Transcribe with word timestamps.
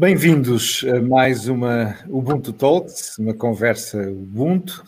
Bem-vindos 0.00 0.82
a 0.90 0.98
mais 0.98 1.46
uma 1.46 1.94
Ubuntu 2.08 2.54
Talks, 2.54 3.18
uma 3.18 3.34
conversa 3.34 3.98
Ubuntu, 4.10 4.82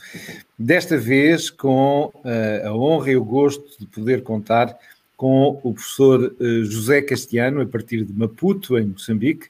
desta 0.58 0.96
vez 0.96 1.50
com 1.50 2.10
uh, 2.24 2.66
a 2.66 2.74
honra 2.74 3.10
e 3.10 3.16
o 3.18 3.22
gosto 3.22 3.78
de 3.78 3.84
poder 3.84 4.22
contar 4.22 4.74
com 5.14 5.60
o 5.62 5.74
professor 5.74 6.34
uh, 6.40 6.64
José 6.64 7.02
Castiano, 7.02 7.60
a 7.60 7.66
partir 7.66 8.06
de 8.06 8.12
Maputo, 8.14 8.78
em 8.78 8.86
Moçambique. 8.86 9.48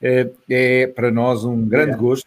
Uh, 0.00 0.34
é 0.48 0.86
para 0.86 1.10
nós 1.10 1.44
um 1.44 1.62
grande 1.62 1.94
gosto. 1.94 2.26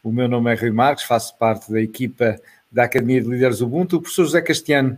O 0.00 0.12
meu 0.12 0.28
nome 0.28 0.52
é 0.52 0.54
Rui 0.54 0.70
Marques, 0.70 1.06
faço 1.06 1.36
parte 1.36 1.72
da 1.72 1.80
equipa 1.80 2.40
da 2.70 2.84
Academia 2.84 3.20
de 3.20 3.28
Líderes 3.28 3.60
Ubuntu. 3.60 3.96
O 3.96 4.00
professor 4.00 4.26
José 4.26 4.40
Castiano 4.40 4.96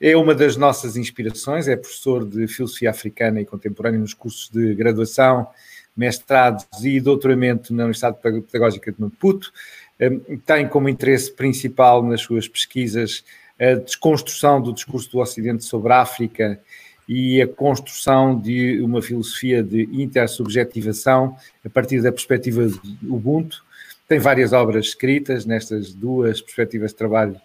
é 0.00 0.16
uma 0.16 0.34
das 0.34 0.56
nossas 0.56 0.96
inspirações, 0.96 1.68
é 1.68 1.76
professor 1.76 2.26
de 2.26 2.48
Filosofia 2.48 2.88
Africana 2.88 3.38
e 3.38 3.44
Contemporânea 3.44 4.00
nos 4.00 4.14
cursos 4.14 4.48
de 4.48 4.74
graduação 4.74 5.46
mestrados 5.96 6.66
e 6.82 7.00
doutoramento 7.00 7.74
na 7.74 7.84
Universidade 7.84 8.18
Pedagógica 8.20 8.92
de 8.92 9.00
Maputo. 9.00 9.52
Hum, 10.00 10.38
tem 10.44 10.66
como 10.66 10.88
interesse 10.88 11.32
principal 11.32 12.02
nas 12.02 12.22
suas 12.22 12.48
pesquisas 12.48 13.24
a 13.60 13.74
desconstrução 13.74 14.60
do 14.60 14.72
discurso 14.72 15.10
do 15.10 15.18
Ocidente 15.18 15.64
sobre 15.64 15.92
a 15.92 16.00
África 16.00 16.58
e 17.06 17.42
a 17.42 17.46
construção 17.46 18.38
de 18.38 18.80
uma 18.80 19.02
filosofia 19.02 19.62
de 19.62 19.82
intersubjetivação 19.92 21.36
a 21.64 21.68
partir 21.68 22.00
da 22.00 22.12
perspectiva 22.12 22.66
do 22.68 23.14
Ubuntu. 23.14 23.62
Tem 24.08 24.18
várias 24.18 24.52
obras 24.52 24.86
escritas 24.86 25.44
nestas 25.44 25.92
duas 25.92 26.40
perspectivas 26.40 26.92
de 26.92 26.96
trabalho 26.96 27.36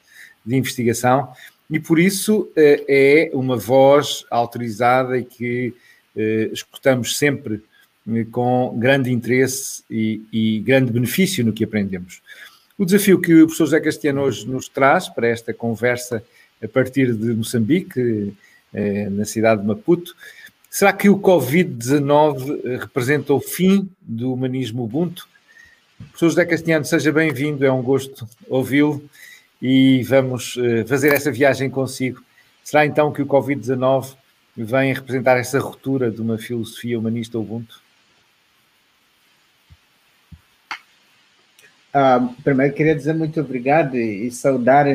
de 0.46 0.55
investigação 0.55 1.30
e 1.70 1.80
por 1.80 1.99
isso 1.99 2.49
eh, 2.55 2.85
é 2.87 3.35
uma 3.35 3.57
voz 3.57 4.24
autorizada 4.30 5.18
e 5.18 5.26
que 5.26 5.74
eh, 6.15 6.49
escutamos 6.54 7.18
sempre 7.18 7.62
com 8.32 8.76
grande 8.78 9.12
interesse 9.12 9.84
e, 9.90 10.22
e, 10.32 10.60
grande 10.60 10.92
benefício 10.92 11.44
no 11.44 11.52
que 11.52 11.64
aprendemos. 11.64 12.22
O 12.78 12.86
desafio 12.86 13.20
que 13.20 13.34
o 13.34 13.46
professor 13.46 13.66
José 13.66 13.80
Castiano 13.80 14.22
hoje 14.22 14.48
nos 14.48 14.68
traz 14.68 15.10
para 15.10 15.28
esta 15.28 15.54
conversa 15.54 16.24
a 16.64 16.68
partir 16.68 17.14
de 17.14 17.34
Moçambique, 17.34 18.34
eh, 18.74 19.10
na 19.10 19.26
cidade 19.26 19.62
de 19.62 19.68
Maputo, 19.68 20.16
será 20.70 20.92
que 20.92 21.10
o 21.10 21.18
Covid-19 21.18 22.62
eh, 22.66 22.78
representa 22.78 23.34
o 23.34 23.40
fim 23.40 23.90
do 24.02 24.34
humanismo 24.34 24.84
Ubuntu? 24.84 25.28
Professor 25.98 26.30
José 26.30 26.46
Castiano, 26.46 26.84
seja 26.84 27.12
bem-vindo, 27.12 27.66
é 27.66 27.72
um 27.72 27.82
gosto 27.82 28.28
ouvi-lo 28.50 29.02
e 29.62 30.04
vamos 30.04 30.58
eh, 30.58 30.84
fazer 30.86 31.14
essa 31.14 31.32
viagem 31.32 31.70
consigo. 31.70 32.22
Será 32.64 32.86
então 32.86 33.14
que 33.14 33.22
o 33.22 33.26
Covid-19 33.26 34.16
vem 34.58 34.94
representar 34.94 35.38
essa 35.38 35.60
ruptura 35.60 36.12
de 36.12 36.22
uma 36.22 36.38
filosofia 36.38 37.00
humanista 37.00 37.40
Ubuntu? 37.40 37.85
Uh, 41.96 42.34
primeiro, 42.43 42.74
queria 42.74 42.93
dizer 42.93 43.13
muito 43.13 43.40
obrigado 43.40 43.96
e, 43.96 44.27
e, 44.27 44.32
saudar 44.32 44.85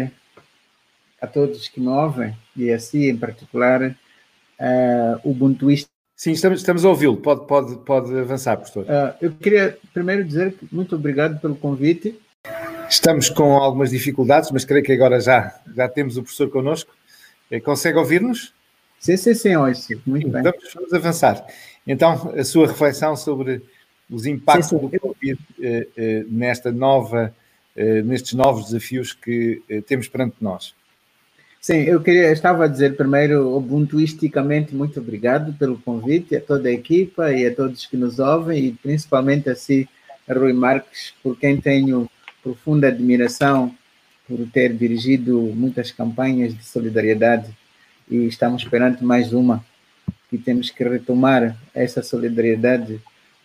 a 1.18 1.26
todos 1.26 1.66
que 1.66 1.80
me 1.80 1.88
ouvem, 1.88 2.36
e 2.54 2.70
assim, 2.70 3.04
em 3.08 3.16
particular, 3.16 3.82
uh, 3.82 5.20
o 5.24 5.30
Ubuntuista. 5.30 5.88
Sim, 6.14 6.32
estamos, 6.32 6.60
estamos 6.60 6.84
a 6.84 6.90
ouvi-lo. 6.90 7.16
Pode, 7.16 7.46
pode, 7.46 7.76
pode 7.78 8.18
avançar, 8.18 8.58
professor. 8.58 8.84
Uh, 8.84 9.16
eu 9.22 9.32
queria 9.32 9.78
primeiro 9.94 10.22
dizer 10.22 10.54
muito 10.70 10.94
obrigado 10.94 11.40
pelo 11.40 11.56
convite. 11.56 12.20
Estamos 12.90 13.30
com 13.30 13.56
algumas 13.56 13.88
dificuldades, 13.88 14.50
mas 14.50 14.66
creio 14.66 14.84
que 14.84 14.92
agora 14.92 15.18
já, 15.20 15.58
já 15.74 15.88
temos 15.88 16.18
o 16.18 16.22
professor 16.22 16.50
connosco. 16.50 16.92
Eh, 17.50 17.60
consegue 17.60 17.96
ouvir-nos? 17.96 18.52
Sim, 18.98 19.16
sim, 19.16 19.32
sim, 19.32 19.56
hoje. 19.56 19.98
Muito 20.04 20.28
bem. 20.28 20.42
Vamos, 20.42 20.75
vamos 20.75 20.92
avançar. 20.92 21.46
Então, 21.86 22.34
a 22.36 22.44
sua 22.44 22.66
reflexão 22.66 23.16
sobre 23.16 23.62
os 24.10 24.26
impactos 24.26 24.69
sim, 24.69 24.78
sim. 24.78 24.88
do 24.88 25.00
Covid 25.00 25.38
eh, 25.60 25.88
eh, 25.97 26.25
nesta 26.28 26.72
nova, 26.72 27.34
eh, 27.76 28.03
nestes 28.03 28.34
novos 28.34 28.66
desafios 28.66 29.12
que 29.12 29.62
temos 29.87 30.09
perante 30.09 30.37
nós. 30.41 30.75
Sim, 31.60 31.82
eu 31.82 32.00
queria, 32.00 32.32
estava 32.32 32.65
a 32.65 32.69
dizer 32.69 32.97
primeiro, 32.97 33.54
ubuntuisticamente, 33.54 34.75
muito 34.75 34.99
obrigado 34.99 35.53
pelo 35.59 35.78
convite 35.78 36.34
a 36.34 36.41
toda 36.41 36.69
a 36.69 36.72
equipa 36.72 37.32
e 37.32 37.47
a 37.47 37.54
todos 37.54 37.87
que 37.87 37.97
nos 37.97 38.19
ouvem 38.19 38.65
e 38.65 38.72
principalmente 38.72 39.49
a 39.50 39.54
si, 39.54 39.88
a 40.26 40.32
Rui 40.32 40.54
Marques, 40.54 41.12
por 41.22 41.38
quem 41.38 41.60
tenho 41.60 42.10
profunda 42.43 42.88
admiração 42.88 43.75
por 44.26 44.38
ter 44.50 44.72
dirigido 44.72 45.38
muitas 45.54 45.91
campanhas 45.93 46.56
de 46.56 46.65
solidariedade 46.65 47.50
e 48.09 48.26
estamos 48.26 48.65
perante 48.65 49.04
mais 49.04 49.32
uma 49.32 49.62
que 50.31 50.38
temos 50.38 50.70
que 50.70 50.82
retomar 50.82 51.56
essa 51.75 52.03
solidariedade 52.03 53.00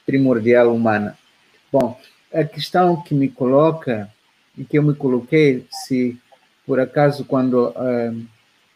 primordial 0.06 0.74
humana. 0.74 1.18
Bom, 1.72 2.00
a 2.34 2.44
questão 2.44 3.02
que 3.02 3.14
me 3.14 3.30
coloca 3.30 4.10
e 4.58 4.64
que 4.64 4.78
eu 4.78 4.84
me 4.84 4.94
coloquei, 4.94 5.66
se 5.70 6.18
por 6.66 6.80
acaso 6.80 7.26
quando 7.26 7.70
uh, 7.70 8.26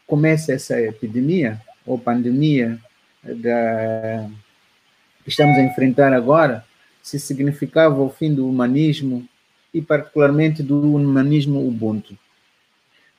começa 0.06 0.54
essa 0.54 0.80
epidemia 0.80 1.60
ou 1.86 1.98
pandemia 1.98 2.80
da, 3.24 4.30
que 5.24 5.30
estamos 5.30 5.58
a 5.58 5.64
enfrentar 5.64 6.14
agora, 6.14 6.66
se 7.02 7.20
significava 7.20 8.02
o 8.02 8.10
fim 8.10 8.34
do 8.34 8.48
humanismo 8.48 9.28
e 9.74 9.82
particularmente 9.82 10.62
do 10.62 10.96
humanismo 10.96 11.68
Ubuntu. 11.68 12.18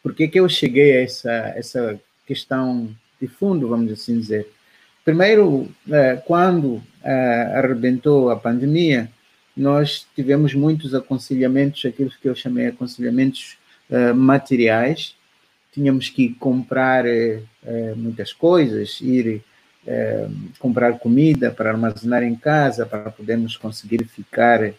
Por 0.03 0.15
que, 0.15 0.29
que 0.29 0.41
eu 0.41 0.49
cheguei 0.49 0.97
a 0.97 1.03
essa, 1.03 1.33
essa 1.57 2.01
questão 2.27 2.95
de 3.21 3.29
fundo, 3.29 3.69
vamos 3.69 3.93
assim 3.93 4.19
dizer? 4.19 4.51
Primeiro, 5.05 5.69
eh, 5.91 6.23
quando 6.27 6.83
eh, 7.03 7.53
arrebentou 7.55 8.31
a 8.31 8.37
pandemia, 8.37 9.11
nós 9.57 10.07
tivemos 10.15 10.55
muitos 10.55 10.95
aconselhamentos, 10.95 11.85
aquilo 11.85 12.11
que 12.11 12.29
eu 12.29 12.35
chamei 12.35 12.67
aconselhamentos 12.67 13.59
eh, 13.91 14.13
materiais. 14.13 15.15
Tínhamos 15.73 16.09
que 16.09 16.35
comprar 16.35 17.05
muitas 17.95 18.33
coisas, 18.33 19.01
ir 19.01 19.41
comprar 20.59 20.99
comida 20.99 21.53
para 21.53 21.71
armazenar 21.71 22.25
em 22.25 22.35
casa, 22.35 22.85
para 22.85 23.09
podermos 23.09 23.57
conseguir 23.57 24.05
ficar 24.05 24.73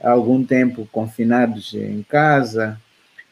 algum 0.00 0.44
tempo 0.44 0.88
confinados 0.90 1.74
em 1.74 2.02
casa. 2.02 2.80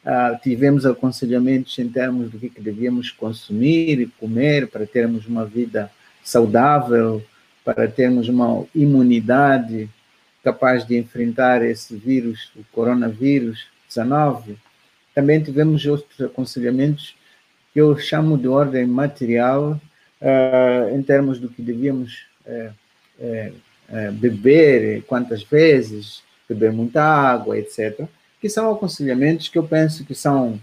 Uh, 0.05 0.39
tivemos 0.41 0.87
aconselhamentos 0.87 1.77
em 1.79 1.89
termos 1.89 2.31
do 2.31 2.39
que, 2.39 2.49
que 2.49 2.61
devíamos 2.61 3.11
consumir 3.11 4.01
e 4.01 4.07
comer 4.07 4.69
para 4.69 4.87
termos 4.87 5.27
uma 5.27 5.45
vida 5.45 5.91
saudável, 6.23 7.23
para 7.67 7.89
termos 7.89 8.29
uma 8.29 8.65
imunidade 8.73 9.91
capaz 10.45 10.87
de 10.87 10.97
enfrentar 10.97 11.65
esse 11.65 11.97
vírus, 11.97 12.53
o 12.55 12.63
coronavírus 12.73 13.67
19. 13.89 14.57
Também 15.13 15.43
tivemos 15.43 15.85
outros 15.85 16.21
aconselhamentos 16.21 17.17
que 17.75 17.81
eu 17.81 17.99
chamo 17.99 18.39
de 18.39 18.47
ordem 18.47 18.87
material, 18.87 19.81
uh, 20.23 20.97
em 20.97 21.03
termos 21.03 21.41
do 21.41 21.49
que 21.49 21.61
devíamos 21.61 22.25
uh, 22.47 22.73
uh, 23.19 24.13
beber, 24.13 25.03
quantas 25.03 25.43
vezes, 25.43 26.23
beber 26.49 26.71
muita 26.71 27.03
água, 27.03 27.59
etc. 27.59 28.07
Que 28.41 28.49
são 28.49 28.73
aconselhamentos 28.73 29.49
que 29.49 29.59
eu 29.59 29.65
penso 29.65 30.05
que 30.05 30.15
são 30.15 30.61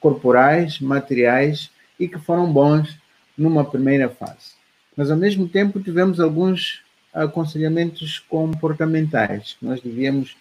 corporais, 0.00 0.80
materiais 0.80 1.70
e 1.98 2.08
que 2.08 2.18
foram 2.18 2.52
bons 2.52 2.98
numa 3.38 3.64
primeira 3.64 4.08
fase. 4.08 4.55
Mas, 4.96 5.10
ao 5.10 5.16
mesmo 5.16 5.46
tempo, 5.46 5.80
tivemos 5.80 6.18
alguns 6.20 6.80
aconselhamentos 7.12 8.18
comportamentais. 8.18 9.56
Nós 9.60 9.80
devíamos 9.80 10.36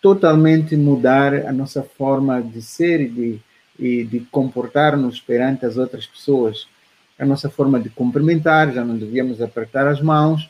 totalmente 0.00 0.76
mudar 0.76 1.34
a 1.46 1.52
nossa 1.52 1.82
forma 1.82 2.40
de 2.40 2.62
ser 2.62 3.00
e 3.00 3.08
de, 3.08 3.40
e 3.78 4.04
de 4.04 4.20
comportar-nos 4.30 5.20
perante 5.20 5.66
as 5.66 5.76
outras 5.76 6.06
pessoas. 6.06 6.66
A 7.18 7.26
nossa 7.26 7.50
forma 7.50 7.80
de 7.80 7.88
cumprimentar, 7.88 8.72
já 8.72 8.84
não 8.84 8.96
devíamos 8.96 9.42
apertar 9.42 9.88
as 9.88 10.00
mãos, 10.00 10.48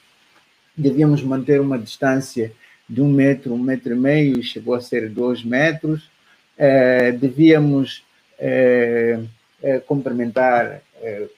devíamos 0.76 1.22
manter 1.22 1.60
uma 1.60 1.78
distância 1.78 2.52
de 2.88 3.00
um 3.00 3.10
metro, 3.10 3.54
um 3.54 3.58
metro 3.58 3.94
e 3.94 3.98
meio, 3.98 4.38
e 4.38 4.42
chegou 4.42 4.74
a 4.74 4.80
ser 4.80 5.08
dois 5.08 5.42
metros. 5.42 6.10
É, 6.56 7.12
devíamos 7.12 8.02
é, 8.38 9.20
é, 9.62 9.78
cumprimentar 9.80 10.82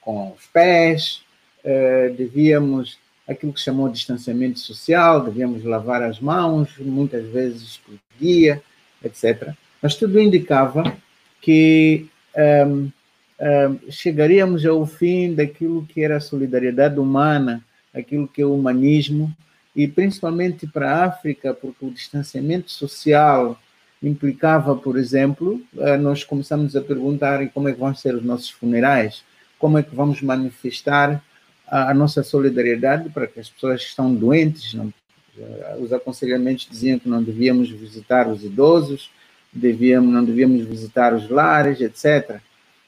com 0.01 0.33
os 0.35 0.47
pés, 0.47 1.21
eh, 1.63 2.13
devíamos, 2.17 2.97
aquilo 3.27 3.53
que 3.53 3.59
chamou 3.59 3.87
de 3.87 3.95
distanciamento 3.95 4.59
social, 4.59 5.23
devíamos 5.23 5.63
lavar 5.63 6.01
as 6.01 6.19
mãos 6.19 6.69
muitas 6.79 7.25
vezes 7.27 7.77
por 7.77 7.95
dia, 8.19 8.61
etc. 9.03 9.53
Mas 9.81 9.95
tudo 9.95 10.19
indicava 10.19 10.83
que 11.39 12.07
um, 12.35 12.89
um, 13.39 13.91
chegaríamos 13.91 14.65
ao 14.65 14.85
fim 14.85 15.33
daquilo 15.33 15.85
que 15.85 16.03
era 16.03 16.17
a 16.17 16.21
solidariedade 16.21 16.99
humana, 16.99 17.63
aquilo 17.93 18.27
que 18.27 18.41
é 18.41 18.45
o 18.45 18.55
humanismo, 18.55 19.31
e 19.75 19.87
principalmente 19.87 20.67
para 20.67 20.91
a 20.91 21.05
África, 21.05 21.53
porque 21.53 21.85
o 21.85 21.91
distanciamento 21.91 22.71
social 22.71 23.57
implicava, 24.03 24.75
por 24.75 24.97
exemplo, 24.97 25.61
nós 25.99 26.23
começamos 26.23 26.75
a 26.75 26.81
perguntar 26.81 27.47
como 27.49 27.69
é 27.69 27.73
que 27.73 27.79
vão 27.79 27.93
ser 27.93 28.15
os 28.15 28.23
nossos 28.23 28.49
funerais, 28.49 29.23
como 29.59 29.77
é 29.77 29.83
que 29.83 29.95
vamos 29.95 30.21
manifestar 30.21 31.23
a, 31.71 31.93
nossa 31.93 32.21
solidariedade 32.21 33.09
para 33.09 33.25
que 33.25 33.39
as 33.39 33.49
pessoas 33.49 33.81
que 33.81 33.89
estão 33.89 34.13
doentes, 34.13 34.73
não, 34.73 34.93
Os 35.79 35.93
aconselhamentos 35.93 36.67
diziam 36.69 36.99
que 36.99 37.07
não 37.07 37.23
devíamos 37.23 37.69
visitar 37.69 38.27
os 38.27 38.43
idosos, 38.43 39.09
devíamos, 39.53 40.13
não 40.13 40.25
devíamos 40.25 40.65
visitar 40.65 41.13
os 41.13 41.29
lares, 41.29 41.79
etc. 41.79 42.41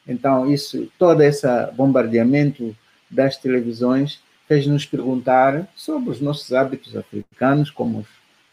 Então, 0.05 0.51
isso, 0.51 0.91
todo 0.99 1.21
esse 1.23 1.47
bombardeamento 1.73 2.75
das 3.09 3.37
televisões 3.37 4.19
fez-nos 4.47 4.85
perguntar 4.85 5.65
sobre 5.75 6.09
os 6.09 6.19
nossos 6.19 6.51
hábitos 6.51 6.97
africanos, 6.97 7.71
como 7.71 7.99
os 7.99 8.07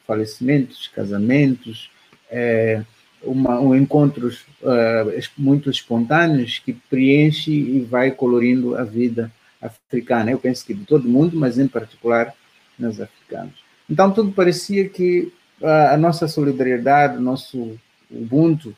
falecimentos, 0.06 0.88
casamentos, 0.88 1.91
é, 2.31 2.85
uma, 3.23 3.61
um 3.61 3.75
encontros 3.75 4.44
uh, 4.62 5.31
muito 5.37 5.69
espontâneos 5.69 6.61
que 6.61 6.73
preenche 6.73 7.50
e 7.50 7.81
vai 7.81 8.12
colorindo 8.12 8.77
a 8.77 8.85
vida 8.85 9.31
africana. 9.60 10.30
Eu 10.30 10.38
penso 10.38 10.64
que 10.64 10.74
de 10.74 10.84
todo 10.84 11.08
mundo, 11.08 11.36
mas 11.36 11.58
em 11.58 11.68
particular 11.68 12.34
nos 12.78 13.00
africanos. 13.00 13.54
Então 13.88 14.10
tudo 14.10 14.32
parecia 14.32 14.88
que 14.88 15.32
a, 15.62 15.94
a 15.94 15.96
nossa 15.96 16.26
solidariedade, 16.26 17.18
o 17.18 17.20
nosso 17.20 17.78
Ubuntu, 18.10 18.74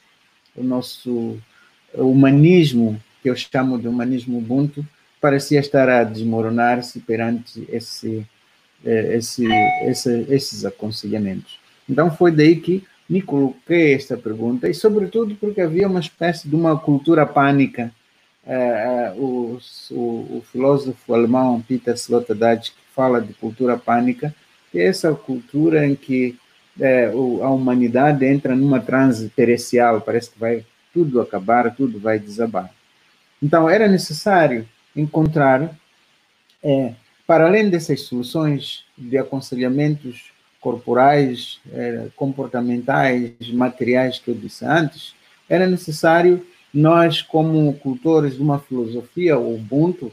o 0.54 0.62
nosso 0.62 1.38
humanismo, 1.94 3.00
que 3.22 3.30
eu 3.30 3.36
chamo 3.36 3.78
de 3.78 3.88
humanismo 3.88 4.38
Ubuntu, 4.38 4.86
parecia 5.20 5.60
estar 5.60 5.88
a 5.88 6.04
desmoronar-se 6.04 7.00
perante 7.00 7.66
esse, 7.70 8.26
eh, 8.84 9.16
esse, 9.16 9.46
esse, 9.86 10.26
esses 10.28 10.64
aconselhamentos. 10.64 11.60
Então 11.88 12.10
foi 12.10 12.32
daí 12.32 12.56
que 12.56 12.84
me 13.08 13.22
coloquei 13.22 13.94
esta 13.94 14.16
pergunta, 14.16 14.68
e 14.68 14.74
sobretudo 14.74 15.34
porque 15.36 15.60
havia 15.60 15.86
uma 15.86 16.00
espécie 16.00 16.48
de 16.48 16.56
uma 16.56 16.78
cultura 16.78 17.26
pânica. 17.26 17.92
Uh, 18.44 19.20
o, 19.20 19.60
o, 19.92 20.38
o, 20.38 20.44
filósofo 20.50 21.14
alemão 21.14 21.62
Peter 21.62 21.94
Sloterdijk 21.94 22.72
fala 22.92 23.20
de 23.20 23.32
cultura 23.34 23.78
pânica, 23.78 24.34
que 24.70 24.80
é 24.80 24.86
essa 24.86 25.14
cultura 25.14 25.86
em 25.86 25.94
que 25.94 26.36
uh, 26.76 27.44
a 27.44 27.50
humanidade 27.50 28.24
entra 28.24 28.56
numa 28.56 28.80
transe 28.80 29.28
perecial, 29.28 30.00
parece 30.00 30.30
que 30.30 30.40
vai 30.40 30.66
tudo 30.92 31.20
acabar, 31.20 31.74
tudo 31.74 32.00
vai 32.00 32.18
desabar. 32.18 32.68
Então, 33.40 33.70
era 33.70 33.86
necessário 33.86 34.68
encontrar, 34.94 35.62
uh, 36.64 36.94
para 37.26 37.46
além 37.46 37.70
dessas 37.70 38.00
soluções 38.02 38.84
de 38.98 39.16
aconselhamentos 39.18 40.32
corporais, 40.62 41.60
eh, 41.72 42.06
comportamentais, 42.14 43.32
materiais 43.52 44.20
que 44.20 44.30
eu 44.30 44.34
disse 44.34 44.64
antes, 44.64 45.12
era 45.48 45.66
necessário 45.66 46.46
nós, 46.72 47.20
como 47.20 47.72
cultores 47.74 48.36
de 48.36 48.42
uma 48.42 48.58
filosofia, 48.58 49.38
o 49.38 49.54
Ubuntu, 49.54 50.12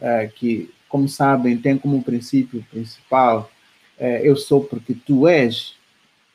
eh, 0.00 0.30
que, 0.34 0.70
como 0.88 1.08
sabem, 1.08 1.58
tem 1.58 1.76
como 1.76 2.02
princípio 2.02 2.64
principal 2.70 3.50
eh, 4.00 4.22
eu 4.24 4.34
sou 4.34 4.64
porque 4.64 4.94
tu 4.94 5.28
és, 5.28 5.74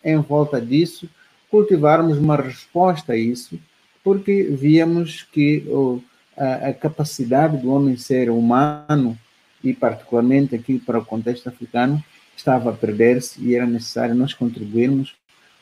em 0.04 0.18
volta 0.18 0.62
disso, 0.62 1.10
cultivarmos 1.50 2.20
uma 2.20 2.36
resposta 2.36 3.14
a 3.14 3.18
isso, 3.18 3.60
porque 4.04 4.44
víamos 4.44 5.24
que 5.24 5.66
a, 6.38 6.70
a 6.70 6.74
capacidade 6.74 7.58
do 7.58 7.72
homem 7.72 7.98
ser 7.98 8.30
humano, 8.30 9.18
e 9.64 9.74
particularmente 9.74 10.54
aqui 10.54 10.78
para 10.78 11.00
o 11.00 11.06
contexto 11.06 11.48
africano, 11.48 12.04
estava 12.38 12.70
a 12.70 12.74
perder-se 12.74 13.42
e 13.44 13.56
era 13.56 13.66
necessário 13.66 14.14
nós 14.14 14.34
contribuirmos 14.34 15.16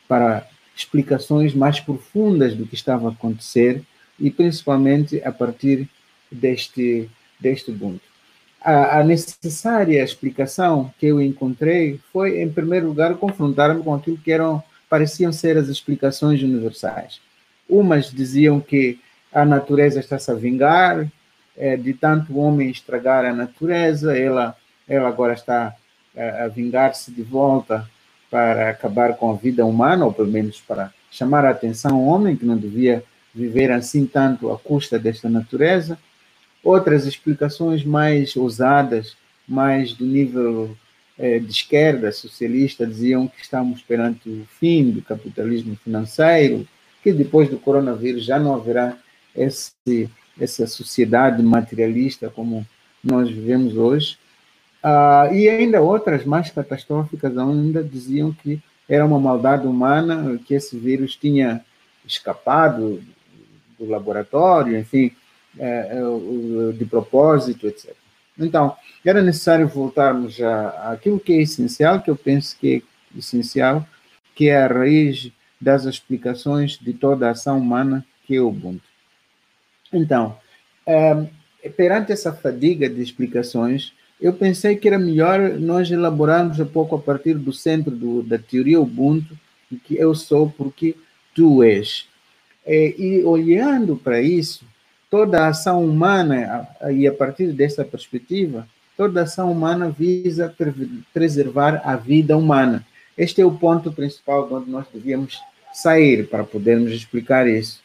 para 0.07 0.45
explicações 0.75 1.53
mais 1.53 1.79
profundas 1.79 2.53
do 2.53 2.65
que 2.65 2.75
estava 2.75 3.07
a 3.07 3.11
acontecer 3.11 3.81
e 4.19 4.29
principalmente 4.29 5.21
a 5.23 5.31
partir 5.31 5.87
deste, 6.31 7.09
deste 7.39 7.71
Ubuntu. 7.71 8.01
A, 8.61 8.99
a 8.99 9.03
necessária 9.03 10.01
explicação 10.01 10.93
que 10.97 11.07
eu 11.07 11.21
encontrei 11.21 11.99
foi, 12.11 12.41
em 12.41 12.49
primeiro 12.49 12.87
lugar, 12.87 13.15
confrontar-me 13.15 13.83
com 13.83 13.93
aquilo 13.93 14.17
que 14.17 14.31
eram, 14.31 14.63
pareciam 14.89 15.33
ser 15.33 15.57
as 15.57 15.67
explicações 15.67 16.41
universais. 16.41 17.19
Umas 17.67 18.09
diziam 18.09 18.59
que 18.59 18.99
a 19.33 19.43
natureza 19.43 19.99
está-se 19.99 20.31
a 20.31 20.35
vingar, 20.35 21.07
é, 21.57 21.75
de 21.75 21.93
tanto 21.93 22.33
o 22.33 22.37
homem 22.37 22.69
estragar 22.69 23.25
a 23.25 23.33
natureza, 23.33 24.17
ela, 24.17 24.55
ela 24.87 25.07
agora 25.07 25.33
está 25.33 25.75
a, 26.15 26.47
vingar-se 26.47 27.11
de 27.11 27.21
volta 27.21 27.87
para 28.29 28.69
acabar 28.69 29.15
com 29.15 29.31
a 29.31 29.35
vida 29.35 29.65
humana, 29.65 30.05
ou 30.05 30.13
pelo 30.13 30.31
menos 30.31 30.61
para 30.61 30.91
chamar 31.11 31.45
a 31.45 31.51
atenção 31.51 31.95
ao 31.95 32.03
homem, 32.03 32.35
que 32.35 32.45
não 32.45 32.57
devia 32.57 33.03
viver 33.33 33.71
assim 33.71 34.05
tanto 34.05 34.51
à 34.51 34.57
custa 34.57 34.99
desta 34.99 35.29
natureza. 35.29 35.97
Outras 36.63 37.05
explicações 37.05 37.83
mais 37.83 38.35
ousadas, 38.35 39.17
mais 39.47 39.93
do 39.93 40.05
nível 40.05 40.77
eh, 41.17 41.39
de 41.39 41.51
esquerda 41.51 42.11
socialista, 42.11 42.85
diziam 42.85 43.27
que 43.27 43.41
estamos 43.41 43.81
perante 43.81 44.29
o 44.29 44.45
fim 44.59 44.91
do 44.91 45.01
capitalismo 45.01 45.75
financeiro, 45.75 46.67
que 47.01 47.11
depois 47.11 47.49
do 47.49 47.57
coronavírus 47.57 48.23
já 48.23 48.39
não 48.39 48.55
haverá 48.55 48.97
esse, 49.35 50.09
essa 50.39 50.65
sociedade 50.67 51.43
materialista 51.43 52.29
como 52.29 52.65
nós 53.03 53.29
vivemos 53.29 53.75
hoje. 53.75 54.17
Ah, 54.81 55.29
e 55.33 55.49
ainda 55.49 55.81
outras 55.81 56.25
mais 56.25 56.49
catastróficas 56.49 57.37
ainda 57.37 57.83
diziam 57.83 58.31
que 58.31 58.61
era 58.87 59.05
uma 59.05 59.19
maldade 59.19 59.65
humana, 59.65 60.39
que 60.45 60.53
esse 60.53 60.77
vírus 60.77 61.15
tinha 61.15 61.63
escapado 62.05 63.01
do 63.83 63.91
laboratório, 63.91 64.77
enfim, 64.77 65.11
é, 65.57 65.97
é, 65.97 66.71
de 66.71 66.85
propósito, 66.85 67.67
etc. 67.67 67.93
Então, 68.37 68.75
era 69.05 69.21
necessário 69.21 69.67
voltarmos 69.67 70.41
àquilo 70.41 71.19
que 71.19 71.33
é 71.33 71.41
essencial, 71.41 72.01
que 72.01 72.09
eu 72.09 72.15
penso 72.15 72.57
que 72.59 72.75
é 72.75 73.17
essencial, 73.17 73.85
que 74.33 74.49
é 74.49 74.63
a 74.63 74.67
raiz 74.67 75.31
das 75.61 75.85
explicações 75.85 76.77
de 76.79 76.93
toda 76.93 77.27
a 77.27 77.31
ação 77.31 77.59
humana, 77.59 78.05
que 78.25 78.35
é 78.35 78.41
o 78.41 78.47
Ubuntu. 78.47 78.83
Então, 79.91 80.37
é, 80.85 81.69
perante 81.77 82.11
essa 82.11 82.33
fadiga 82.33 82.89
de 82.89 83.01
explicações, 83.01 83.93
eu 84.19 84.33
pensei 84.33 84.75
que 84.75 84.87
era 84.87 84.97
melhor 84.97 85.59
nós 85.59 85.91
elaborarmos 85.91 86.59
um 86.59 86.65
pouco 86.65 86.95
a 86.95 86.99
partir 86.99 87.35
do 87.35 87.53
centro 87.53 87.91
do, 87.91 88.23
da 88.23 88.39
teoria 88.39 88.81
Ubuntu, 88.81 89.37
que 89.83 89.95
eu 89.95 90.15
sou 90.15 90.49
porque 90.49 90.95
tu 91.35 91.63
és. 91.63 92.07
E, 92.65 92.95
e 92.97 93.23
olhando 93.23 93.95
para 93.95 94.21
isso, 94.21 94.65
toda 95.09 95.41
a 95.41 95.47
ação 95.49 95.83
humana, 95.83 96.67
e 96.91 97.07
a 97.07 97.13
partir 97.13 97.51
dessa 97.51 97.85
perspectiva, 97.85 98.67
toda 98.97 99.19
a 99.19 99.23
ação 99.23 99.51
humana 99.51 99.89
visa 99.89 100.53
preservar 101.13 101.81
a 101.83 101.95
vida 101.95 102.37
humana. 102.37 102.85
Este 103.17 103.41
é 103.41 103.45
o 103.45 103.51
ponto 103.51 103.91
principal 103.91 104.47
de 104.47 104.53
onde 104.53 104.71
nós 104.71 104.85
devíamos 104.91 105.39
sair 105.73 106.27
para 106.27 106.43
podermos 106.43 106.91
explicar 106.91 107.47
isso. 107.47 107.81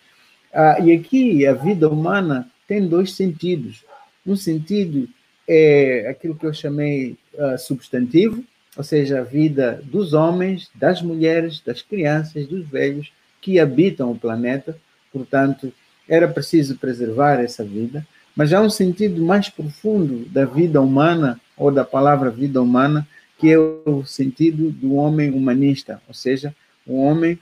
Ah, 0.52 0.78
e 0.80 0.92
aqui 0.92 1.46
a 1.46 1.52
vida 1.52 1.88
humana 1.88 2.48
tem 2.66 2.86
dois 2.86 3.12
sentidos. 3.12 3.84
Um 4.26 4.36
sentido 4.36 5.08
é 5.46 6.06
aquilo 6.10 6.34
que 6.34 6.46
eu 6.46 6.52
chamei 6.52 7.16
uh, 7.34 7.58
substantivo, 7.58 8.44
ou 8.76 8.84
seja, 8.84 9.20
a 9.20 9.24
vida 9.24 9.80
dos 9.84 10.12
homens, 10.12 10.70
das 10.74 11.00
mulheres, 11.00 11.62
das 11.64 11.80
crianças, 11.80 12.46
dos 12.46 12.66
velhos 12.68 13.10
que 13.40 13.58
habitam 13.58 14.10
o 14.10 14.18
planeta. 14.18 14.78
Portanto, 15.12 15.72
era 16.08 16.26
preciso 16.26 16.76
preservar 16.78 17.40
essa 17.40 17.64
vida, 17.64 18.06
mas 18.34 18.52
há 18.52 18.60
um 18.60 18.70
sentido 18.70 19.22
mais 19.22 19.48
profundo 19.48 20.24
da 20.30 20.44
vida 20.44 20.80
humana 20.80 21.40
ou 21.56 21.70
da 21.70 21.84
palavra 21.84 22.30
vida 22.30 22.62
humana, 22.62 23.06
que 23.38 23.50
é 23.52 23.58
o 23.58 24.04
sentido 24.04 24.70
do 24.70 24.94
homem 24.94 25.30
humanista, 25.30 26.00
ou 26.08 26.14
seja, 26.14 26.54
um 26.86 26.96
homem 26.96 27.38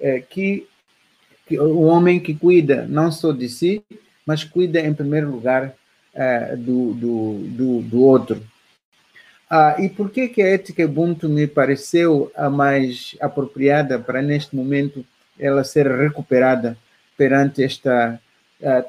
é, 0.00 0.20
que, 0.20 0.66
que 1.46 1.60
um 1.60 1.84
homem 1.84 2.18
que 2.18 2.34
cuida 2.34 2.86
não 2.88 3.12
só 3.12 3.32
de 3.32 3.48
si, 3.48 3.82
mas 4.24 4.44
cuida 4.44 4.80
em 4.80 4.94
primeiro 4.94 5.30
lugar 5.30 5.74
é, 6.14 6.56
do, 6.56 6.94
do, 6.94 7.34
do, 7.48 7.82
do, 7.82 8.02
outro. 8.02 8.42
Ah, 9.48 9.76
e 9.78 9.88
por 9.88 10.10
que, 10.10 10.28
que 10.28 10.42
a 10.42 10.48
ética 10.48 10.84
Ubuntu 10.84 11.28
me 11.28 11.46
pareceu 11.46 12.30
a 12.34 12.50
mais 12.50 13.16
apropriada 13.20 13.98
para, 13.98 14.20
neste 14.20 14.54
momento, 14.54 15.04
ela 15.38 15.64
ser 15.64 15.86
recuperada 15.86 16.76
perante 17.16 17.62
esta 17.62 18.20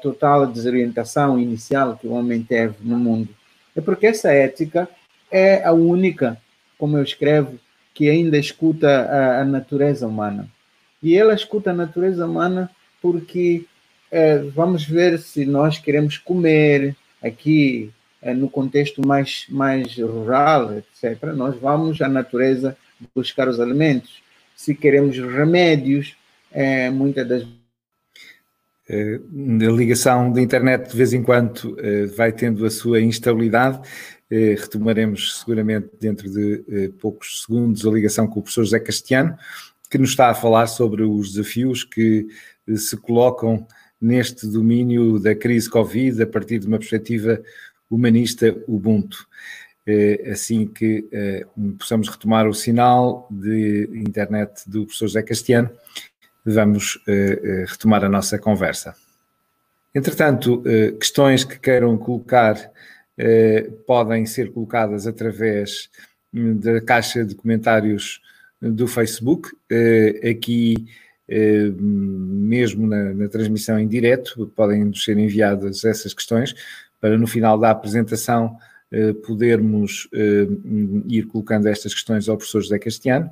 total 0.02 0.48
desorientação 0.48 1.38
inicial 1.38 1.96
que 1.96 2.06
o 2.06 2.12
homem 2.12 2.42
teve 2.42 2.74
no 2.80 2.98
mundo? 2.98 3.28
É 3.74 3.80
porque 3.80 4.06
essa 4.06 4.32
ética 4.32 4.88
é 5.30 5.64
a 5.64 5.72
única, 5.72 6.36
como 6.76 6.98
eu 6.98 7.02
escrevo, 7.02 7.58
que 7.94 8.08
ainda 8.08 8.36
escuta 8.36 8.88
a, 8.88 9.42
a 9.42 9.44
natureza 9.44 10.06
humana. 10.06 10.48
E 11.02 11.16
ela 11.16 11.34
escuta 11.34 11.70
a 11.70 11.74
natureza 11.74 12.26
humana 12.26 12.70
porque 13.00 13.64
é, 14.10 14.38
vamos 14.38 14.84
ver 14.84 15.18
se 15.18 15.46
nós 15.46 15.78
queremos 15.78 16.18
comer, 16.18 16.96
aqui 17.22 17.90
é, 18.20 18.34
no 18.34 18.50
contexto 18.50 19.06
mais, 19.06 19.46
mais 19.48 19.96
rural, 19.96 20.74
etc., 20.74 21.32
nós 21.34 21.56
vamos 21.56 22.00
à 22.02 22.08
natureza 22.08 22.76
buscar 23.14 23.48
os 23.48 23.60
alimentos. 23.60 24.22
Se 24.54 24.74
queremos 24.74 25.16
remédios, 25.16 26.16
é, 26.52 26.90
muitas 26.90 27.28
das 27.28 27.46
a 28.92 29.70
ligação 29.70 30.32
da 30.32 30.40
internet 30.42 30.90
de 30.90 30.96
vez 30.96 31.12
em 31.12 31.22
quando 31.22 31.76
vai 32.16 32.32
tendo 32.32 32.66
a 32.66 32.70
sua 32.70 33.00
instabilidade 33.00 33.80
Eh, 34.30 34.54
retomaremos 34.56 35.40
seguramente 35.40 35.88
dentro 36.00 36.30
de 36.30 36.64
eh, 36.68 36.90
poucos 37.00 37.42
segundos 37.42 37.84
a 37.84 37.90
ligação 37.90 38.28
com 38.28 38.38
o 38.38 38.42
professor 38.42 38.62
José 38.62 38.78
Castiano, 38.78 39.36
que 39.90 39.98
nos 39.98 40.10
está 40.10 40.30
a 40.30 40.34
falar 40.34 40.68
sobre 40.68 41.02
os 41.02 41.32
desafios 41.32 41.82
que 41.82 42.28
eh, 42.68 42.76
se 42.76 42.96
colocam 42.96 43.66
neste 44.00 44.46
domínio 44.46 45.18
da 45.18 45.34
crise 45.34 45.68
Covid 45.68 46.22
a 46.22 46.26
partir 46.28 46.60
de 46.60 46.68
uma 46.68 46.78
perspectiva 46.78 47.42
humanista 47.90 48.56
Ubuntu. 48.68 49.26
Assim 50.30 50.68
que 50.68 51.04
possamos 51.76 52.08
retomar 52.08 52.46
o 52.46 52.54
sinal 52.54 53.26
de 53.28 53.90
internet 53.92 54.62
do 54.70 54.84
professor 54.84 55.08
José 55.08 55.22
Castiano, 55.22 55.68
vamos 56.44 56.98
retomar 57.68 58.04
a 58.04 58.08
nossa 58.08 58.38
conversa. 58.38 58.94
Entretanto, 59.94 60.62
questões 60.98 61.44
que 61.44 61.58
queiram 61.58 61.96
colocar 61.98 62.56
eh, 63.22 63.70
podem 63.86 64.24
ser 64.24 64.50
colocadas 64.50 65.06
através 65.06 65.90
hum, 66.32 66.56
da 66.56 66.80
caixa 66.80 67.22
de 67.22 67.34
comentários 67.34 68.18
do 68.62 68.88
Facebook. 68.88 69.50
Eh, 69.70 70.30
aqui, 70.30 70.86
eh, 71.28 71.70
mesmo 71.76 72.86
na, 72.86 73.12
na, 73.12 73.28
transmissão 73.28 73.78
em 73.78 73.86
direto, 73.86 74.50
podem 74.56 74.94
ser 74.94 75.18
enviadas 75.18 75.84
essas 75.84 76.14
questões 76.14 76.54
para 76.98 77.18
no 77.18 77.26
final 77.26 77.58
da 77.58 77.70
apresentação 77.70 78.56
podermos 79.24 80.08
ir 81.06 81.22
colocando 81.26 81.68
estas 81.68 81.94
questões 81.94 82.28
ao 82.28 82.36
professor 82.36 82.60
José 82.60 82.76
Castiano 82.76 83.30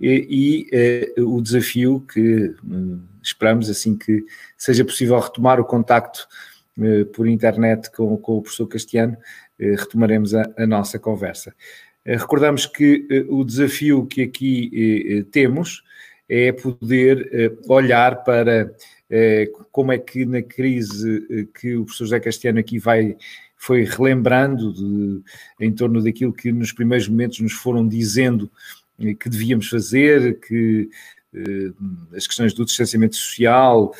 e, 0.00 0.68
e 1.16 1.20
o 1.22 1.40
desafio 1.40 2.04
que 2.12 2.54
hum, 2.64 3.00
esperamos 3.22 3.70
assim 3.70 3.96
que 3.96 4.24
seja 4.56 4.84
possível 4.84 5.18
retomar 5.18 5.60
o 5.60 5.64
contacto 5.64 6.28
eh, 6.80 7.04
por 7.04 7.28
internet 7.28 7.90
com, 7.92 8.16
com 8.16 8.38
o 8.38 8.42
professor 8.42 8.66
Castiano, 8.66 9.16
eh, 9.58 9.76
retomaremos 9.78 10.34
a, 10.34 10.44
a 10.58 10.66
nossa 10.66 10.98
conversa. 10.98 11.54
Eh, 12.04 12.16
recordamos 12.16 12.66
que 12.66 13.06
o 13.28 13.44
desafio 13.44 14.06
que 14.06 14.22
aqui 14.22 15.24
temos 15.30 15.82
é 16.28 16.52
poder 16.52 17.58
olhar 17.68 18.24
para 18.24 18.74
como 19.70 19.92
é 19.92 19.98
que 19.98 20.24
na 20.26 20.42
crise 20.42 21.48
que 21.60 21.76
o 21.76 21.84
professor 21.84 22.04
José 22.06 22.20
Castiano 22.20 22.58
aqui 22.58 22.78
vai 22.78 23.16
foi 23.56 23.84
relembrando 23.84 24.74
de, 24.74 25.22
em 25.58 25.72
torno 25.72 26.02
daquilo 26.02 26.32
que 26.32 26.52
nos 26.52 26.72
primeiros 26.72 27.08
momentos 27.08 27.40
nos 27.40 27.52
foram 27.52 27.86
dizendo 27.86 28.50
que 28.98 29.28
devíamos 29.28 29.68
fazer, 29.68 30.38
que 30.40 30.88
as 32.16 32.28
questões 32.28 32.54
do 32.54 32.64
distanciamento 32.64 33.16
social, 33.16 33.92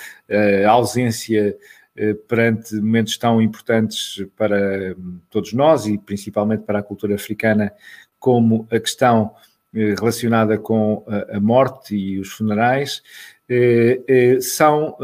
a 0.64 0.70
ausência 0.70 1.56
eh, 1.96 2.12
perante 2.12 2.74
momentos 2.74 3.16
tão 3.16 3.40
importantes 3.40 4.26
para 4.36 4.96
hum, 4.98 5.20
todos 5.30 5.52
nós 5.52 5.86
e 5.86 5.96
principalmente 5.96 6.64
para 6.64 6.80
a 6.80 6.82
cultura 6.82 7.14
africana, 7.14 7.72
como 8.18 8.66
a 8.68 8.80
questão 8.80 9.32
eh, 9.72 9.94
relacionada 9.96 10.58
com 10.58 11.04
a 11.32 11.38
morte 11.38 11.94
e 11.94 12.18
os 12.18 12.30
funerais, 12.30 13.00
eh, 13.48 14.38
são 14.40 14.96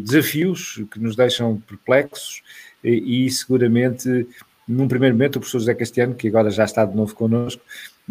desafios 0.00 0.84
que 0.92 1.00
nos 1.00 1.16
deixam 1.16 1.60
perplexos 1.60 2.42
e 2.84 3.28
seguramente, 3.30 4.28
num 4.68 4.86
primeiro 4.86 5.16
momento, 5.16 5.36
o 5.36 5.40
professor 5.40 5.60
José 5.60 5.74
Castiano, 5.74 6.14
que 6.14 6.28
agora 6.28 6.50
já 6.50 6.64
está 6.64 6.84
de 6.84 6.94
novo 6.94 7.14
connosco, 7.14 7.62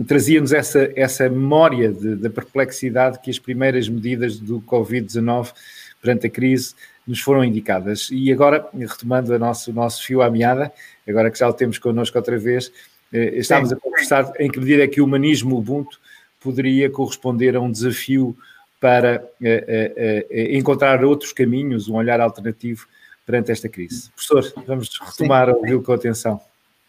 trazia-nos 0.03 0.51
essa, 0.51 0.91
essa 0.95 1.29
memória 1.29 1.91
da 1.91 2.29
perplexidade 2.29 3.19
que 3.19 3.29
as 3.29 3.39
primeiras 3.39 3.87
medidas 3.87 4.39
do 4.39 4.61
Covid-19 4.61 5.53
perante 6.01 6.27
a 6.27 6.29
crise 6.29 6.75
nos 7.07 7.21
foram 7.21 7.43
indicadas. 7.43 8.09
E 8.11 8.31
agora, 8.31 8.67
retomando 8.73 9.33
a 9.33 9.39
nosso, 9.39 9.71
o 9.71 9.73
nosso 9.73 10.03
fio 10.03 10.21
à 10.21 10.29
meada, 10.29 10.71
agora 11.07 11.31
que 11.31 11.39
já 11.39 11.47
o 11.47 11.53
temos 11.53 11.77
connosco 11.77 12.17
outra 12.17 12.37
vez, 12.37 12.71
eh, 13.13 13.37
estamos 13.37 13.69
Sim. 13.69 13.75
a 13.75 13.79
conversar 13.79 14.33
em 14.39 14.49
que 14.49 14.59
medida 14.59 14.83
é 14.83 14.87
que 14.87 14.99
o 14.99 15.05
humanismo 15.05 15.57
Ubuntu 15.57 15.99
poderia 16.39 16.89
corresponder 16.89 17.55
a 17.55 17.61
um 17.61 17.71
desafio 17.71 18.35
para 18.79 19.23
eh, 19.41 19.93
eh, 19.97 20.27
eh 20.29 20.57
encontrar 20.57 21.03
outros 21.03 21.31
caminhos, 21.31 21.87
um 21.87 21.95
olhar 21.95 22.19
alternativo 22.19 22.85
perante 23.25 23.51
esta 23.51 23.69
crise. 23.69 24.11
Professor, 24.11 24.63
vamos 24.67 24.89
retomar 24.99 25.49
o 25.49 25.57
ouvi 25.57 25.79
com 25.81 25.93
atenção. 25.93 26.39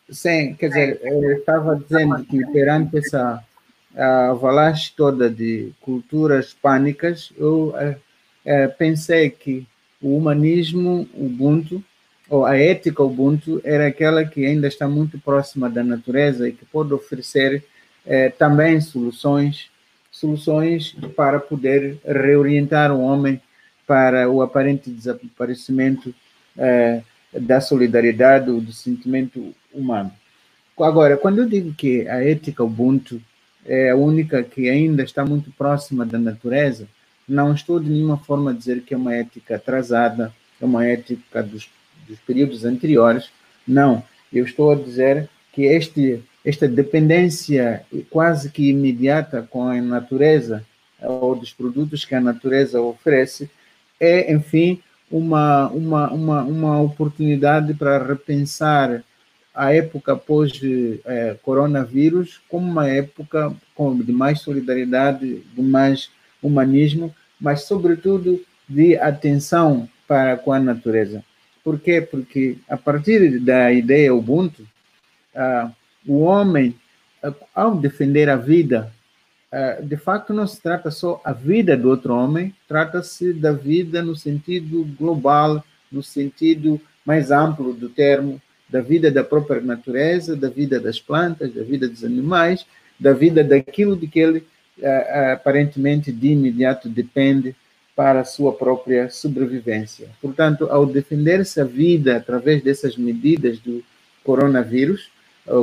Sim, 0.08 0.54
quer 0.54 0.68
dizer, 0.68 1.00
eu 1.02 1.32
estava 1.32 1.75
dizendo 1.76 2.25
que 2.25 2.44
perante 2.52 2.98
essa 2.98 3.42
avalanche 4.30 4.92
toda 4.96 5.28
de 5.28 5.72
culturas 5.80 6.54
pânicas, 6.54 7.32
eu 7.36 7.75
eh, 8.44 8.68
pensei 8.68 9.30
que 9.30 9.66
o 10.00 10.16
humanismo 10.16 11.08
Ubuntu, 11.14 11.82
ou 12.28 12.44
a 12.44 12.56
ética 12.56 13.02
Ubuntu, 13.02 13.60
era 13.64 13.88
aquela 13.88 14.25
que 14.25 14.46
ainda 14.46 14.68
está 14.68 14.86
muito 14.86 15.18
próxima 15.18 15.68
da 15.68 15.82
natureza 15.82 16.48
e 16.48 16.52
que 16.52 16.64
pode 16.66 16.94
oferecer 16.94 17.64
eh, 18.06 18.28
também 18.28 18.80
soluções, 18.80 19.70
soluções 20.12 20.94
para 21.16 21.40
poder 21.40 21.98
reorientar 22.04 22.92
o 22.92 23.00
homem 23.00 23.40
para 23.86 24.28
o 24.28 24.40
aparente 24.42 24.90
desaparecimento 24.90 26.14
da 27.32 27.60
solidariedade 27.60 28.46
do 28.46 28.72
sentimento 28.72 29.54
humano. 29.76 30.12
Agora, 30.78 31.16
quando 31.16 31.38
eu 31.38 31.49
digo 31.49 31.73
que 31.73 32.06
a 32.09 32.23
ética 32.23 32.64
Ubuntu 32.64 33.21
é 33.64 33.90
a 33.90 33.97
única 33.97 34.42
que 34.42 34.68
ainda 34.68 35.02
está 35.02 35.25
muito 35.25 35.50
próxima 35.52 36.04
da 36.04 36.18
natureza, 36.18 36.87
não 37.28 37.52
estou 37.52 37.80
de 37.80 37.90
nenhuma 37.90 38.18
forma 38.18 38.50
a 38.50 38.54
dizer 38.54 38.83
que 38.83 38.95
é 38.95 38.97
uma 38.97 39.14
ética 39.14 39.56
atrasada, 39.56 40.33
é 40.61 40.64
uma 40.64 40.87
ética 40.87 41.42
dos, 41.42 41.68
dos 42.09 42.18
períodos 42.21 42.64
anteriores. 42.64 43.30
Não, 43.66 44.02
eu 44.33 44.45
estou 44.45 44.71
a 44.71 44.76
dizer 44.76 45.28
que 45.52 45.62
este, 45.62 46.23
esta 46.45 46.68
dependência 46.68 47.85
quase 48.11 48.50
que 48.50 48.71
imediata 48.71 49.47
com 49.50 49.64
a 49.64 49.80
natureza 49.80 50.64
ou 51.02 51.35
dos 51.35 51.52
produtos 51.52 52.04
que 52.04 52.14
a 52.14 52.21
natureza 52.21 52.80
oferece 52.80 53.50
é, 53.99 54.33
enfim, 54.33 54.80
uma, 55.11 55.68
uma, 55.68 56.11
uma, 56.12 56.42
uma 56.42 56.80
oportunidade 56.80 57.75
para 57.75 58.04
repensar 58.04 59.02
a 59.56 59.75
época 59.75 60.14
pós-coronavírus 60.14 62.36
eh, 62.36 62.40
como 62.48 62.70
uma 62.70 62.88
época 62.88 63.52
de 64.04 64.12
mais 64.12 64.42
solidariedade, 64.42 65.42
de 65.54 65.62
mais 65.62 66.10
humanismo, 66.42 67.14
mas, 67.40 67.62
sobretudo, 67.62 68.38
de 68.68 68.98
atenção 68.98 69.88
para 70.06 70.36
com 70.36 70.52
a 70.52 70.60
natureza. 70.60 71.25
Por 71.64 71.80
quê? 71.80 72.02
Porque, 72.02 72.58
a 72.68 72.76
partir 72.76 73.40
da 73.40 73.72
ideia 73.72 74.14
Ubuntu, 74.14 74.68
o 76.06 76.18
homem, 76.20 76.76
ao 77.54 77.75
defender 77.76 78.28
a 78.28 78.36
vida, 78.36 78.92
de 79.82 79.96
facto 79.96 80.34
não 80.34 80.46
se 80.46 80.60
trata 80.60 80.90
só 80.90 81.18
a 81.25 81.32
vida 81.32 81.75
do 81.76 81.88
outro 81.88 82.14
homem, 82.14 82.54
trata-se 82.68 83.32
da 83.32 83.52
vida 83.52 84.02
no 84.02 84.14
sentido 84.14 84.84
global, 84.98 85.64
no 85.90 86.02
sentido 86.02 86.78
mais 87.04 87.30
amplo 87.30 87.72
do 87.72 87.88
termo, 87.88 88.42
da 88.68 88.80
vida 88.80 89.11
da 89.11 89.23
própria 89.23 89.61
natureza, 89.61 90.35
da 90.37 90.49
vida 90.49 90.80
das 90.80 91.00
plantas, 91.00 91.52
da 91.52 91.62
vida 91.62 91.88
dos 91.88 92.04
animais, 92.04 92.66
da 92.99 93.12
vida 93.12 93.44
daquilo 93.44 93.96
de 93.96 94.06
que 94.06 94.20
ele 94.20 94.44
aparentemente 95.32 96.12
de 96.12 96.28
imediato 96.28 96.88
depende 96.88 97.54
para 97.94 98.20
a 98.20 98.25
sua 98.25 98.52
própria 98.52 99.08
sobrevivência. 99.08 100.08
Portanto, 100.20 100.68
ao 100.70 100.85
defender-se 100.85 101.61
a 101.61 101.64
vida 101.64 102.16
através 102.16 102.62
dessas 102.62 102.96
medidas 102.96 103.58
do 103.58 103.82
coronavírus, 104.23 105.11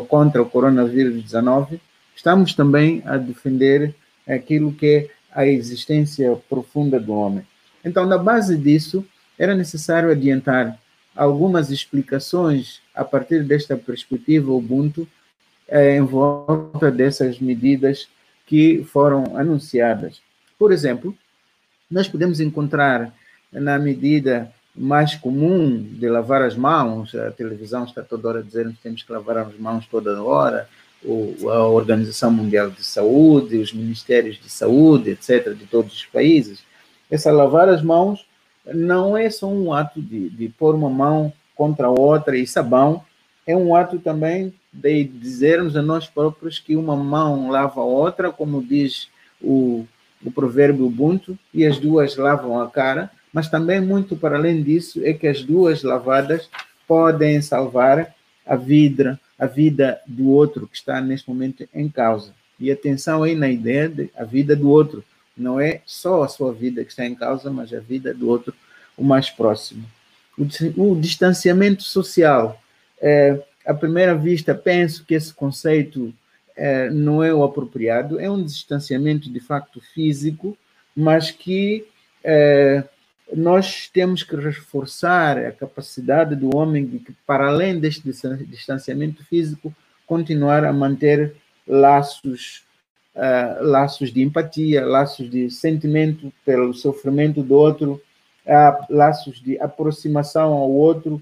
contra 0.08 0.42
o 0.42 0.50
coronavírus 0.50 1.22
19, 1.22 1.80
estamos 2.16 2.56
também 2.56 3.04
a 3.06 3.18
defender 3.18 3.94
aquilo 4.28 4.74
que 4.74 4.88
é 4.88 5.08
a 5.32 5.46
existência 5.46 6.36
profunda 6.50 7.00
do 7.00 7.14
homem. 7.14 7.46
Então, 7.84 8.06
na 8.08 8.18
base 8.18 8.58
disso, 8.58 9.06
era 9.38 9.54
necessário 9.54 10.10
adiantar 10.10 10.80
algumas 11.16 11.70
explicações 11.70 12.82
a 12.94 13.04
partir 13.04 13.44
desta 13.44 13.78
perspectiva 13.78 14.52
Ubuntu 14.52 15.08
em 15.70 16.02
volta 16.02 16.92
dessas 16.92 17.40
medidas 17.40 18.08
que 18.46 18.84
foram 18.84 19.38
anunciadas. 19.38 20.22
Por 20.60 20.72
exemplo, 20.72 21.16
nós 21.90 22.08
podemos 22.08 22.40
encontrar 22.40 23.14
na 23.52 23.80
medida 23.80 24.52
mais 24.76 25.16
comum 25.16 25.82
de 25.82 26.10
lavar 26.10 26.42
as 26.42 26.56
mãos, 26.56 27.14
a 27.14 27.32
televisão 27.32 27.84
está 27.84 28.02
toda 28.02 28.28
hora 28.28 28.44
dizendo 28.44 28.72
que 28.72 28.82
temos 28.82 29.04
que 29.04 29.12
lavar 29.12 29.38
as 29.38 29.58
mãos 29.58 29.86
toda 29.86 30.22
hora, 30.22 30.68
a 31.06 31.68
Organização 31.68 32.32
Mundial 32.32 32.72
de 32.72 32.84
Saúde, 32.84 33.58
os 33.58 33.74
ministérios 33.74 34.40
de 34.40 34.50
saúde, 34.50 35.12
etc., 35.12 35.54
de 35.54 35.66
todos 35.66 35.94
os 35.94 36.06
países. 36.06 36.64
Essa 37.12 37.32
lavar 37.32 37.70
as 37.70 37.84
mãos 37.84 38.26
não 38.66 39.18
é 39.18 39.30
só 39.30 39.48
um 39.48 39.74
ato 39.74 40.02
de, 40.02 40.30
de 40.30 40.50
pôr 40.50 40.76
uma 40.76 40.90
mão 40.90 41.34
contra 41.56 41.88
a 41.88 41.92
outra 41.92 42.38
e 42.38 42.48
sabão, 42.48 43.04
é 43.46 43.56
um 43.56 43.76
ato 43.76 44.00
também 44.00 44.54
de 44.72 45.04
dizermos 45.04 45.76
a 45.76 45.82
nós 45.82 46.08
próprios 46.08 46.60
que 46.60 46.76
uma 46.76 46.96
mão 46.96 47.50
lava 47.50 47.82
a 47.82 47.86
outra, 47.86 48.32
como 48.32 48.64
diz 48.64 49.10
o, 49.42 49.86
o 50.24 50.32
provérbio 50.32 50.86
Ubuntu, 50.86 51.38
e 51.54 51.66
as 51.66 51.78
duas 51.78 52.16
lavam 52.16 52.60
a 52.60 52.70
cara, 52.70 53.12
mas 53.32 53.50
também 53.50 53.82
muito 53.82 54.16
para 54.16 54.38
além 54.38 54.64
disso 54.64 55.02
é 55.04 55.14
que 55.14 55.28
as 55.28 55.44
duas 55.44 55.84
lavadas 55.84 56.50
podem 56.88 57.42
salvar 57.42 58.14
a 58.46 58.56
vida, 58.56 59.20
a 59.38 59.46
vida 59.46 60.00
do 60.08 60.30
outro 60.30 60.68
que 60.68 60.76
está 60.76 61.02
neste 61.02 61.28
momento 61.30 61.68
em 61.74 61.90
causa. 61.90 62.34
E 62.60 62.72
atenção 62.72 63.24
aí 63.24 63.36
na 63.36 63.50
ideia 63.50 63.90
de 63.90 64.10
a 64.16 64.24
vida 64.24 64.56
do 64.56 64.70
outro. 64.70 65.04
Não 65.36 65.60
é 65.60 65.82
só 65.86 66.24
a 66.24 66.28
sua 66.28 66.54
vida 66.54 66.84
que 66.84 66.92
está 66.92 67.06
em 67.06 67.16
causa, 67.16 67.50
mas 67.50 67.74
a 67.74 67.80
vida 67.80 68.14
do 68.14 68.30
outro, 68.30 68.54
o 68.98 69.04
mais 69.04 69.30
próximo. 69.30 69.86
O, 70.78 70.96
distanciamento 70.96 71.84
social. 71.84 72.62
É, 73.02 73.42
à 73.66 73.74
primeira 73.74 74.16
vista, 74.16 74.54
penso 74.56 75.06
que 75.06 75.14
esse 75.14 75.34
conceito 75.34 76.14
é, 76.56 76.90
não 76.90 77.24
é 77.24 77.34
o 77.34 77.44
apropriado. 77.44 78.20
É 78.20 78.30
um 78.30 78.44
distanciamento 78.44 79.32
de 79.32 79.40
facto 79.40 79.82
físico, 79.94 80.58
mas 80.96 81.32
que 81.32 81.86
é, 82.24 82.84
nós 83.36 83.88
temos 83.88 84.24
que 84.24 84.36
reforçar 84.36 85.38
a 85.38 85.52
capacidade 85.52 86.36
do 86.36 86.56
homem 86.56 86.86
de 86.86 87.04
para 87.26 87.48
além 87.48 87.80
deste 87.80 88.04
distanciamento 88.48 89.24
físico, 89.26 89.74
continuar 90.06 90.64
a 90.66 90.74
manter 90.74 91.36
laços, 91.68 92.64
uh, 93.16 93.64
laços 93.64 94.12
de 94.12 94.22
empatia, 94.22 94.86
laços 94.86 95.30
de 95.30 95.50
sentimento 95.50 96.32
pelo 96.46 96.74
sofrimento 96.74 97.42
do 97.42 97.56
outro, 97.56 98.02
uh, 98.46 98.86
laços 98.94 99.42
de 99.42 99.60
aproximação 99.60 100.54
ao 100.54 100.72
outro 100.72 101.22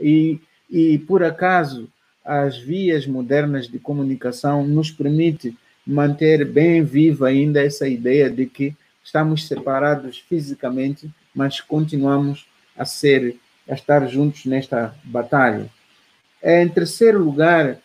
e, 0.00 0.40
e 0.70 0.98
por 0.98 1.22
acaso 1.22 1.88
as 2.24 2.58
vias 2.58 3.06
modernas 3.06 3.68
de 3.68 3.78
comunicação 3.78 4.66
nos 4.66 4.90
permite 4.90 5.56
manter 5.86 6.44
bem 6.44 6.84
viva 6.84 7.28
ainda 7.28 7.64
essa 7.64 7.88
ideia 7.88 8.28
de 8.28 8.44
que 8.44 8.76
estamos 9.02 9.46
separados 9.48 10.18
fisicamente, 10.28 11.10
mas 11.34 11.62
continuamos 11.62 12.46
a 12.76 12.84
ser, 12.84 13.36
a 13.66 13.72
estar 13.72 14.06
juntos 14.06 14.44
nesta 14.44 14.94
batalha. 15.02 15.70
Em 16.42 16.68
terceiro 16.68 17.18
lugar, 17.18 17.78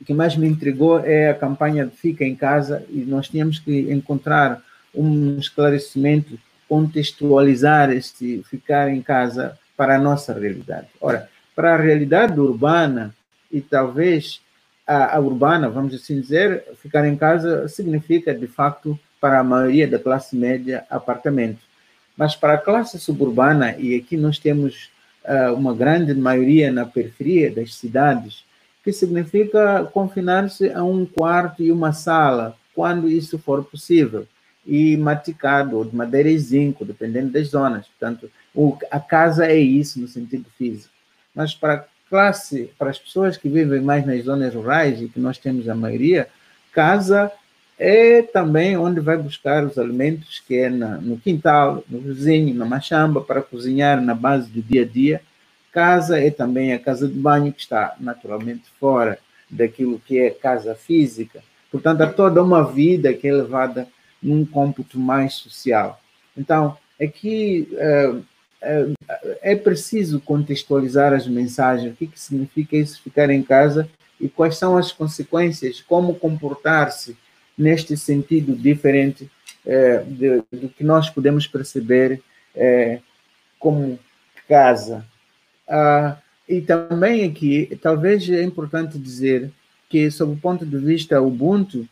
o 0.00 0.04
que 0.04 0.14
mais 0.14 0.36
me 0.36 0.46
intrigou 0.46 1.00
é 1.00 1.30
a 1.30 1.34
campanha 1.34 1.90
Fica 1.94 2.24
em 2.24 2.34
Casa 2.34 2.84
e 2.90 2.98
nós 2.98 3.28
tínhamos 3.28 3.58
que 3.58 3.92
encontrar 3.92 4.62
um 4.94 5.38
esclarecimento, 5.38 6.38
contextualizar 6.68 7.90
este 7.90 8.42
ficar 8.48 8.88
em 8.90 9.02
casa 9.02 9.58
para 9.76 9.96
a 9.96 9.98
nossa 9.98 10.32
realidade. 10.32 10.88
Ora, 11.00 11.28
para 11.54 11.74
a 11.74 11.76
realidade 11.76 12.38
urbana 12.40 13.14
e 13.50 13.60
talvez 13.60 14.40
a, 14.86 15.16
a 15.16 15.20
urbana, 15.20 15.68
vamos 15.68 15.94
assim 15.94 16.20
dizer, 16.20 16.64
ficar 16.80 17.06
em 17.06 17.16
casa 17.16 17.68
significa 17.68 18.34
de 18.34 18.46
facto 18.46 18.98
para 19.20 19.40
a 19.40 19.44
maioria 19.44 19.88
da 19.88 19.98
classe 19.98 20.36
média 20.36 20.84
apartamento. 20.88 21.60
Mas 22.16 22.34
para 22.34 22.54
a 22.54 22.58
classe 22.58 22.98
suburbana, 22.98 23.76
e 23.78 23.94
aqui 23.94 24.16
nós 24.16 24.38
temos 24.38 24.90
uh, 25.24 25.54
uma 25.54 25.74
grande 25.74 26.14
maioria 26.14 26.72
na 26.72 26.86
periferia 26.86 27.50
das 27.50 27.74
cidades, 27.74 28.44
que 28.86 28.92
significa 28.92 29.82
confinar-se 29.92 30.70
a 30.70 30.84
um 30.84 31.04
quarto 31.04 31.60
e 31.60 31.72
uma 31.72 31.92
sala, 31.92 32.56
quando 32.72 33.08
isso 33.08 33.36
for 33.36 33.64
possível, 33.64 34.28
e 34.64 34.96
maticado, 34.96 35.76
ou 35.76 35.84
de 35.84 35.96
madeira 35.96 36.30
e 36.30 36.38
zinco, 36.38 36.84
dependendo 36.84 37.32
das 37.32 37.48
zonas. 37.48 37.88
Portanto, 37.88 38.30
o, 38.54 38.78
a 38.88 39.00
casa 39.00 39.44
é 39.44 39.56
isso 39.56 39.98
no 39.98 40.06
sentido 40.06 40.46
físico. 40.56 40.94
Mas 41.34 41.52
para 41.52 41.84
classe, 42.08 42.70
para 42.78 42.90
as 42.90 42.98
pessoas 43.00 43.36
que 43.36 43.48
vivem 43.48 43.80
mais 43.80 44.06
nas 44.06 44.22
zonas 44.22 44.54
rurais, 44.54 45.02
e 45.02 45.08
que 45.08 45.18
nós 45.18 45.36
temos 45.36 45.68
a 45.68 45.74
maioria, 45.74 46.28
casa 46.72 47.32
é 47.76 48.22
também 48.22 48.76
onde 48.76 49.00
vai 49.00 49.16
buscar 49.16 49.64
os 49.64 49.76
alimentos, 49.80 50.40
que 50.46 50.54
é 50.58 50.70
na, 50.70 50.96
no 50.98 51.18
quintal, 51.18 51.82
no 51.90 51.98
vizinho, 51.98 52.54
na 52.54 52.64
machamba, 52.64 53.20
para 53.20 53.42
cozinhar 53.42 54.00
na 54.00 54.14
base 54.14 54.48
do 54.48 54.62
dia 54.62 54.82
a 54.82 54.86
dia, 54.86 55.20
casa 55.76 56.18
é 56.18 56.30
também 56.30 56.72
a 56.72 56.78
casa 56.78 57.06
de 57.06 57.12
banho, 57.12 57.52
que 57.52 57.60
está 57.60 57.94
naturalmente 58.00 58.64
fora 58.80 59.18
daquilo 59.50 60.00
que 60.00 60.18
é 60.18 60.30
casa 60.30 60.74
física. 60.74 61.42
Portanto, 61.70 62.00
há 62.00 62.06
toda 62.10 62.42
uma 62.42 62.64
vida 62.64 63.12
que 63.12 63.28
é 63.28 63.32
levada 63.32 63.86
num 64.22 64.46
cômputo 64.46 64.98
mais 64.98 65.34
social. 65.34 66.00
Então, 66.34 66.78
aqui 66.98 67.68
é, 67.74 68.14
é, 68.62 68.86
é 69.42 69.54
preciso 69.54 70.18
contextualizar 70.18 71.12
as 71.12 71.28
mensagens, 71.28 71.92
o 71.92 71.94
que, 71.94 72.10
significa 72.14 72.74
isso 72.74 73.02
ficar 73.02 73.28
em 73.28 73.42
casa 73.42 73.86
e 74.18 74.30
quais 74.30 74.56
são 74.56 74.78
as 74.78 74.90
consequências, 74.90 75.82
como 75.82 76.14
comportar-se 76.14 77.14
neste 77.56 77.98
sentido 77.98 78.56
diferente 78.56 79.30
é, 79.66 79.98
do 80.50 80.70
que 80.70 80.82
nós 80.82 81.10
podemos 81.10 81.46
perceber 81.46 82.22
como 83.58 83.98
casa. 84.48 85.04
Ah, 85.68 86.16
e 86.48 86.60
também 86.60 87.24
aqui, 87.24 87.76
talvez 87.82 88.28
é 88.30 88.42
importante 88.42 88.98
dizer 88.98 89.50
que, 89.88 90.10
sob 90.10 90.32
o 90.32 90.36
ponto 90.36 90.64
de 90.64 90.78
vista 90.78 91.20
Ubuntu, 91.20 91.86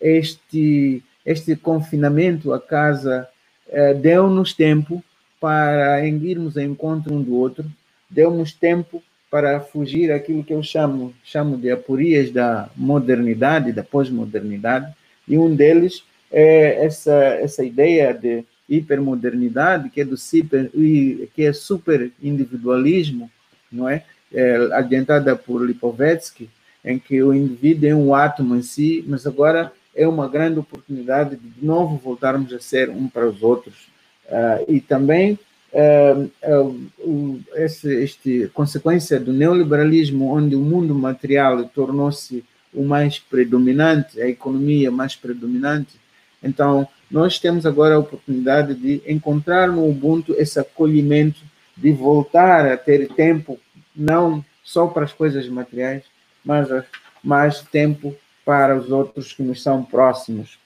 este, 0.00 1.02
este 1.24 1.54
confinamento 1.54 2.52
a 2.52 2.60
casa 2.60 3.28
eh, 3.68 3.94
deu-nos 3.94 4.52
tempo 4.52 5.04
para 5.40 6.04
irmos 6.06 6.56
ao 6.56 6.64
encontro 6.64 7.14
um 7.14 7.22
do 7.22 7.34
outro, 7.34 7.64
deu-nos 8.08 8.52
tempo 8.52 9.02
para 9.30 9.60
fugir 9.60 10.10
aquilo 10.10 10.42
que 10.42 10.52
eu 10.52 10.62
chamo, 10.62 11.14
chamo 11.22 11.56
de 11.56 11.70
apurias 11.70 12.32
da 12.32 12.68
modernidade, 12.76 13.72
da 13.72 13.84
pós-modernidade, 13.84 14.92
e 15.28 15.38
um 15.38 15.54
deles 15.54 16.02
é 16.32 16.84
essa, 16.84 17.14
essa 17.14 17.64
ideia 17.64 18.12
de 18.12 18.44
hipermodernidade, 18.70 19.90
que 19.90 20.00
é 20.00 20.04
do 20.04 20.16
super, 20.16 20.70
que 20.70 21.42
é 21.42 21.52
super 21.52 22.10
individualismo, 22.22 23.30
não 23.70 23.88
é? 23.88 24.04
é 24.32 24.56
adiantada 24.72 25.34
por 25.34 25.66
Lipovetsky, 25.66 26.48
em 26.84 26.98
que 26.98 27.22
o 27.22 27.34
indivíduo 27.34 27.88
é 27.88 27.94
um 27.94 28.14
átomo 28.14 28.56
em 28.56 28.62
si, 28.62 29.04
mas 29.06 29.26
agora 29.26 29.72
é 29.94 30.06
uma 30.06 30.28
grande 30.28 30.58
oportunidade 30.58 31.36
de 31.36 31.50
de 31.60 31.66
novo 31.66 31.96
voltarmos 31.96 32.52
a 32.52 32.58
ser 32.58 32.88
um 32.88 33.08
para 33.08 33.28
os 33.28 33.42
outros. 33.42 33.88
Uh, 34.26 34.72
e 34.72 34.80
também 34.80 35.38
uh, 35.72 36.30
uh, 37.04 37.40
esse, 37.54 37.92
este 38.02 38.50
consequência 38.54 39.20
do 39.20 39.32
neoliberalismo, 39.32 40.32
onde 40.32 40.56
o 40.56 40.60
mundo 40.60 40.94
material 40.94 41.64
tornou-se 41.64 42.44
o 42.72 42.84
mais 42.84 43.18
predominante, 43.18 44.20
a 44.20 44.28
economia 44.28 44.90
mais 44.90 45.16
predominante. 45.16 46.00
Então, 46.42 46.88
nós 47.10 47.38
temos 47.38 47.66
agora 47.66 47.96
a 47.96 47.98
oportunidade 47.98 48.74
de 48.74 49.02
encontrar 49.06 49.68
no 49.68 49.88
Ubuntu 49.88 50.34
esse 50.38 50.60
acolhimento, 50.60 51.40
de 51.76 51.90
voltar 51.92 52.66
a 52.66 52.76
ter 52.76 53.08
tempo, 53.08 53.58
não 53.96 54.44
só 54.62 54.86
para 54.86 55.04
as 55.04 55.12
coisas 55.12 55.48
materiais, 55.48 56.04
mas 56.44 56.68
mais 57.22 57.60
tempo 57.60 58.14
para 58.44 58.76
os 58.76 58.90
outros 58.90 59.32
que 59.32 59.42
nos 59.42 59.62
são 59.62 59.82
próximos, 59.82 60.58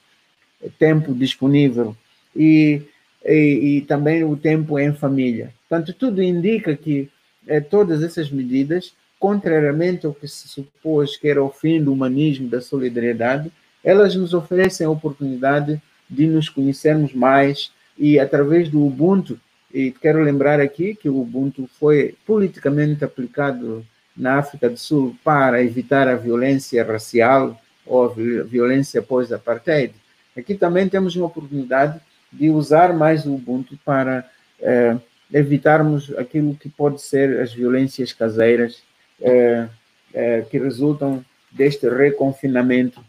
tempo 0.79 1.15
disponível 1.15 1.97
e, 2.35 2.83
e, 3.25 3.79
e 3.79 3.81
também 3.83 4.25
o 4.25 4.37
tempo 4.37 4.79
em 4.79 4.93
família. 4.95 5.53
Portanto, 5.69 5.93
tudo 5.95 6.23
indica 6.23 6.77
que 6.77 7.09
é, 7.47 7.61
todas 7.61 8.03
essas 8.03 8.31
medidas, 8.31 8.95
contrariamente 9.19 10.07
ao 10.07 10.15
que 10.15 10.29
se 10.29 10.49
supôs 10.49 11.17
que 11.17 11.29
era 11.29 11.43
o 11.43 11.51
fim 11.51 11.83
do 11.83 11.93
humanismo, 11.93 12.49
da 12.49 12.61
solidariedade, 12.61 13.51
elas 13.83 14.15
nos 14.15 14.33
oferecem 14.33 14.87
a 14.87 14.91
oportunidade 14.91 15.81
de 16.09 16.27
nos 16.27 16.49
conhecermos 16.49 17.15
mais 17.15 17.73
e 17.97 18.19
através 18.19 18.69
do 18.69 18.85
Ubuntu, 18.85 19.39
e 19.73 19.91
quero 19.91 20.23
lembrar 20.23 20.61
aqui 20.61 20.95
que 20.95 21.09
o 21.09 21.21
Ubuntu 21.21 21.69
foi 21.79 22.15
politicamente 22.27 23.05
aplicado 23.05 23.85
na 24.17 24.39
África 24.39 24.71
do 24.71 24.79
Sul 24.79 25.17
para 25.25 25.63
evitar 25.63 26.07
a 26.07 26.15
violência 26.15 26.85
racial 26.85 27.61
ou 27.85 28.05
a 28.05 28.09
violência 28.45 29.03
pós-apartheid. 29.03 29.95
Aqui 30.37 30.55
também 30.55 30.89
temos 30.89 31.17
uma 31.17 31.27
oportunidade 31.27 32.01
de 32.33 32.51
usar 32.51 32.93
mais 32.93 33.27
o 33.27 33.35
Ubuntu 33.35 33.79
para 33.85 34.29
eh, 34.61 34.97
evitarmos 35.33 36.13
aquilo 36.17 36.55
que 36.55 36.69
pode 36.69 37.01
ser 37.01 37.41
as 37.41 37.53
violências 37.53 38.13
caseiras 38.13 38.83
eh, 39.21 39.69
eh, 40.13 40.45
que 40.51 40.59
resultam 40.59 41.25
deste 41.51 41.89
reconfinamento 41.89 43.01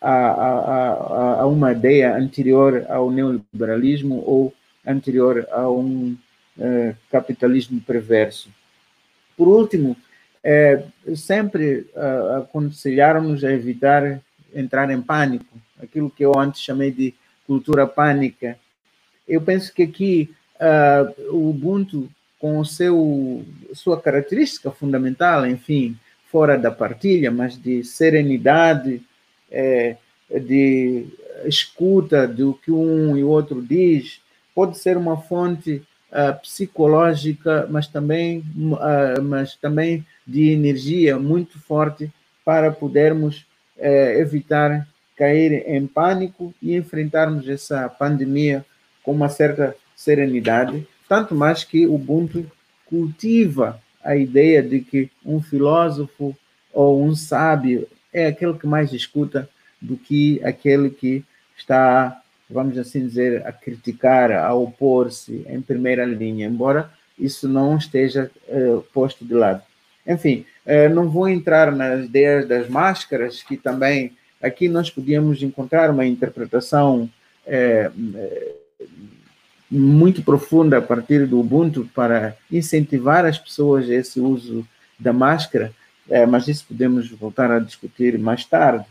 a, 0.00 0.10
a, 0.10 1.40
a, 1.40 1.46
uma 1.46 1.72
ideia 1.72 2.16
anterior 2.16 2.84
ao 2.88 3.10
neoliberalismo 3.10 4.22
ou 4.26 4.52
anterior 4.86 5.46
a 5.50 5.68
um 5.68 6.16
uh, 6.58 6.94
capitalismo 7.10 7.80
perverso. 7.80 8.50
Por 9.36 9.48
último, 9.48 9.96
é, 10.42 10.84
sempre 11.14 11.86
uh, 11.94 12.36
aconselharam-nos 12.38 13.42
a 13.42 13.52
evitar 13.52 14.20
entrar 14.54 14.90
em 14.90 15.02
pânico, 15.02 15.58
aquilo 15.82 16.08
que 16.08 16.24
eu 16.24 16.38
antes 16.38 16.62
chamei 16.62 16.90
de 16.90 17.12
cultura 17.46 17.86
pânica. 17.86 18.56
Eu 19.26 19.40
penso 19.40 19.74
que 19.74 19.82
aqui 19.82 20.30
uh, 20.56 21.34
o 21.34 21.50
Ubuntu, 21.50 22.08
com 22.38 22.64
seu 22.64 23.44
sua 23.72 24.00
característica 24.00 24.70
fundamental, 24.70 25.46
enfim, 25.46 25.98
fora 26.30 26.56
da 26.56 26.70
partilha, 26.70 27.30
mas 27.30 27.60
de 27.60 27.82
serenidade, 27.82 29.02
é, 29.50 29.96
de 30.30 31.06
escuta 31.44 32.26
do 32.26 32.54
que 32.54 32.70
um 32.70 33.16
e 33.16 33.22
o 33.22 33.28
outro 33.28 33.62
diz, 33.62 34.20
pode 34.54 34.78
ser 34.78 34.96
uma 34.96 35.16
fonte 35.16 35.82
uh, 36.10 36.40
psicológica, 36.40 37.66
mas 37.70 37.86
também, 37.86 38.38
uh, 38.38 39.22
mas 39.22 39.54
também 39.54 40.04
de 40.26 40.50
energia 40.50 41.18
muito 41.18 41.58
forte 41.58 42.10
para 42.44 42.70
podermos 42.70 43.46
uh, 43.76 44.18
evitar 44.18 44.86
cair 45.16 45.64
em 45.66 45.86
pânico 45.86 46.54
e 46.60 46.74
enfrentarmos 46.74 47.48
essa 47.48 47.88
pandemia 47.88 48.64
com 49.02 49.12
uma 49.12 49.28
certa 49.28 49.74
serenidade, 49.94 50.86
tanto 51.08 51.34
mais 51.34 51.64
que 51.64 51.86
o 51.86 51.94
Ubuntu 51.94 52.50
cultiva 52.84 53.80
a 54.04 54.14
ideia 54.14 54.62
de 54.62 54.80
que 54.80 55.10
um 55.24 55.40
filósofo 55.40 56.36
ou 56.72 57.02
um 57.02 57.14
sábio 57.14 57.88
é 58.12 58.26
aquele 58.26 58.54
que 58.54 58.66
mais 58.66 58.92
escuta 58.92 59.48
do 59.80 59.96
que 59.96 60.42
aquele 60.42 60.90
que 60.90 61.24
está 61.56 62.20
vamos 62.48 62.78
assim 62.78 63.06
dizer, 63.06 63.44
a 63.46 63.52
criticar, 63.52 64.30
a 64.30 64.54
opor-se 64.54 65.44
em 65.48 65.60
primeira 65.60 66.04
linha, 66.04 66.46
embora 66.46 66.90
isso 67.18 67.48
não 67.48 67.76
esteja 67.76 68.30
uh, 68.48 68.82
posto 68.92 69.24
de 69.24 69.34
lado. 69.34 69.62
Enfim, 70.06 70.44
uh, 70.64 70.94
não 70.94 71.08
vou 71.08 71.28
entrar 71.28 71.72
nas 71.72 72.04
ideias 72.04 72.46
das 72.46 72.68
máscaras, 72.68 73.42
que 73.42 73.56
também 73.56 74.12
aqui 74.40 74.68
nós 74.68 74.90
podíamos 74.90 75.42
encontrar 75.42 75.90
uma 75.90 76.06
interpretação 76.06 77.10
uh, 77.46 78.56
muito 79.68 80.22
profunda 80.22 80.78
a 80.78 80.82
partir 80.82 81.26
do 81.26 81.40
Ubuntu 81.40 81.88
para 81.94 82.36
incentivar 82.52 83.24
as 83.24 83.38
pessoas 83.38 83.90
a 83.90 83.94
esse 83.94 84.20
uso 84.20 84.66
da 84.98 85.12
máscara, 85.12 85.72
mas 86.28 86.48
isso 86.48 86.66
podemos 86.68 87.10
voltar 87.10 87.50
a 87.50 87.58
discutir 87.58 88.18
mais 88.18 88.44
tarde. 88.44 88.84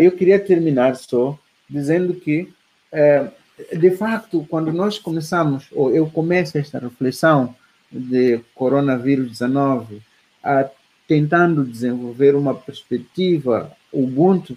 eu 0.00 0.10
queria 0.12 0.38
terminar 0.38 0.96
só 0.96 1.38
dizendo 1.68 2.14
que 2.14 2.52
é, 2.92 3.30
de 3.76 3.90
facto, 3.90 4.46
quando 4.48 4.72
nós 4.72 4.98
começamos, 4.98 5.66
ou 5.72 5.94
eu 5.94 6.08
começo 6.08 6.58
esta 6.58 6.78
reflexão 6.78 7.54
de 7.90 8.40
coronavírus 8.54 9.30
19, 9.30 10.02
a, 10.42 10.68
tentando 11.06 11.64
desenvolver 11.64 12.34
uma 12.34 12.54
perspectiva 12.54 13.70
Ubuntu, 13.92 14.56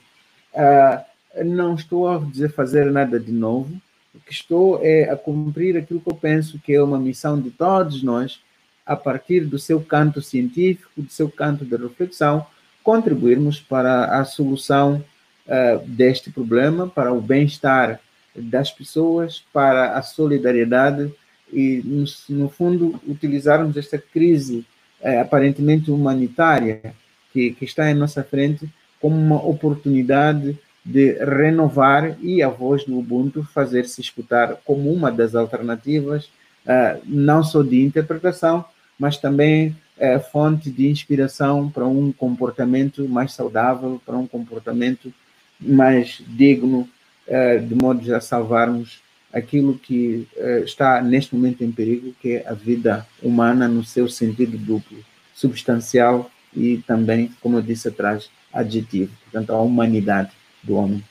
a, 0.56 1.04
não 1.44 1.76
estou 1.76 2.08
a 2.08 2.20
dizer 2.20 2.52
fazer 2.52 2.92
nada 2.92 3.20
de 3.20 3.32
novo, 3.32 3.74
o 4.14 4.20
que 4.20 4.32
estou 4.32 4.80
é 4.84 5.10
a 5.10 5.16
cumprir 5.16 5.76
aquilo 5.76 6.00
que 6.00 6.10
eu 6.10 6.16
penso 6.16 6.60
que 6.60 6.74
é 6.74 6.82
uma 6.82 7.00
missão 7.00 7.40
de 7.40 7.50
todos 7.50 8.04
nós, 8.04 8.40
a 8.86 8.96
partir 8.96 9.42
do 9.42 9.58
seu 9.58 9.82
canto 9.82 10.22
científico, 10.22 10.90
do 10.98 11.10
seu 11.10 11.30
canto 11.30 11.66
de 11.66 11.76
reflexão, 11.76 12.46
contribuirmos 12.84 13.60
para 13.60 14.20
a 14.20 14.26
solução 14.26 15.04
uh, 15.48 15.88
deste 15.88 16.30
problema, 16.30 16.88
para 16.88 17.14
o 17.14 17.22
bem-estar 17.22 18.00
das 18.36 18.72
pessoas 18.72 19.44
para 19.54 19.98
a 19.98 20.02
solidariedade 20.02 21.14
e, 21.52 21.82
no, 21.86 22.06
no 22.30 22.50
fundo, 22.50 23.00
utilizarmos 23.08 23.78
esta 23.78 23.98
crise 23.98 24.66
é, 25.00 25.20
aparentemente 25.20 25.92
humanitária 25.92 26.96
que, 27.32 27.52
que 27.52 27.66
está 27.66 27.92
em 27.92 27.94
nossa 27.94 28.24
frente 28.24 28.68
como 29.00 29.16
uma 29.16 29.46
oportunidade 29.46 30.58
de 30.84 31.14
renovar 31.24 32.18
e 32.22 32.42
a 32.42 32.50
voz 32.50 32.86
do 32.86 32.98
Ubuntu 32.98 33.44
fazer-se 33.54 34.02
escutar 34.02 34.58
como 34.66 34.92
uma 34.92 35.12
das 35.12 35.36
alternativas, 35.36 36.26
uh, 36.66 37.00
não 37.06 37.44
só 37.44 37.62
de 37.62 37.82
interpretação, 37.82 38.66
mas 39.00 39.18
também 39.18 39.76
uh, 39.98 40.20
fonte 40.32 40.70
de 40.70 40.88
inspiração 40.88 41.70
para 41.70 41.86
um 41.86 42.12
comportamento 42.12 43.08
mais 43.08 43.34
saudável, 43.34 44.02
para 44.06 44.18
um 44.18 44.28
comportamento 44.28 45.14
mais 45.60 46.22
digno 46.28 46.90
eh, 47.26 47.58
de 47.58 47.74
modo 47.74 48.14
a 48.14 48.20
salvarmos 48.20 49.02
aquilo 49.32 49.80
que 49.80 50.28
eh, 50.36 50.64
está 50.66 51.02
neste 51.02 51.34
momento 51.34 51.64
em 51.64 51.72
perigo, 51.72 52.14
que 52.22 52.34
é 52.34 52.48
a 52.48 52.54
vida 52.54 53.08
humana 53.22 53.68
no 53.68 53.84
seu 53.84 54.10
sentido 54.10 54.58
duplo, 54.58 54.98
substancial 55.34 56.30
e 56.54 56.78
também, 56.86 57.32
como 57.42 57.58
eu 57.58 57.62
disse 57.62 57.88
atrás, 57.88 58.30
adjetivo, 58.52 59.12
portanto, 59.24 59.52
a 59.52 59.62
humanidade 59.62 60.32
do 60.62 60.76
homem. 60.76 61.04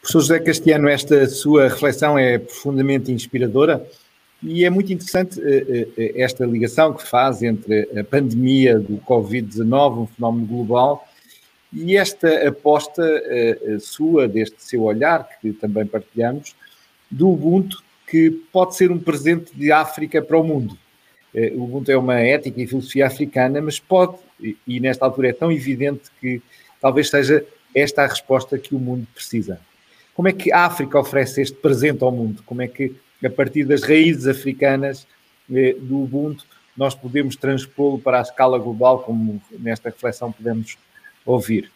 Professor 0.00 0.20
José 0.20 0.38
Castiano, 0.38 0.88
esta 0.88 1.26
sua 1.26 1.64
reflexão 1.64 2.16
é 2.16 2.38
profundamente 2.38 3.10
inspiradora 3.10 3.84
e 4.42 4.64
é 4.64 4.70
muito 4.70 4.92
interessante 4.92 5.40
eh, 5.40 6.12
esta 6.14 6.44
ligação 6.46 6.92
que 6.92 7.06
faz 7.06 7.42
entre 7.42 7.88
a 7.98 8.04
pandemia 8.04 8.78
do 8.78 8.98
Covid-19, 8.98 10.02
um 10.02 10.06
fenómeno 10.06 10.46
global, 10.46 11.06
e 11.72 11.96
esta 11.96 12.48
aposta 12.48 13.02
sua, 13.78 14.26
deste 14.26 14.62
seu 14.64 14.84
olhar, 14.84 15.28
que 15.38 15.52
também 15.52 15.84
partilhamos, 15.84 16.56
do 17.10 17.28
Ubuntu, 17.28 17.82
que 18.06 18.30
pode 18.50 18.74
ser 18.74 18.90
um 18.90 18.98
presente 18.98 19.54
de 19.54 19.70
África 19.70 20.22
para 20.22 20.38
o 20.38 20.42
mundo. 20.42 20.78
O 21.54 21.64
Ubuntu 21.64 21.92
é 21.92 21.98
uma 21.98 22.18
ética 22.18 22.62
e 22.62 22.66
filosofia 22.66 23.06
africana, 23.06 23.60
mas 23.60 23.78
pode, 23.78 24.16
e 24.66 24.80
nesta 24.80 25.04
altura 25.04 25.28
é 25.28 25.32
tão 25.34 25.52
evidente 25.52 26.10
que 26.18 26.40
talvez 26.80 27.10
seja 27.10 27.44
esta 27.74 28.02
a 28.02 28.06
resposta 28.06 28.58
que 28.58 28.74
o 28.74 28.78
mundo 28.78 29.06
precisa. 29.14 29.60
Como 30.14 30.26
é 30.26 30.32
que 30.32 30.50
a 30.50 30.64
África 30.64 30.98
oferece 30.98 31.42
este 31.42 31.56
presente 31.56 32.02
ao 32.02 32.10
mundo? 32.10 32.42
Como 32.44 32.62
é 32.62 32.66
que, 32.66 32.94
a 33.24 33.30
partir 33.30 33.64
das 33.64 33.82
raízes 33.82 34.26
africanas 34.26 35.06
uh, 35.48 35.80
do 35.80 36.02
Ubuntu, 36.02 36.44
nós 36.78 36.94
podemos 36.94 37.34
transpô-lo 37.34 37.98
para 37.98 38.20
a 38.20 38.22
escala 38.22 38.56
global, 38.56 39.00
como 39.00 39.42
nesta 39.58 39.88
reflexão 39.88 40.30
podemos 40.30 40.78
ouvir? 41.26 41.70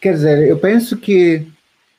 Quer 0.00 0.14
dizer, 0.14 0.48
eu 0.48 0.58
penso 0.58 0.96
que 0.96 1.46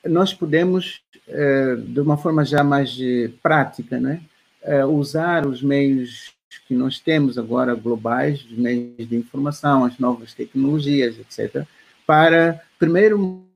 nós 0.06 0.34
podemos, 0.34 1.02
eh, 1.28 1.76
de 1.78 2.00
uma 2.02 2.18
forma 2.18 2.44
já 2.46 2.64
mais 2.64 2.98
eh, 3.02 3.30
prática, 3.42 4.00
né, 4.00 4.22
eh, 4.62 4.86
usar 4.86 5.48
os 5.48 5.62
meios 5.64 6.34
que 6.68 6.74
nós 6.74 7.00
temos 7.00 7.38
agora 7.38 7.74
globais, 7.74 8.44
os 8.44 8.58
meios 8.58 9.08
de 9.08 9.16
informação, 9.16 9.86
as 9.86 9.98
novas 9.98 10.34
tecnologias, 10.34 11.18
etc., 11.18 11.66
para, 12.06 12.62
primeiro, 12.78 13.47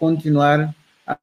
continuar 0.00 0.74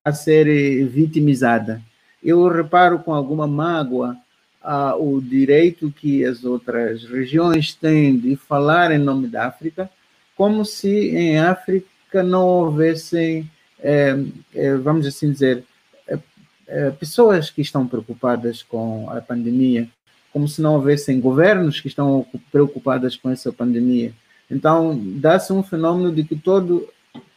a 0.05 0.13
ser 0.13 0.85
vitimizada. 0.85 1.81
Eu 2.23 2.47
reparo 2.47 2.99
com 2.99 3.13
alguma 3.13 3.47
mágoa 3.47 4.15
ah, 4.61 4.95
o 4.95 5.19
direito 5.19 5.91
que 5.91 6.23
as 6.23 6.43
outras 6.43 7.03
regiões 7.03 7.73
têm 7.73 8.17
de 8.17 8.35
falar 8.35 8.91
em 8.91 8.99
nome 8.99 9.27
da 9.27 9.47
África, 9.47 9.89
como 10.35 10.63
se 10.63 11.09
em 11.09 11.39
África 11.39 12.21
não 12.23 12.45
houvessem, 12.45 13.49
é, 13.79 14.15
é, 14.53 14.75
vamos 14.75 15.07
assim 15.07 15.31
dizer, 15.31 15.63
pessoas 16.99 17.49
que 17.49 17.61
estão 17.61 17.87
preocupadas 17.87 18.61
com 18.61 19.09
a 19.09 19.21
pandemia, 19.21 19.87
como 20.33 20.47
se 20.47 20.61
não 20.61 20.75
houvessem 20.75 21.19
governos 21.19 21.79
que 21.79 21.87
estão 21.87 22.25
preocupados 22.51 23.15
com 23.15 23.29
essa 23.29 23.51
pandemia. 23.51 24.11
Então, 24.49 24.99
dá-se 25.15 25.51
um 25.51 25.63
fenômeno 25.63 26.13
de 26.13 26.23
que 26.23 26.35
todo, 26.35 26.87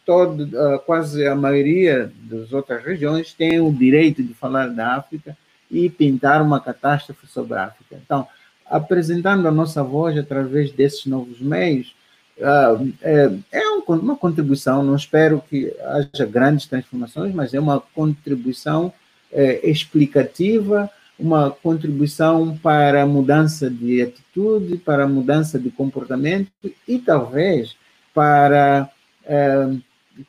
todo, 0.04 0.48
quase 0.86 1.26
a 1.26 1.34
maioria 1.34 2.10
das 2.22 2.52
outras 2.52 2.84
regiões 2.84 3.32
tem 3.32 3.60
o 3.60 3.72
direito 3.72 4.22
de 4.22 4.34
falar 4.34 4.68
da 4.68 4.96
África 4.96 5.36
e 5.70 5.88
pintar 5.88 6.42
uma 6.42 6.60
catástrofe 6.60 7.26
sobre 7.26 7.56
a 7.56 7.64
África. 7.64 8.00
Então, 8.04 8.26
apresentando 8.66 9.46
a 9.46 9.52
nossa 9.52 9.82
voz 9.82 10.16
através 10.16 10.72
desses 10.72 11.06
novos 11.06 11.40
meios, 11.40 11.94
uh, 12.38 12.92
é, 13.02 13.30
é 13.52 13.68
uma 13.68 14.16
contribuição, 14.16 14.82
não 14.82 14.96
espero 14.96 15.42
que 15.48 15.72
haja 15.82 16.26
grandes 16.26 16.66
transformações, 16.66 17.34
mas 17.34 17.52
é 17.52 17.60
uma 17.60 17.80
contribuição 17.80 18.92
é, 19.32 19.68
explicativa, 19.68 20.90
uma 21.18 21.50
contribuição 21.50 22.56
para 22.56 23.02
a 23.02 23.06
mudança 23.06 23.68
de 23.68 24.02
atitude, 24.02 24.78
para 24.78 25.04
a 25.04 25.08
mudança 25.08 25.58
de 25.58 25.70
comportamento 25.70 26.50
e 26.88 26.98
talvez 26.98 27.76
para, 28.14 28.88
é, 29.24 29.68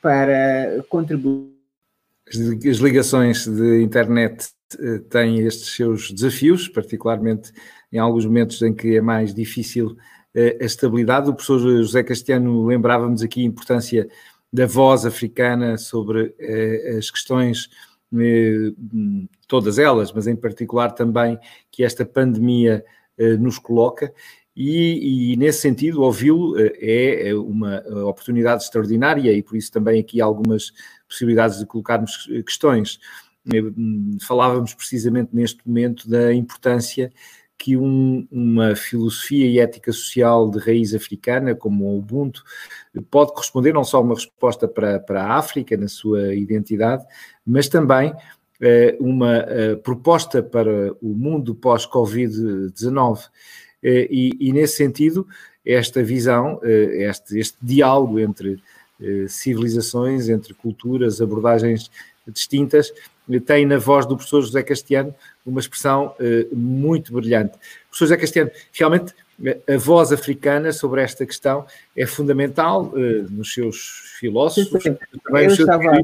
para 0.02 0.84
contribuir. 0.90 1.52
As 2.28 2.78
ligações 2.78 3.46
de 3.46 3.82
internet 3.82 4.52
eh, 4.80 5.00
tem 5.10 5.40
estes 5.40 5.76
seus 5.76 6.12
desafios, 6.12 6.68
particularmente 6.68 7.52
em 7.92 7.98
alguns 7.98 8.26
momentos 8.26 8.62
em 8.62 8.74
que 8.74 8.96
é 8.96 9.02
mais 9.02 9.34
difícil 9.34 9.98
eh, 10.34 10.58
a 10.62 10.66
estabilidade. 10.66 11.30
O 11.30 11.34
professor 11.34 11.60
José 11.60 12.04
Castiano 12.04 12.66
lembrava-nos 12.66 13.22
aqui 13.22 13.42
a 13.42 13.46
importância 13.46 14.08
da 14.52 14.66
voz 14.66 15.06
africana 15.06 15.78
sobre 15.78 16.34
eh, 16.40 16.96
as 16.98 17.10
questões, 17.10 17.70
todas 19.48 19.80
elas, 19.80 20.12
mas 20.12 20.28
em 20.28 20.36
particular 20.36 20.92
também 20.92 21.40
que 21.72 21.82
esta 21.82 22.06
pandemia 22.06 22.84
nos 23.40 23.58
coloca. 23.58 24.14
E, 24.56 25.32
e, 25.34 25.38
nesse 25.38 25.62
sentido, 25.62 26.02
ouvi-lo 26.02 26.56
é 26.60 27.34
uma 27.34 27.80
oportunidade 28.06 28.64
extraordinária 28.64 29.32
e 29.32 29.42
por 29.42 29.56
isso 29.56 29.72
também 29.72 30.00
aqui 30.00 30.20
algumas 30.20 30.72
possibilidades 31.08 31.60
de 31.60 31.66
colocarmos 31.66 32.28
questões. 32.46 33.00
Falávamos 34.28 34.74
precisamente 34.74 35.30
neste 35.34 35.66
momento 35.66 36.10
da 36.10 36.34
importância 36.34 37.12
que 37.62 37.78
um, 37.78 38.28
uma 38.32 38.76
filosofia 38.76 39.46
e 39.46 39.60
ética 39.60 39.94
social 39.94 40.50
de 40.50 40.58
raiz 40.58 40.96
africana, 40.96 41.54
como 41.54 41.86
o 41.86 42.00
Ubuntu, 42.00 42.44
pode 43.12 43.34
corresponder 43.34 43.72
não 43.72 43.84
só 43.84 44.02
uma 44.02 44.16
resposta 44.16 44.68
para, 44.68 45.00
para 45.00 45.24
a 45.24 45.36
África, 45.36 45.78
na 45.78 45.88
sua 45.88 46.34
identidade, 46.34 47.06
mas 47.46 47.70
também 47.70 48.16
eh, 48.60 48.98
uma 49.00 49.38
eh, 49.38 49.76
proposta 49.76 50.42
para 50.42 50.92
o 51.02 51.10
mundo 51.10 51.54
pós-Covid-19. 51.54 53.30
Eh, 53.84 54.08
e, 54.10 54.38
e, 54.40 54.54
nesse 54.54 54.78
sentido, 54.78 55.28
esta 55.66 56.04
visão, 56.04 56.60
este, 56.64 57.38
este 57.38 57.58
diálogo 57.62 58.20
entre 58.20 58.60
civilizações, 59.28 60.28
entre 60.28 60.54
culturas, 60.56 61.22
abordagens 61.22 61.92
distintas, 62.28 62.92
tem 63.46 63.66
na 63.66 63.78
voz 63.78 64.08
do 64.08 64.16
professor 64.16 64.42
José 64.42 64.64
Castiano 64.64 65.14
uma 65.46 65.60
expressão 65.60 66.16
muito 66.52 67.14
brilhante. 67.14 67.54
Professor 67.90 68.06
José 68.06 68.18
Castiano, 68.18 68.52
realmente 68.74 69.14
a 69.68 69.78
voz 69.78 70.12
africana 70.12 70.72
sobre 70.72 71.02
esta 71.04 71.26
questão 71.28 71.66
é 71.96 72.08
fundamental 72.08 72.92
nos 73.30 73.54
seus 73.54 74.16
filósofos. 74.20 74.82
Sim, 74.82 74.92
sim. 74.92 74.98
Eu 75.30 75.48
estava, 75.48 76.04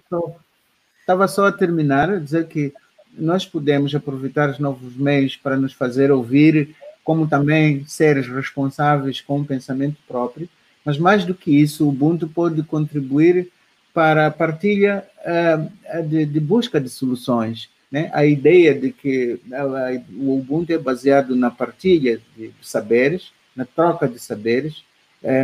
Estava 1.08 1.26
só 1.30 1.46
a 1.48 1.54
terminar, 1.54 2.10
a 2.10 2.20
dizer 2.20 2.48
que 2.48 2.74
nós 3.18 3.46
podemos 3.46 3.96
aproveitar 3.96 4.50
os 4.50 4.60
novos 4.60 4.94
meios 4.98 5.38
para 5.38 5.56
nos 5.56 5.72
fazer 5.72 6.12
ouvir, 6.12 6.76
como 7.08 7.26
também 7.26 7.86
seres 7.88 8.28
responsáveis 8.28 9.22
com 9.22 9.38
um 9.40 9.46
pensamento 9.46 9.96
próprio, 10.06 10.50
mas 10.84 10.98
mais 10.98 11.24
do 11.24 11.34
que 11.34 11.50
isso, 11.50 11.86
o 11.86 11.88
Ubuntu 11.88 12.28
pode 12.28 12.62
contribuir 12.64 13.50
para 13.94 14.28
a 14.28 14.32
partilha 14.32 15.06
uh, 15.26 16.04
de, 16.04 16.26
de, 16.26 16.40
busca 16.42 16.82
de 16.82 16.90
soluções. 16.90 17.70
Né? 17.90 18.12
A 18.14 18.26
ideia 18.26 18.78
de 18.78 18.92
que 18.92 19.40
uh, 19.50 20.04
o 20.20 20.38
Ubuntu 20.38 20.74
é 20.74 20.78
baseado 20.78 21.34
na 21.34 21.50
partilha 21.50 22.20
de 22.36 22.52
saberes, 22.62 23.32
na 23.56 23.64
troca 23.64 24.06
de 24.06 24.20
saberes, 24.20 24.84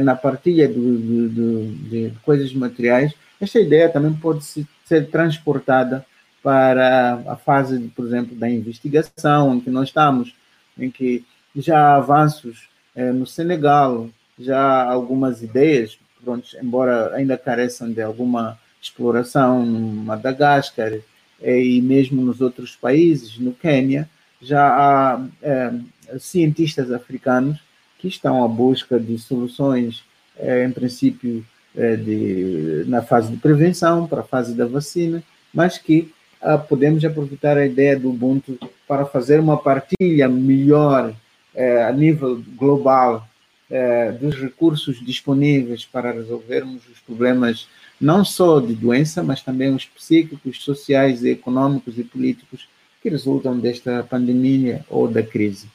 na 0.04 0.16
partilha 0.16 0.68
do, 0.68 0.98
do, 0.98 1.30
do, 1.30 1.76
de 1.90 2.14
coisas 2.24 2.54
materiais, 2.54 3.14
esta 3.42 3.60
ideia 3.60 3.90
também 3.90 4.14
pode 4.14 4.44
ser 4.44 5.10
transportada 5.10 6.06
para 6.44 7.24
a 7.26 7.36
fase, 7.38 7.80
por 7.96 8.06
exemplo, 8.06 8.36
da 8.36 8.50
investigação, 8.50 9.56
em 9.56 9.60
que 9.62 9.72
nós 9.72 9.88
estamos, 9.88 10.36
em 10.78 10.92
que 10.92 11.26
já 11.56 11.80
há 11.80 11.96
avanços 11.98 12.70
eh, 12.96 13.12
no 13.12 13.26
Senegal, 13.26 14.10
já 14.40 14.60
há 14.60 14.92
algumas 14.92 15.42
ideias, 15.42 15.98
pronto, 16.24 16.48
embora 16.62 17.14
ainda 17.16 17.38
careçam 17.38 17.92
de 17.92 18.02
alguma 18.02 18.58
exploração 18.82 19.66
no 19.66 19.80
Madagascar 20.04 20.94
eh, 21.42 21.64
e 21.64 21.82
mesmo 21.82 22.22
nos 22.22 22.42
outros 22.42 22.76
países, 22.76 23.38
no 23.38 23.54
Quênia, 23.54 24.10
já 24.42 24.68
há 24.68 25.26
eh, 25.42 25.74
cientistas 26.20 26.92
africanos 26.92 27.60
que 27.98 28.08
estão 28.08 28.44
à 28.44 28.48
busca 28.48 29.00
de 29.00 29.18
soluções, 29.18 30.04
em 30.38 30.72
princípio, 30.72 31.46
é, 31.76 31.96
de, 31.96 32.84
na 32.88 33.02
fase 33.02 33.32
de 33.32 33.38
prevenção, 33.38 34.08
para 34.08 34.20
a 34.20 34.24
fase 34.24 34.54
da 34.54 34.66
vacina, 34.66 35.24
mas 35.54 35.78
que 35.78 36.12
ah, 36.42 36.58
podemos 36.58 37.06
aproveitar 37.06 37.58
a 37.58 37.66
ideia 37.66 37.98
do 37.98 38.10
Ubuntu 38.10 38.60
para 38.86 39.06
fazer 39.06 39.40
uma 39.40 39.58
partilha 39.58 40.28
melhor 40.28 41.14
é, 41.14 41.23
a 41.56 41.92
nível 41.92 42.44
global 42.56 43.28
é, 43.70 44.12
dos 44.12 44.36
recursos 44.36 45.04
disponíveis 45.04 45.86
para 45.86 46.12
resolvermos 46.12 46.88
os 46.88 47.00
problemas 47.00 47.68
não 48.00 48.24
só 48.24 48.60
de 48.60 48.76
doença, 48.76 49.24
mas 49.24 49.42
também 49.42 49.74
os 49.74 49.86
psíquicos, 49.86 50.64
sociais, 50.64 51.24
econômicos 51.24 51.98
e 51.98 52.04
políticos 52.04 52.68
que 53.02 53.10
resultam 53.10 53.60
desta 53.60 54.04
pandemia 54.04 54.86
ou 54.90 55.08
da 55.08 55.24
crise. 55.24 55.68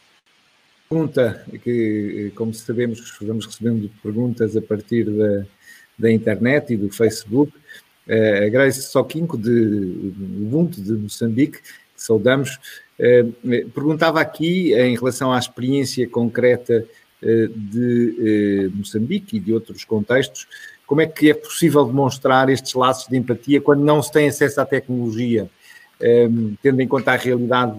Pergunta 0.88 1.44
que, 1.62 2.32
como 2.34 2.54
sabemos, 2.54 3.16
vamos 3.20 3.46
recebendo 3.46 3.90
perguntas 4.02 4.56
a 4.56 4.62
partir 4.62 5.04
da, 5.04 5.44
da 5.98 6.10
internet 6.10 6.72
e 6.72 6.76
do 6.76 6.90
Facebook. 6.90 7.52
Uh, 8.06 8.46
a 8.46 8.48
Grace 8.48 8.82
Soquinco, 8.82 9.36
de 9.36 9.50
Ubuntu, 9.50 10.80
de 10.80 10.92
Moçambique, 10.92 11.60
que 11.60 11.70
saudamos, 11.94 12.58
perguntava 13.72 14.20
aqui, 14.20 14.74
em 14.74 14.96
relação 14.96 15.32
à 15.32 15.38
experiência 15.38 16.08
concreta 16.08 16.84
uh, 17.22 17.48
de 17.48 18.70
Moçambique 18.74 19.36
e 19.36 19.40
de 19.40 19.52
outros 19.52 19.84
contextos, 19.84 20.46
como 20.86 21.00
é 21.00 21.06
que 21.06 21.30
é 21.30 21.34
possível 21.34 21.84
demonstrar 21.84 22.48
estes 22.48 22.74
laços 22.74 23.08
de 23.08 23.16
empatia 23.16 23.60
quando 23.60 23.84
não 23.84 24.02
se 24.02 24.10
tem 24.10 24.28
acesso 24.28 24.60
à 24.60 24.64
tecnologia, 24.64 25.50
tendo 26.62 26.80
em 26.80 26.88
conta 26.88 27.12
a 27.12 27.16
realidade, 27.16 27.78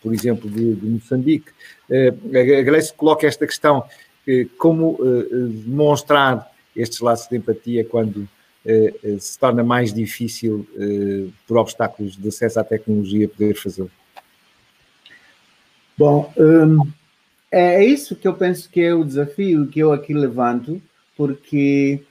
por 0.00 0.14
exemplo, 0.14 0.48
de, 0.48 0.76
Moçambique. 0.86 1.50
a 1.90 2.62
Grace 2.62 2.94
coloca 2.94 3.26
esta 3.26 3.44
questão, 3.48 3.82
como 4.56 4.96
demonstrar 5.66 6.52
estes 6.76 7.00
laços 7.00 7.28
de 7.28 7.36
empatia 7.36 7.84
quando 7.84 8.20
eh, 8.20 8.24
eh, 8.24 8.41
se 9.18 9.38
torna 9.38 9.62
mais 9.62 9.92
difícil, 9.92 10.66
eh, 10.76 11.28
por 11.46 11.56
obstáculos 11.56 12.16
de 12.16 12.28
acesso 12.28 12.60
à 12.60 12.64
tecnologia, 12.64 13.28
poder 13.28 13.54
fazê-lo? 13.54 13.90
Bom, 15.98 16.32
um, 16.36 16.86
é 17.50 17.84
isso 17.84 18.16
que 18.16 18.26
eu 18.26 18.34
penso 18.34 18.70
que 18.70 18.80
é 18.80 18.94
o 18.94 19.04
desafio 19.04 19.66
que 19.66 19.80
eu 19.80 19.92
aqui 19.92 20.14
levanto, 20.14 20.80
porque 21.16 22.02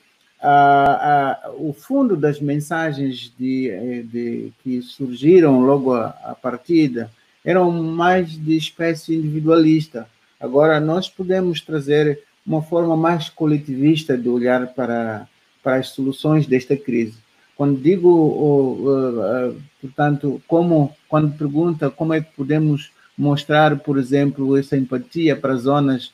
o 1.58 1.74
fundo 1.74 2.18
das 2.18 2.40
mensagens 2.40 3.34
de, 3.38 4.04
de, 4.04 4.54
que 4.64 4.82
surgiram 4.82 5.62
logo 5.62 5.94
a, 5.94 6.08
a 6.24 6.36
partida 6.36 7.12
eram 7.46 7.72
mais 7.72 8.32
de 8.32 8.56
espécie 8.56 9.16
individualista. 9.16 10.08
Agora, 10.40 10.80
nós 10.80 11.10
podemos 11.10 11.62
trazer 11.62 12.24
uma 12.46 12.62
forma 12.62 12.98
mais 12.98 13.30
coletivista 13.30 14.18
de 14.18 14.30
olhar 14.30 14.68
para, 14.74 15.28
para 15.64 15.78
as 15.78 15.90
soluções 15.90 16.48
desta 16.48 16.76
crise. 16.76 17.18
Quando 17.56 17.82
digo, 17.82 18.10
uh, 18.10 19.62
portanto, 19.80 20.42
como, 20.48 20.96
quando 21.08 21.38
pergunta 21.38 21.90
como 21.90 22.14
é 22.14 22.22
que 22.22 22.32
podemos 22.36 22.92
mostrar, 23.18 23.78
por 23.80 23.98
exemplo, 23.98 24.58
essa 24.58 24.76
empatia 24.76 25.36
para 25.36 25.56
zonas 25.56 26.12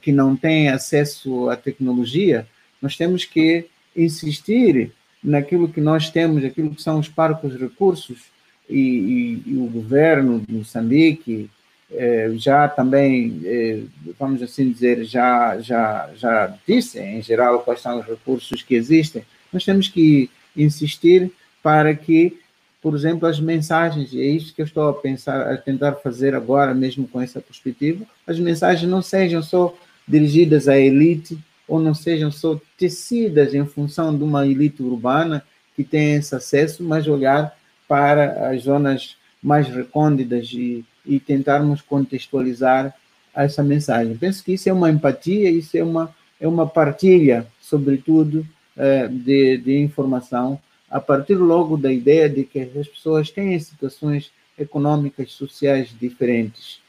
que 0.00 0.12
não 0.12 0.36
têm 0.36 0.68
acesso 0.68 1.48
à 1.48 1.56
tecnologia, 1.56 2.46
nós 2.80 2.96
temos 2.96 3.24
que 3.24 3.66
insistir 3.96 4.92
naquilo 5.22 5.68
que 5.68 5.80
nós 5.80 6.10
temos, 6.10 6.44
aquilo 6.44 6.74
que 6.74 6.82
são 6.82 6.98
os 6.98 7.08
parcos 7.08 7.54
recursos, 7.54 8.32
e, 8.68 9.42
e, 9.46 9.52
e 9.52 9.56
o 9.56 9.66
governo 9.66 10.40
de 10.40 10.52
Moçambique, 10.54 11.50
é, 11.94 12.30
já 12.36 12.68
também, 12.68 13.40
é, 13.44 13.80
vamos 14.18 14.42
assim 14.42 14.70
dizer, 14.70 15.04
já, 15.04 15.60
já, 15.60 16.10
já 16.16 16.54
disse 16.66 16.98
em 16.98 17.22
geral 17.22 17.60
quais 17.60 17.80
são 17.80 18.00
os 18.00 18.06
recursos 18.06 18.62
que 18.62 18.74
existem, 18.74 19.24
nós 19.52 19.64
temos 19.64 19.88
que 19.88 20.30
insistir 20.56 21.30
para 21.62 21.94
que, 21.94 22.38
por 22.80 22.94
exemplo, 22.94 23.28
as 23.28 23.38
mensagens, 23.38 24.12
e 24.12 24.20
é 24.20 24.26
isso 24.26 24.54
que 24.54 24.62
eu 24.62 24.66
estou 24.66 24.88
a 24.88 24.94
pensar, 24.94 25.52
a 25.52 25.56
tentar 25.56 25.92
fazer 25.94 26.34
agora, 26.34 26.74
mesmo 26.74 27.06
com 27.06 27.20
essa 27.20 27.40
perspectiva, 27.40 28.04
as 28.26 28.38
mensagens 28.38 28.90
não 28.90 29.02
sejam 29.02 29.42
só 29.42 29.74
dirigidas 30.06 30.68
à 30.68 30.78
elite 30.78 31.38
ou 31.68 31.80
não 31.80 31.94
sejam 31.94 32.30
só 32.30 32.60
tecidas 32.76 33.54
em 33.54 33.64
função 33.64 34.16
de 34.16 34.24
uma 34.24 34.46
elite 34.46 34.82
urbana 34.82 35.44
que 35.76 35.84
tem 35.84 36.16
esse 36.16 36.34
acesso, 36.34 36.82
mas 36.82 37.06
olhar 37.06 37.56
para 37.88 38.50
as 38.50 38.62
zonas 38.62 39.16
mais 39.42 39.68
recônditas 39.68 40.50
e 40.52 40.84
e 41.04 41.18
tentarmos 41.18 41.80
contextualizar 41.80 42.94
essa 43.34 43.62
mensagem. 43.62 44.16
Penso 44.16 44.44
que 44.44 44.52
isso 44.52 44.68
é 44.68 44.72
uma 44.72 44.90
empatia, 44.90 45.50
isso 45.50 45.76
é 45.76 45.82
uma, 45.82 46.14
é 46.40 46.46
uma 46.46 46.66
partilha, 46.66 47.46
sobretudo, 47.60 48.46
eh, 48.76 49.08
de, 49.08 49.58
de 49.58 49.78
informação, 49.78 50.60
a 50.90 51.00
partir 51.00 51.34
logo 51.34 51.76
da 51.76 51.92
ideia 51.92 52.28
de 52.28 52.44
que 52.44 52.60
as 52.60 52.88
pessoas 52.88 53.30
têm 53.30 53.58
situações 53.58 54.30
econômicas, 54.58 55.32
sociais 55.32 55.94
diferentes. 55.98 56.80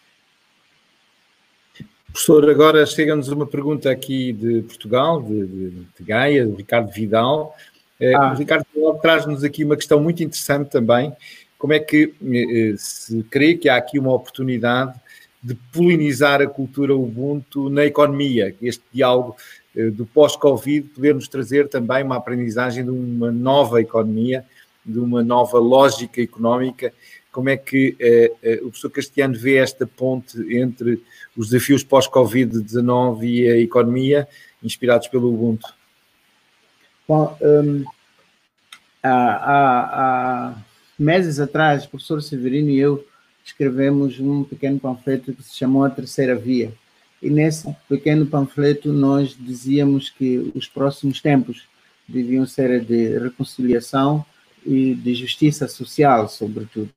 Professor, 2.08 2.48
agora 2.50 2.86
chega-nos 2.86 3.30
uma 3.30 3.48
pergunta 3.48 3.90
aqui 3.90 4.32
de 4.34 4.62
Portugal, 4.64 5.22
de, 5.22 5.48
de, 5.48 5.70
de 5.72 6.04
Gaia, 6.06 6.46
do 6.46 6.56
Ricardo 6.56 6.92
Vidal. 6.92 7.56
Eh, 8.00 8.14
ah. 8.14 8.34
O 8.34 8.36
Ricardo 8.36 8.66
Vidal 8.74 9.00
traz-nos 9.00 9.44
aqui 9.44 9.64
uma 9.64 9.76
questão 9.76 10.00
muito 10.00 10.22
interessante 10.22 10.70
também, 10.70 11.12
como 11.64 11.72
é 11.72 11.80
que 11.80 12.14
eh, 12.22 12.76
se 12.78 13.24
crê 13.32 13.56
que 13.56 13.70
há 13.70 13.78
aqui 13.78 13.98
uma 13.98 14.14
oportunidade 14.14 15.00
de 15.42 15.56
polinizar 15.72 16.42
a 16.42 16.46
cultura 16.46 16.94
Ubuntu 16.94 17.70
na 17.70 17.86
economia, 17.86 18.54
este 18.62 18.84
diálogo 18.92 19.38
eh, 19.74 19.90
do 19.90 20.06
pós-Covid 20.06 20.90
poder 20.90 21.16
nos 21.16 21.30
trazer 21.30 21.70
também 21.70 22.04
uma 22.04 22.18
aprendizagem 22.18 22.84
de 22.84 22.90
uma 22.90 23.32
nova 23.32 23.80
economia, 23.80 24.44
de 24.86 25.00
uma 25.00 25.24
nova 25.24 25.58
lógica 25.58 26.22
económica. 26.22 26.94
Como 27.32 27.48
é 27.48 27.56
que 27.56 27.96
eh, 27.98 28.60
o 28.62 28.64
professor 28.64 28.90
Castiano 28.90 29.34
vê 29.34 29.56
esta 29.56 29.88
ponte 29.88 30.38
entre 30.54 31.02
os 31.34 31.48
desafios 31.52 31.82
pós-Covid-19 31.82 33.24
e 33.24 33.48
a 33.48 33.58
economia, 33.58 34.28
inspirados 34.62 35.08
pelo 35.08 35.34
Ubuntu? 35.34 35.74
Bom, 37.08 37.38
um, 37.42 37.86
há 39.02 40.58
meses 40.98 41.40
atrás, 41.40 41.86
o 41.86 41.90
professor 41.90 42.22
Severino 42.22 42.70
e 42.70 42.80
eu 42.80 43.06
escrevemos 43.44 44.20
um 44.20 44.44
pequeno 44.44 44.80
panfleto 44.80 45.34
que 45.34 45.44
se 45.44 45.56
chamou 45.56 45.84
A 45.84 45.90
Terceira 45.90 46.36
Via. 46.36 46.74
E 47.22 47.30
nesse 47.30 47.74
pequeno 47.88 48.26
panfleto 48.26 48.92
nós 48.92 49.36
dizíamos 49.38 50.10
que 50.10 50.52
os 50.56 50.68
próximos 50.68 51.22
tempos 51.22 51.64
deviam 52.08 52.46
ser 52.46 52.84
de 52.84 53.18
reconciliação 53.18 54.26
e 54.66 54.94
de 54.94 55.16
justiça 55.16 55.68
social, 55.68 56.28
sobretudo. 56.28 56.90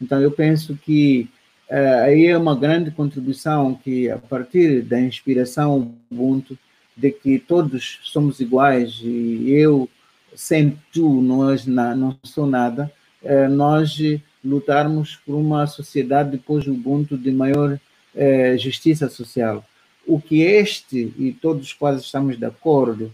Então, 0.00 0.20
eu 0.20 0.30
penso 0.30 0.76
que 0.76 1.28
uh, 1.70 2.04
aí 2.04 2.26
é 2.26 2.36
uma 2.36 2.54
grande 2.54 2.90
contribuição 2.90 3.74
que, 3.74 4.10
a 4.10 4.18
partir 4.18 4.82
da 4.82 5.00
inspiração 5.00 5.94
Ubuntu, 6.10 6.58
de 6.96 7.10
que 7.10 7.38
todos 7.38 8.00
somos 8.02 8.40
iguais 8.40 9.00
e 9.02 9.50
eu, 9.50 9.88
sem 10.34 10.78
tu, 10.92 11.20
nós 11.20 11.66
não 11.66 12.16
sou 12.22 12.46
nada, 12.46 12.90
uh, 13.24 13.48
nós 13.48 13.98
lutarmos 14.44 15.16
por 15.24 15.34
uma 15.34 15.66
sociedade 15.66 16.30
depois 16.30 16.66
Ubuntu 16.66 17.16
de 17.16 17.30
maior 17.30 17.72
uh, 17.72 18.58
justiça 18.58 19.08
social. 19.08 19.64
O 20.06 20.20
que 20.20 20.42
este, 20.42 21.12
e 21.18 21.32
todos 21.32 21.72
quase 21.72 22.02
estamos 22.02 22.38
de 22.38 22.44
acordo 22.44 23.12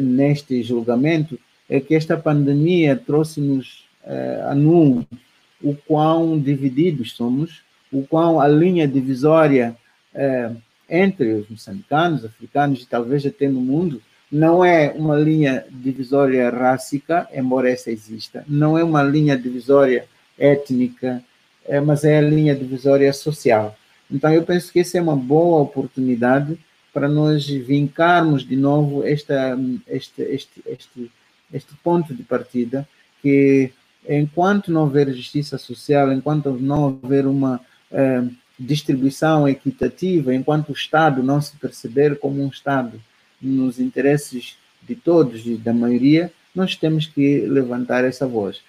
neste 0.00 0.60
julgamento, 0.62 1.38
é 1.70 1.80
que 1.80 1.94
esta 1.94 2.16
pandemia 2.16 2.96
trouxe-nos 2.96 3.84
a 4.50 4.54
num 4.54 5.06
o 5.62 5.74
quão 5.74 6.38
divididos 6.38 7.12
somos, 7.12 7.62
o 7.92 8.06
quão 8.06 8.40
a 8.40 8.48
linha 8.48 8.86
divisória 8.86 9.76
é, 10.14 10.50
entre 10.88 11.32
os 11.32 11.48
moçambicanos, 11.48 12.24
africanos 12.24 12.82
e 12.82 12.86
talvez 12.86 13.26
até 13.26 13.48
no 13.48 13.60
mundo, 13.60 14.00
não 14.30 14.64
é 14.64 14.92
uma 14.96 15.16
linha 15.16 15.64
divisória 15.70 16.50
rássica, 16.50 17.28
embora 17.32 17.70
essa 17.70 17.90
exista, 17.90 18.44
não 18.48 18.76
é 18.76 18.82
uma 18.82 19.02
linha 19.02 19.36
divisória 19.36 20.06
étnica, 20.38 21.22
é, 21.64 21.80
mas 21.80 22.04
é 22.04 22.18
a 22.18 22.22
linha 22.22 22.54
divisória 22.54 23.12
social. 23.12 23.76
Então, 24.10 24.32
eu 24.32 24.42
penso 24.42 24.72
que 24.72 24.80
essa 24.80 24.98
é 24.98 25.02
uma 25.02 25.16
boa 25.16 25.60
oportunidade 25.62 26.58
para 26.92 27.08
nós 27.08 27.46
vincarmos 27.46 28.46
de 28.46 28.56
novo 28.56 29.04
esta, 29.04 29.58
este, 29.86 30.22
este, 30.22 30.62
este, 30.66 31.12
este 31.52 31.74
ponto 31.82 32.14
de 32.14 32.22
partida 32.22 32.88
que 33.20 33.70
enquanto 34.08 34.70
não 34.72 34.82
houver 34.82 35.12
justiça 35.12 35.58
social, 35.58 36.12
enquanto 36.12 36.52
não 36.52 36.98
houver 37.02 37.26
uma 37.26 37.60
eh, 37.90 38.22
distribuição 38.58 39.48
equitativa, 39.48 40.34
enquanto 40.34 40.70
o 40.70 40.72
Estado 40.72 41.22
não 41.22 41.40
se 41.40 41.56
perceber 41.56 42.18
como 42.18 42.42
um 42.42 42.48
Estado 42.48 43.00
nos 43.40 43.78
interesses 43.78 44.56
de 44.82 44.94
todos 44.94 45.46
e 45.46 45.56
da 45.56 45.72
maioria, 45.72 46.32
nós 46.54 46.74
temos 46.76 47.06
que 47.06 47.40
levantar 47.40 48.04
essa 48.04 48.26
voz. 48.26 48.60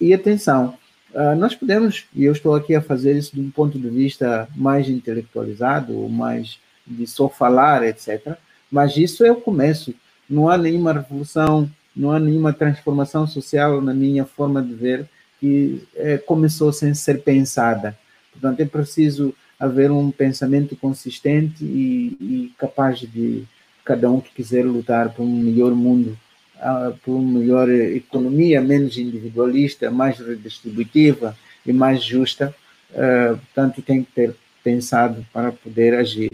E 0.00 0.12
atenção, 0.12 0.76
uh, 1.14 1.36
nós 1.36 1.54
podemos, 1.54 2.06
e 2.14 2.24
eu 2.24 2.32
estou 2.32 2.54
aqui 2.54 2.74
a 2.74 2.82
fazer 2.82 3.16
isso 3.16 3.34
de 3.34 3.40
um 3.40 3.50
ponto 3.50 3.78
de 3.78 3.88
vista 3.88 4.48
mais 4.54 4.88
intelectualizado, 4.88 6.08
mais 6.08 6.58
de 6.86 7.06
só 7.06 7.28
falar, 7.28 7.86
etc., 7.86 8.36
mas 8.70 8.96
isso 8.96 9.24
é 9.24 9.32
o 9.32 9.40
começo. 9.40 9.94
Não 10.28 10.48
há 10.48 10.56
nenhuma 10.56 10.92
revolução 10.92 11.68
não 11.94 12.12
há 12.12 12.20
nenhuma 12.20 12.52
transformação 12.52 13.26
social 13.26 13.80
na 13.80 13.92
minha 13.92 14.24
forma 14.24 14.62
de 14.62 14.74
ver 14.74 15.08
que 15.38 15.82
é, 15.96 16.18
começou 16.18 16.72
sem 16.72 16.94
ser 16.94 17.22
pensada. 17.22 17.98
Portanto, 18.32 18.60
é 18.60 18.64
preciso 18.64 19.34
haver 19.58 19.90
um 19.90 20.10
pensamento 20.10 20.76
consistente 20.76 21.64
e, 21.64 22.16
e, 22.20 22.52
capaz 22.58 23.00
de 23.00 23.44
cada 23.84 24.10
um 24.10 24.20
que 24.20 24.30
quiser 24.34 24.64
lutar 24.64 25.12
por 25.14 25.22
um 25.22 25.42
melhor 25.42 25.72
mundo, 25.72 26.18
uh, 26.56 26.96
por 27.04 27.12
uma 27.12 27.38
melhor 27.38 27.68
economia, 27.68 28.60
menos 28.60 28.98
individualista, 28.98 29.90
mais 29.90 30.18
redistributiva 30.18 31.36
e 31.66 31.72
mais 31.72 32.02
justa, 32.02 32.54
uh, 32.92 33.36
portanto, 33.36 33.82
tem 33.82 34.02
que 34.02 34.12
ter 34.12 34.34
pensado 34.62 35.24
para 35.32 35.52
poder 35.52 35.94
agir. 35.94 36.32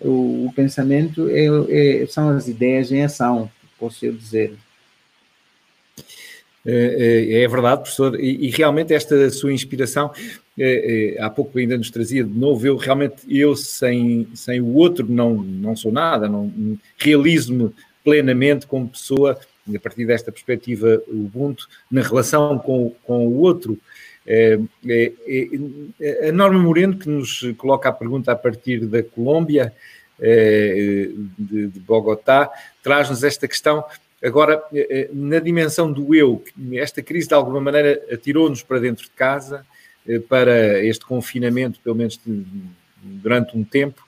O, 0.00 0.46
o 0.46 0.52
pensamento 0.54 1.28
é, 1.30 2.02
é, 2.02 2.06
são 2.06 2.28
as 2.30 2.48
ideias 2.48 2.90
em 2.90 3.02
ação, 3.02 3.50
posso 3.78 4.04
eu 4.04 4.12
dizer. 4.12 4.54
É, 6.66 7.36
é, 7.36 7.42
é 7.42 7.48
verdade, 7.48 7.82
professor, 7.82 8.18
e, 8.18 8.46
e, 8.46 8.50
realmente 8.50 8.94
esta 8.94 9.28
sua 9.30 9.52
inspiração, 9.52 10.10
é, 10.58 11.16
é, 11.16 11.22
há 11.22 11.28
pouco 11.28 11.58
ainda 11.58 11.76
nos 11.76 11.90
trazia 11.90 12.22
de 12.22 12.30
novo, 12.30 12.64
eu 12.66 12.76
realmente, 12.76 13.16
eu 13.28 13.56
sem, 13.56 14.28
sem 14.34 14.60
o 14.60 14.74
outro 14.74 15.06
não, 15.08 15.34
não 15.34 15.74
sou 15.74 15.90
nada, 15.90 16.28
não 16.28 16.78
realizo-me 16.96 17.72
plenamente 18.04 18.66
como 18.66 18.88
pessoa, 18.88 19.38
a 19.74 19.80
partir 19.80 20.06
desta 20.06 20.30
perspectiva 20.30 21.02
Ubuntu, 21.08 21.66
na 21.90 22.02
relação 22.02 22.58
com, 22.58 22.94
com 23.04 23.26
o 23.26 23.40
outro. 23.40 23.78
É, 24.26 24.58
é, 24.86 25.12
é, 26.00 26.28
a 26.28 26.32
Norma 26.32 26.58
Moreno, 26.58 26.98
que 26.98 27.08
nos 27.08 27.40
coloca 27.56 27.88
a 27.88 27.92
pergunta 27.92 28.30
a 28.30 28.36
partir 28.36 28.86
da 28.86 29.02
Colômbia, 29.02 29.72
de, 30.20 31.66
de 31.66 31.80
Bogotá, 31.80 32.48
traz-nos 32.82 33.24
esta 33.24 33.48
questão 33.48 33.84
Agora, 34.22 34.62
na 35.12 35.38
dimensão 35.38 35.92
do 35.92 36.14
eu, 36.14 36.42
esta 36.72 37.02
crise 37.02 37.28
de 37.28 37.34
alguma 37.34 37.60
maneira 37.60 38.02
atirou-nos 38.10 38.62
para 38.62 38.78
dentro 38.78 39.04
de 39.04 39.10
casa, 39.10 39.66
para 40.28 40.84
este 40.84 41.04
confinamento, 41.04 41.80
pelo 41.80 41.96
menos 41.96 42.20
durante 43.02 43.56
um 43.56 43.64
tempo. 43.64 44.02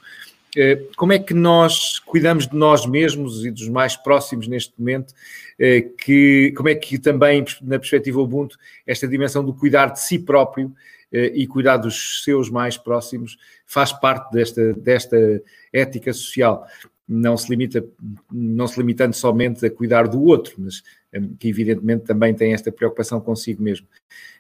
Como 0.97 1.13
é 1.13 1.19
que 1.19 1.35
nós 1.35 1.99
cuidamos 1.99 2.47
de 2.47 2.57
nós 2.57 2.87
mesmos 2.87 3.45
e 3.45 3.51
dos 3.51 3.69
mais 3.69 3.97
próximos 3.97 4.49
neste 4.49 4.73
momento? 4.79 5.15
Que, 5.99 6.53
como 6.57 6.69
é 6.69 6.75
que 6.75 6.99
também, 6.99 7.45
na 7.63 7.79
perspectiva 7.79 8.21
Ubuntu, 8.21 8.57
esta 8.87 9.07
dimensão 9.07 9.45
do 9.45 9.53
cuidar 9.53 9.93
de 9.93 10.01
si 10.01 10.19
próprio 10.19 10.73
e 11.13 11.47
cuidar 11.47 11.77
dos 11.77 12.25
seus 12.25 12.49
mais 12.49 12.77
próximos 12.77 13.37
faz 13.67 13.93
parte 13.93 14.33
desta, 14.33 14.73
desta 14.75 15.43
ética 15.73 16.13
social? 16.13 16.67
não 17.09 17.37
se 17.37 17.49
limita, 17.49 17.87
não 18.33 18.67
se 18.67 18.79
limitando 18.81 19.15
somente 19.15 19.65
a 19.65 19.71
cuidar 19.71 20.09
do 20.09 20.25
outro, 20.25 20.57
mas 20.59 20.83
que 21.39 21.49
evidentemente 21.49 22.05
também 22.05 22.35
tem 22.35 22.53
esta 22.53 22.73
preocupação 22.73 23.21
consigo 23.21 23.63
mesmo. 23.63 23.87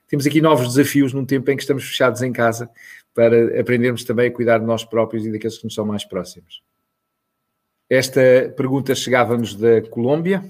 Temos 0.08 0.26
aqui 0.26 0.40
novos 0.40 0.74
desafios 0.74 1.12
num 1.12 1.24
tempo 1.24 1.50
em 1.50 1.56
que 1.56 1.62
estamos 1.62 1.84
fechados 1.84 2.22
em 2.22 2.32
casa 2.32 2.70
para 3.14 3.60
aprendermos 3.60 4.04
também 4.04 4.28
a 4.28 4.32
cuidar 4.32 4.58
de 4.58 4.64
nós 4.64 4.84
próprios 4.84 5.24
e 5.26 5.32
daqueles 5.32 5.58
que 5.58 5.64
nos 5.64 5.74
são 5.74 5.84
mais 5.84 6.04
próximos. 6.04 6.62
Esta 7.88 8.52
pergunta 8.56 8.94
chegava-nos 8.94 9.54
da 9.54 9.80
Colômbia, 9.82 10.44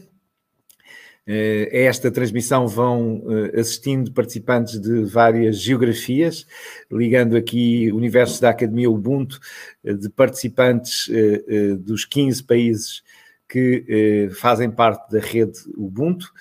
eh, 1.28 1.68
a 1.72 1.76
esta 1.88 2.08
transmissão 2.08 2.68
vão 2.68 3.24
eh, 3.28 3.60
assistindo 3.60 4.12
participantes 4.12 4.80
de 4.80 5.04
várias 5.04 5.60
geografias, 5.60 6.46
ligando 6.90 7.36
aqui 7.36 7.90
o 7.90 7.96
universo 7.96 8.40
da 8.40 8.50
Academia 8.50 8.88
Ubuntu, 8.88 9.40
eh, 9.84 9.92
de 9.92 10.08
participantes 10.08 11.10
dos 11.80 12.04
15 12.04 12.44
países 12.44 13.02
que 13.48 14.28
fazem 14.36 14.70
parte 14.70 15.10
da 15.10 15.20
rede 15.20 15.58
Ubuntu. 15.76 16.32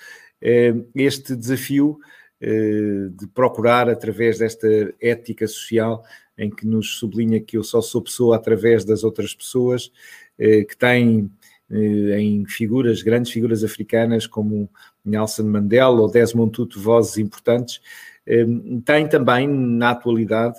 Este 0.94 1.36
desafio 1.36 1.98
de 2.40 3.26
procurar, 3.34 3.88
através 3.88 4.38
desta 4.38 4.68
ética 5.00 5.46
social, 5.48 6.04
em 6.36 6.50
que 6.50 6.66
nos 6.66 6.98
sublinha 6.98 7.40
que 7.40 7.56
eu 7.56 7.64
só 7.64 7.80
sou 7.80 8.02
pessoa 8.02 8.36
através 8.36 8.84
das 8.84 9.04
outras 9.04 9.34
pessoas, 9.34 9.90
que 10.38 10.76
têm 10.78 11.30
eh, 11.70 12.20
em 12.20 12.46
figuras, 12.46 13.02
grandes 13.02 13.32
figuras 13.32 13.64
africanas 13.64 14.26
como 14.26 14.70
Nelson 15.04 15.44
Mandela 15.44 16.00
ou 16.00 16.10
Desmond 16.10 16.52
Tutu, 16.52 16.80
vozes 16.80 17.18
importantes, 17.18 17.80
eh, 18.24 18.46
tem 18.84 19.08
também 19.08 19.48
na 19.48 19.90
atualidade 19.90 20.58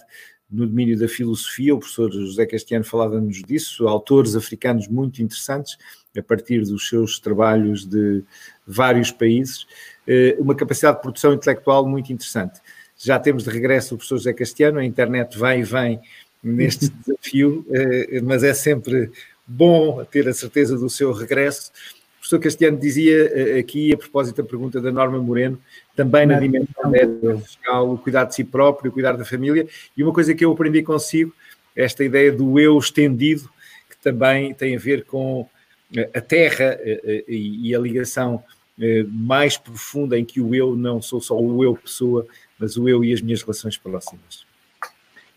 no 0.49 0.65
domínio 0.67 0.97
da 0.97 1.07
filosofia, 1.07 1.75
o 1.75 1.79
professor 1.79 2.11
José 2.11 2.45
Castiano 2.45 2.83
falava-nos 2.83 3.41
disso, 3.43 3.87
autores 3.87 4.35
africanos 4.35 4.87
muito 4.87 5.21
interessantes, 5.21 5.77
a 6.17 6.21
partir 6.21 6.61
dos 6.63 6.87
seus 6.87 7.19
trabalhos 7.19 7.85
de 7.85 8.23
vários 8.65 9.11
países, 9.11 9.65
eh, 9.65 9.96
uma 10.39 10.55
capacidade 10.55 10.97
de 10.97 11.01
produção 11.01 11.33
intelectual 11.33 11.85
muito 11.87 12.11
interessante. 12.13 12.59
Já 12.97 13.19
temos 13.19 13.43
de 13.43 13.49
regresso 13.49 13.95
o 13.95 13.97
professor 13.97 14.17
José 14.17 14.33
Castiano, 14.33 14.79
a 14.79 14.85
internet 14.85 15.37
vai 15.37 15.59
e 15.59 15.63
vem 15.63 15.99
neste 16.43 16.89
desafio, 16.89 17.65
mas 18.23 18.43
é 18.43 18.53
sempre 18.53 19.11
bom 19.47 20.03
ter 20.03 20.27
a 20.27 20.33
certeza 20.33 20.77
do 20.77 20.89
seu 20.89 21.13
regresso. 21.13 21.71
O 22.17 22.19
professor 22.19 22.39
Castiano 22.39 22.77
dizia 22.77 23.31
eh, 23.33 23.59
aqui, 23.59 23.93
a 23.93 23.97
propósito 23.97 24.41
da 24.41 24.47
pergunta 24.47 24.81
da 24.81 24.91
Norma 24.91 25.17
Moreno, 25.17 25.57
também 25.95 26.25
na 26.25 26.37
dimensão 26.37 26.91
fiscal, 27.41 27.93
o 27.93 27.97
cuidar 27.97 28.25
de 28.25 28.35
si 28.35 28.43
próprio, 28.43 28.91
o 28.91 28.93
cuidar 28.93 29.13
da 29.13 29.23
família, 29.23 29.65
e 29.95 30.03
uma 30.03 30.11
coisa 30.11 30.35
que 30.35 30.43
eu 30.43 30.51
aprendi 30.51 30.83
consigo, 30.83 31.33
esta 31.73 32.03
ideia 32.03 32.31
do 32.31 32.59
eu 32.59 32.77
estendido, 32.77 33.49
que 33.89 33.97
também 34.03 34.53
tem 34.53 34.75
a 34.75 34.79
ver 34.79 35.05
com 35.05 35.47
eh, 35.95 36.09
a 36.13 36.19
terra 36.19 36.77
eh, 36.81 37.23
e 37.29 37.73
a 37.73 37.79
ligação 37.79 38.43
mais 39.07 39.57
profunda 39.57 40.17
em 40.17 40.23
que 40.23 40.39
o 40.39 40.53
eu 40.53 40.75
não 40.75 41.01
sou 41.01 41.19
só 41.19 41.39
o 41.39 41.63
eu 41.63 41.75
pessoa, 41.75 42.27
mas 42.59 42.77
o 42.77 42.87
eu 42.87 43.03
e 43.03 43.13
as 43.13 43.21
minhas 43.21 43.41
relações 43.41 43.75
próximas. 43.77 44.45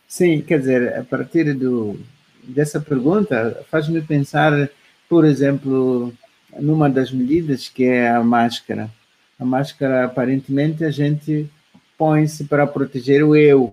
Sim, 0.07 0.43
quer 0.43 0.59
dizer, 0.59 0.99
a 0.99 1.05
partir 1.05 1.55
do, 1.55 1.99
dessa 2.43 2.80
pergunta 2.80 3.64
faz-me 3.70 4.01
pensar, 4.03 4.68
por 5.09 5.24
exemplo, 5.24 6.12
numa 6.59 6.91
das 6.91 7.12
medidas 7.12 7.68
que 7.68 7.84
é 7.84 8.11
a 8.11 8.22
máscara. 8.22 8.91
A 9.38 9.45
máscara, 9.45 10.05
aparentemente, 10.05 10.84
a 10.84 10.91
gente 10.91 11.49
põe-se 11.97 12.45
para 12.45 12.66
proteger 12.66 13.22
o 13.22 13.36
eu, 13.36 13.72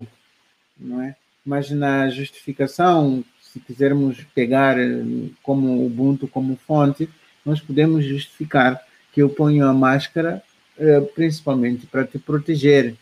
não 0.80 1.02
é? 1.02 1.16
Mas 1.46 1.70
na 1.72 2.10
justificação, 2.10 3.24
se 3.42 3.60
quisermos 3.60 4.20
pegar 4.36 4.78
eh, 4.78 5.04
como 5.42 5.86
Ubuntu 5.86 6.28
como 6.28 6.58
fonte, 6.68 7.10
nós 7.46 7.62
podemos 7.62 8.06
justificar 8.06 8.82
que 9.18 9.24
eu 9.24 9.30
ponho 9.30 9.66
a 9.66 9.74
máscara 9.74 10.44
eh, 10.78 11.02
principalmente 11.16 11.88
para 11.88 12.06
te 12.06 12.20
proteger, 12.20 12.94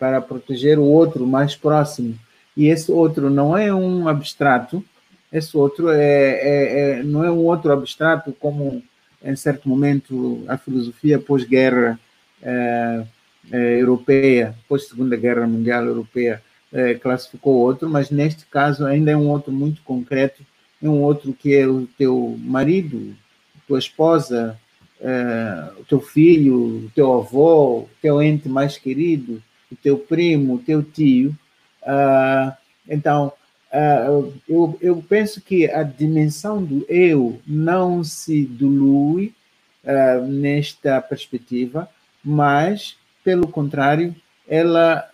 para 0.00 0.20
proteger 0.20 0.80
o 0.80 0.82
outro 0.82 1.24
mais 1.24 1.54
próximo. 1.54 2.18
E 2.56 2.66
esse 2.66 2.90
outro 2.90 3.30
não 3.30 3.56
é 3.56 3.72
um 3.72 4.08
abstrato, 4.08 4.84
esse 5.32 5.56
outro 5.56 5.90
é, 5.90 6.00
é, 6.02 6.80
é 6.98 7.02
não 7.04 7.22
é 7.22 7.30
um 7.30 7.44
outro 7.44 7.70
abstrato 7.70 8.32
como 8.32 8.82
em 9.22 9.36
certo 9.36 9.68
momento 9.68 10.42
a 10.48 10.58
filosofia 10.58 11.20
pós-guerra 11.20 12.00
é, 12.42 13.04
é, 13.52 13.80
europeia, 13.80 14.56
pós-segunda 14.68 15.16
guerra 15.16 15.46
mundial 15.46 15.84
europeia 15.84 16.42
é, 16.72 16.94
classificou 16.94 17.54
outro, 17.54 17.88
mas 17.88 18.10
neste 18.10 18.44
caso 18.46 18.84
ainda 18.84 19.12
é 19.12 19.16
um 19.16 19.28
outro 19.28 19.52
muito 19.52 19.82
concreto, 19.82 20.44
é 20.82 20.88
um 20.88 21.00
outro 21.00 21.32
que 21.32 21.54
é 21.54 21.64
o 21.64 21.86
teu 21.96 22.36
marido, 22.40 23.14
tua 23.68 23.78
esposa, 23.78 24.58
é, 25.02 25.80
o 25.80 25.84
teu 25.84 26.00
filho, 26.00 26.84
o 26.84 26.90
teu 26.94 27.20
avô, 27.20 27.78
o 27.80 27.90
teu 28.02 28.20
ente 28.20 28.48
mais 28.48 28.76
querido, 28.76 29.42
o 29.72 29.76
teu 29.76 29.96
primo, 29.98 30.54
o 30.54 30.58
teu 30.58 30.82
tio. 30.82 31.34
Uh, 31.82 32.52
então, 32.86 33.32
uh, 33.72 34.32
eu, 34.46 34.78
eu 34.80 35.04
penso 35.08 35.40
que 35.40 35.70
a 35.70 35.82
dimensão 35.82 36.62
do 36.62 36.84
eu 36.86 37.40
não 37.46 38.04
se 38.04 38.44
dilui 38.44 39.32
uh, 39.84 40.26
nesta 40.26 41.00
perspectiva, 41.00 41.88
mas, 42.22 42.96
pelo 43.24 43.48
contrário, 43.48 44.14
ela 44.46 45.08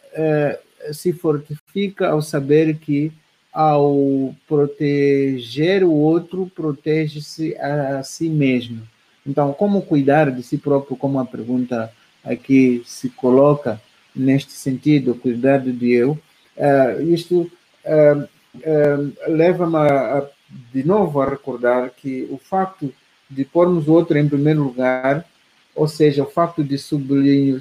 se 0.94 1.12
fortifica 1.12 2.08
ao 2.08 2.22
saber 2.22 2.78
que, 2.78 3.12
ao 3.52 4.34
proteger 4.48 5.84
o 5.84 5.92
outro, 5.92 6.50
protege-se 6.54 7.54
a 7.58 8.02
si 8.02 8.30
mesmo. 8.30 8.82
Então, 9.26 9.52
como 9.52 9.82
cuidar 9.82 10.30
de 10.30 10.42
si 10.42 10.56
próprio, 10.56 10.96
como 10.96 11.18
a 11.18 11.24
pergunta 11.24 11.90
aqui 12.24 12.82
se 12.86 13.10
coloca 13.10 13.80
neste 14.14 14.52
sentido, 14.52 15.14
cuidado 15.14 15.72
de 15.72 15.92
eu, 15.92 16.12
uh, 16.56 17.02
isto 17.02 17.50
uh, 17.84 18.22
uh, 18.22 19.14
leva-me 19.28 19.76
a, 19.76 20.26
de 20.72 20.84
novo 20.84 21.20
a 21.20 21.28
recordar 21.28 21.90
que 21.90 22.26
o 22.30 22.38
facto 22.38 22.92
de 23.28 23.44
pormos 23.44 23.88
o 23.88 23.92
outro 23.92 24.16
em 24.16 24.28
primeiro 24.28 24.62
lugar, 24.62 25.26
ou 25.74 25.86
seja, 25.86 26.22
o 26.22 26.30
facto 26.30 26.64
de 26.64 26.78
sobre, 26.78 27.58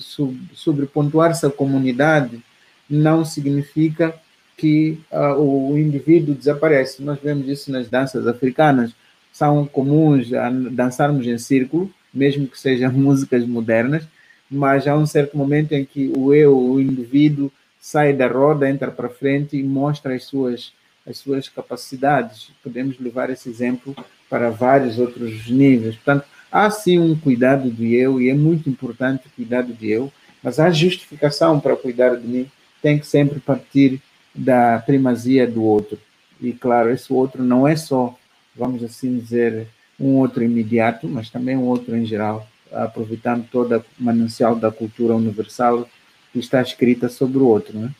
sobrepontuar-se 0.53 1.45
a 1.45 1.49
comunidade, 1.49 2.41
não 2.89 3.25
significa 3.25 4.15
que 4.55 4.99
uh, 5.11 5.37
o 5.37 5.77
indivíduo 5.77 6.33
desaparece. 6.33 7.03
Nós 7.03 7.19
vemos 7.19 7.47
isso 7.49 7.71
nas 7.71 7.89
danças 7.89 8.25
africanas. 8.27 8.93
São 9.35 9.65
comuns 9.65 10.29
dançarmos 10.71 11.27
em 11.27 11.37
círculo, 11.37 11.91
mesmo 12.13 12.47
que 12.47 12.57
sejam 12.57 12.89
músicas 12.95 13.45
modernas, 13.45 14.07
mas 14.49 14.87
há 14.87 14.95
um 14.95 15.05
certo 15.05 15.37
momento 15.37 15.73
em 15.73 15.83
que 15.83 16.09
o 16.15 16.33
eu, 16.33 16.57
o 16.57 16.79
indivíduo, 16.79 17.51
sai 17.77 18.13
da 18.13 18.29
roda, 18.29 18.69
entra 18.69 18.89
para 18.89 19.09
frente 19.09 19.57
e 19.57 19.61
mostra 19.61 20.15
as 20.15 20.23
suas, 20.23 20.71
as 21.05 21.17
suas 21.17 21.49
capacidades. 21.49 22.49
Podemos 22.63 22.97
levar 22.97 23.29
esse 23.29 23.49
exemplo 23.49 23.93
para 24.29 24.49
vários 24.49 24.97
outros 24.99 25.49
níveis. 25.49 25.95
Portanto, 25.95 26.25
há 26.49 26.69
sim 26.69 26.97
um 26.97 27.13
cuidado 27.13 27.69
de 27.69 27.93
eu, 27.93 28.21
e 28.21 28.29
é 28.29 28.33
muito 28.33 28.69
importante 28.69 29.27
o 29.27 29.31
cuidado 29.31 29.73
de 29.73 29.91
eu, 29.91 30.09
mas 30.41 30.61
a 30.61 30.69
justificação 30.69 31.59
para 31.59 31.75
cuidar 31.75 32.15
de 32.15 32.25
mim 32.25 32.49
tem 32.81 32.97
que 32.97 33.05
sempre 33.05 33.41
partir 33.41 34.01
da 34.33 34.79
primazia 34.79 35.45
do 35.45 35.61
outro. 35.61 35.99
E, 36.39 36.53
claro, 36.53 36.89
esse 36.89 37.11
outro 37.11 37.43
não 37.43 37.67
é 37.67 37.75
só, 37.75 38.17
vamos 38.55 38.83
assim 38.83 39.17
dizer, 39.17 39.67
um 39.99 40.17
outro 40.17 40.43
imediato, 40.43 41.07
mas 41.07 41.29
também 41.29 41.57
um 41.57 41.65
outro 41.65 41.95
em 41.95 42.05
geral, 42.05 42.47
aproveitando 42.71 43.47
toda 43.51 43.79
o 43.79 44.03
manancial 44.03 44.55
da 44.55 44.71
cultura 44.71 45.15
universal 45.15 45.87
que 46.31 46.39
está 46.39 46.61
escrita 46.61 47.09
sobre 47.09 47.37
o 47.37 47.45
outro. 47.45 47.77
Não 47.77 47.87
é? 47.87 47.91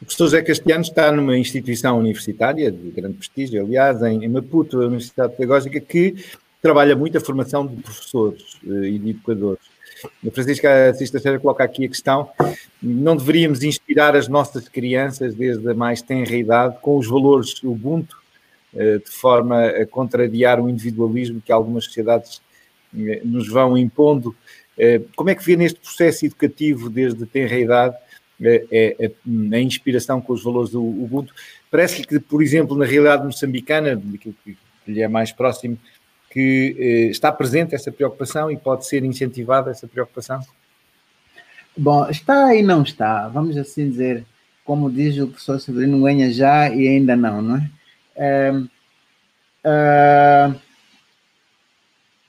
O 0.00 0.04
professor 0.04 0.24
José 0.24 0.42
Castiano 0.42 0.82
está 0.82 1.12
numa 1.12 1.38
instituição 1.38 1.98
universitária 1.98 2.72
de 2.72 2.90
grande 2.90 3.14
prestígio, 3.18 3.64
aliás, 3.64 4.02
em 4.02 4.28
Maputo, 4.28 4.80
a 4.80 4.86
Universidade 4.86 5.36
Pedagógica, 5.36 5.80
que 5.80 6.16
trabalha 6.60 6.96
muito 6.96 7.18
a 7.18 7.20
formação 7.20 7.66
de 7.66 7.80
professores 7.80 8.58
eh, 8.66 8.88
e 8.88 8.98
de 8.98 9.10
educadores. 9.10 9.64
A 10.26 10.30
Francisca 10.32 10.94
Sexta-feira 10.94 11.38
coloca 11.38 11.62
aqui 11.62 11.84
a 11.84 11.88
questão: 11.88 12.28
não 12.82 13.16
deveríamos 13.16 13.62
inspirar 13.62 14.16
as 14.16 14.26
nossas 14.26 14.68
crianças 14.68 15.34
desde 15.34 15.68
a 15.70 15.74
mais 15.74 16.02
tenra 16.02 16.34
idade 16.34 16.76
com 16.80 16.98
os 16.98 17.08
valores 17.08 17.62
Ubuntu, 17.62 18.21
de 18.74 19.10
forma 19.10 19.66
a 19.66 19.86
contrariar 19.86 20.60
o 20.60 20.68
individualismo 20.68 21.40
que 21.40 21.52
algumas 21.52 21.84
sociedades 21.84 22.40
eh, 22.96 23.20
nos 23.24 23.48
vão 23.48 23.76
impondo? 23.76 24.34
Eh, 24.78 25.02
como 25.14 25.30
é 25.30 25.34
que 25.34 25.44
vê 25.44 25.56
neste 25.56 25.78
processo 25.80 26.24
educativo 26.24 26.88
desde 26.88 27.26
tenra 27.26 27.58
idade 27.58 27.96
a, 29.54 29.58
inspiração 29.58 30.20
com 30.20 30.32
os 30.32 30.42
valores 30.42 30.70
do 30.70 30.82
Ubuntu? 30.82 31.34
Parece 31.70 32.02
que, 32.02 32.18
por 32.18 32.42
exemplo, 32.42 32.76
na 32.76 32.84
realidade 32.84 33.24
moçambicana, 33.24 33.94
daquilo 33.96 34.34
que 34.44 34.56
lhe 34.86 35.02
é 35.02 35.08
mais 35.08 35.32
próximo, 35.32 35.78
que 36.30 36.76
eh, 36.78 37.10
está 37.10 37.30
presente 37.30 37.74
essa 37.74 37.92
preocupação 37.92 38.50
e 38.50 38.56
pode 38.56 38.86
ser 38.86 39.04
incentivada 39.04 39.70
essa 39.70 39.86
preocupação? 39.86 40.40
Bom, 41.76 42.08
está 42.08 42.54
e 42.54 42.62
não 42.62 42.82
está, 42.82 43.28
vamos 43.28 43.56
assim 43.56 43.88
dizer, 43.88 44.24
como 44.64 44.90
diz 44.90 45.16
o 45.18 45.28
professor 45.28 45.60
Severino 45.60 46.02
Guenha 46.02 46.30
já 46.30 46.68
e 46.68 46.86
ainda 46.86 47.16
não, 47.16 47.40
não 47.40 47.56
é? 47.56 47.70
É, 48.16 48.52
é 49.64 50.54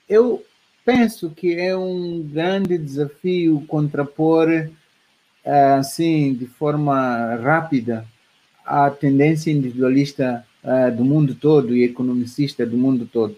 eu 0.08 0.44
penso 0.84 1.30
que 1.30 1.54
é 1.54 1.76
um 1.76 2.22
grande 2.22 2.76
desafio 2.76 3.64
contrapor, 3.66 4.48
é, 5.44 5.64
assim, 5.74 6.34
de 6.34 6.46
forma 6.46 7.36
rápida, 7.36 8.06
a 8.64 8.90
tendência 8.90 9.50
individualista 9.50 10.46
é, 10.62 10.90
do 10.90 11.04
mundo 11.04 11.34
todo 11.34 11.74
e 11.74 11.84
economicista 11.84 12.64
do 12.66 12.76
mundo 12.76 13.08
todo. 13.10 13.36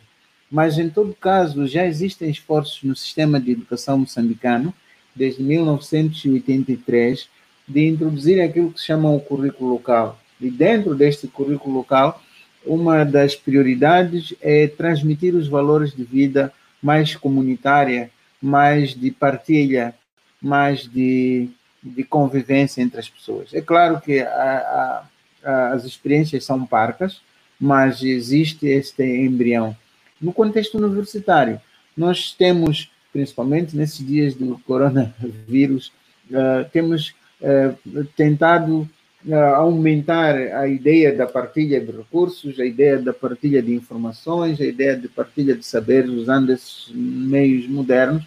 Mas, 0.51 0.79
em 0.79 0.89
todo 0.89 1.15
caso, 1.15 1.67
já 1.67 1.85
existem 1.87 2.31
esforços 2.31 2.83
no 2.83 2.95
sistema 2.95 3.41
de 3.41 3.53
educação 3.53 3.99
moçambicano, 3.99 4.73
desde 5.15 5.43
1983, 5.43 7.29
de 7.67 7.89
introduzir 7.89 8.41
aquilo 8.41 8.73
que 8.73 8.79
se 8.79 8.87
chama 8.87 9.11
o 9.11 9.21
currículo 9.21 9.71
local. 9.71 10.21
E 10.41 10.51
dentro 10.51 10.95
deste 10.95 11.27
currículo 11.27 11.75
local, 11.75 12.23
uma 12.67 13.05
das 13.05 13.35
prioridades 13.35 14.35
é 14.41 14.67
transmitir 14.67 15.35
os 15.35 15.49
valores 15.49 15.95
de 15.95 16.05
vida 16.05 16.53
mais 16.83 17.15
comunitária, 17.15 18.11
mais 18.41 18.95
de 18.95 19.11
partilha, 19.11 19.95
mais 20.41 20.83
de, 20.87 21.49
de 21.83 22.05
convivência 22.05 22.83
entre 22.83 23.01
as 23.01 23.09
pessoas. 23.09 23.55
É 23.55 23.61
claro 23.61 24.01
que 24.01 24.21
a, 24.21 25.07
a, 25.45 25.73
as 25.73 25.85
experiências 25.85 26.45
são 26.45 26.67
parcas, 26.67 27.21
mas 27.59 28.03
existe 28.03 28.67
este 28.67 29.03
embrião. 29.05 29.77
No 30.21 30.33
contexto 30.33 30.77
universitário, 30.79 31.61
nós 31.97 32.33
temos, 32.33 32.91
principalmente 33.13 33.77
nesses 33.77 34.07
dias 34.07 34.35
do 34.35 34.59
coronavírus, 34.67 35.93
uh, 36.31 36.69
temos 36.73 37.15
uh, 37.41 38.05
tentado 38.17 38.89
aumentar 39.35 40.37
a 40.37 40.69
ideia 40.69 41.15
da 41.15 41.27
partilha 41.27 41.81
de 41.81 41.91
recursos, 41.91 42.61
a 42.61 42.65
ideia 42.65 42.99
da 42.99 43.13
partilha 43.13 43.63
de 43.63 43.75
informações, 43.75 44.61
a 44.61 44.65
ideia 44.65 44.97
de 44.97 45.09
partilha 45.09 45.55
de 45.55 45.65
saberes 45.65 46.11
usando 46.11 46.51
esses 46.51 46.91
meios 46.95 47.67
modernos. 47.67 48.25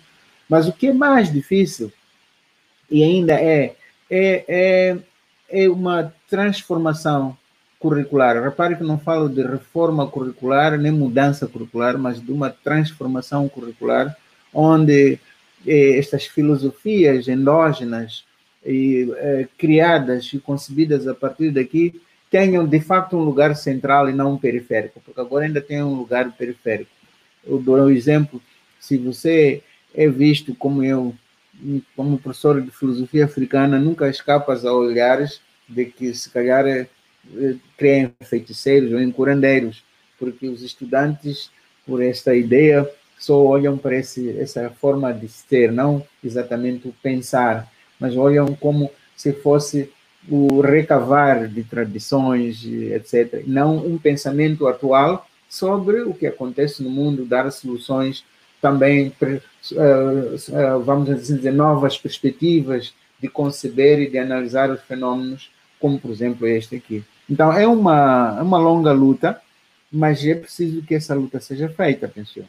Mas 0.50 0.68
o 0.68 0.74
que 0.74 0.88
é 0.88 0.94
mais 0.94 1.32
difícil, 1.32 1.92
e 2.90 3.04
ainda 3.04 3.34
é, 3.34 3.76
é, 4.10 4.46
é, 4.48 4.98
é 5.50 5.70
uma 5.70 6.14
transformação 6.30 7.38
curricular. 7.80 8.42
Repare 8.44 8.76
que 8.76 8.84
não 8.84 9.00
falo 9.00 9.30
de 9.30 9.42
reforma 9.42 10.06
curricular 10.08 10.78
nem 10.78 10.92
mudança 10.92 11.48
curricular, 11.48 11.98
mas 11.98 12.22
de 12.22 12.32
uma 12.32 12.50
transformação 12.50 13.48
curricular, 13.48 14.16
onde 14.54 15.18
eh, 15.66 15.98
estas 15.98 16.26
filosofias 16.26 17.28
endógenas 17.28 18.26
e 18.66 19.10
eh, 19.18 19.48
criadas 19.58 20.32
e 20.34 20.40
concebidas 20.40 21.08
a 21.08 21.14
partir 21.14 21.52
daqui 21.52 22.02
tenham 22.30 22.66
de 22.68 22.80
facto 22.80 23.18
um 23.18 23.24
lugar 23.24 23.56
central 23.56 24.10
e 24.10 24.14
não 24.14 24.34
um 24.34 24.38
periférico, 24.38 25.02
porque 25.04 25.20
agora 25.20 25.46
ainda 25.46 25.62
tem 25.62 25.82
um 25.82 25.96
lugar 25.96 26.32
periférico. 26.38 26.92
Eu 27.46 27.60
dou 27.60 27.78
um 27.78 27.90
exemplo, 27.90 28.42
se 28.80 28.98
você 28.98 29.64
é 29.96 30.08
visto 30.08 30.54
como 30.54 30.84
eu, 30.84 31.16
como 31.96 32.20
professor 32.20 32.62
de 32.62 32.70
filosofia 32.70 33.26
africana, 33.26 33.80
nunca 33.80 34.08
escapas 34.08 34.66
a 34.66 34.74
olhares 34.74 35.42
de 35.68 35.86
que 35.86 36.14
se 36.14 36.30
calhar 36.30 36.68
é 36.68 36.88
creem 37.78 38.12
feiticeiros 38.22 38.92
ou 38.92 39.00
em 39.00 39.12
curandeiros, 39.12 39.84
porque 40.18 40.48
os 40.48 40.62
estudantes, 40.62 41.52
por 41.86 42.02
esta 42.02 42.36
ideia, 42.36 42.90
só 43.18 43.38
olham 43.44 43.78
para 43.78 43.98
esse, 43.98 44.38
essa 44.40 44.70
forma 44.70 45.14
de 45.14 45.28
ser, 45.28 45.72
não 45.72 46.06
exatamente 46.24 46.88
o 46.88 46.94
pensar, 47.04 47.70
mas 48.00 48.16
olham 48.16 48.56
como 48.56 48.90
se 49.16 49.34
fosse 49.34 49.92
o 50.28 50.62
recavar 50.62 51.48
de 51.48 51.64
tradições, 51.64 52.66
etc. 52.66 53.44
Não 53.46 53.78
um 53.78 53.98
pensamento 53.98 54.68
atual 54.68 55.28
sobre 55.50 56.02
o 56.02 56.14
que 56.14 56.28
acontece 56.28 56.84
no 56.84 56.90
mundo, 56.90 57.26
dar 57.26 57.50
soluções 57.52 58.24
também, 58.62 59.14
eh, 59.22 59.42
eh, 59.74 60.78
vamos 60.84 61.10
assim 61.10 61.38
dizer, 61.38 61.52
novas 61.52 61.98
perspectivas 61.98 62.94
de 63.20 63.28
conceber 63.28 64.00
e 64.00 64.10
de 64.10 64.18
analisar 64.18 64.70
os 64.70 64.82
fenômenos, 64.82 65.50
como 65.80 66.00
por 66.00 66.12
exemplo 66.12 66.48
este 66.48 66.76
aqui. 66.76 67.04
Então 67.30 67.52
é 67.52 67.66
uma, 67.66 68.36
é 68.38 68.42
uma 68.42 68.58
longa 68.58 68.92
luta, 68.92 69.42
mas 69.92 70.24
é 70.26 70.36
preciso 70.36 70.82
que 70.84 70.96
essa 70.96 71.16
luta 71.16 71.40
seja 71.40 71.70
feita, 71.70 72.08
penso 72.08 72.40
eu. 72.40 72.46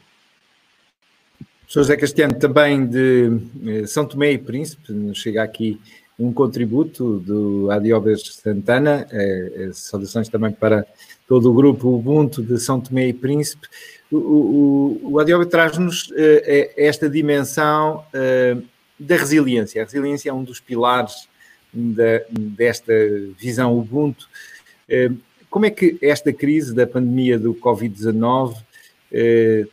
Professor 1.71 1.83
José 1.83 1.95
Castiano, 1.95 2.33
também 2.37 2.85
de 2.85 3.31
eh, 3.65 3.87
São 3.87 4.05
Tomé 4.05 4.33
e 4.33 4.37
Príncipe, 4.37 4.91
nos 4.91 5.19
chega 5.19 5.41
aqui 5.41 5.79
um 6.19 6.33
contributo 6.33 7.19
do 7.19 7.71
Adiobes 7.71 8.23
Santana, 8.43 9.07
é, 9.09 9.51
é, 9.55 9.69
saudações 9.71 10.27
também 10.27 10.51
para 10.51 10.85
todo 11.25 11.49
o 11.49 11.53
grupo 11.53 11.87
Ubuntu 11.87 12.43
de 12.43 12.59
São 12.59 12.81
Tomé 12.81 13.07
e 13.07 13.13
Príncipe. 13.13 13.69
O, 14.11 14.17
o, 14.17 15.11
o 15.13 15.19
Adiobe 15.19 15.45
traz-nos 15.45 16.11
esta 16.75 17.09
dimensão 17.09 18.03
da 18.99 19.15
resiliência. 19.15 19.81
A 19.81 19.85
resiliência 19.85 20.29
é 20.29 20.33
um 20.33 20.43
dos 20.43 20.59
pilares 20.59 21.29
da, 21.73 22.21
desta 22.29 22.91
visão 23.39 23.79
Ubuntu. 23.79 24.27
Como 25.49 25.65
é 25.65 25.69
que 25.69 25.97
esta 26.01 26.33
crise 26.33 26.75
da 26.75 26.85
pandemia 26.85 27.39
do 27.39 27.53
Covid-19 27.53 28.57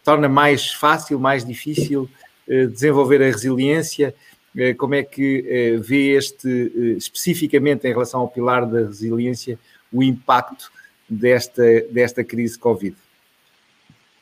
torna 0.02 0.28
mais 0.28 0.72
fácil, 0.72 1.18
mais 1.18 1.44
difícil 1.44 2.08
desenvolver 2.46 3.22
a 3.22 3.26
resiliência? 3.26 4.14
Eh, 4.58 4.74
como 4.74 4.94
é 4.94 5.04
que 5.04 5.44
eh, 5.48 5.76
vê 5.76 6.16
este, 6.16 6.48
eh, 6.48 6.96
especificamente 6.96 7.86
em 7.86 7.92
relação 7.92 8.20
ao 8.20 8.28
pilar 8.28 8.66
da 8.66 8.80
resiliência, 8.80 9.56
o 9.92 10.02
impacto 10.02 10.72
desta, 11.08 11.62
desta 11.90 12.24
crise 12.24 12.58
Covid? 12.58 12.96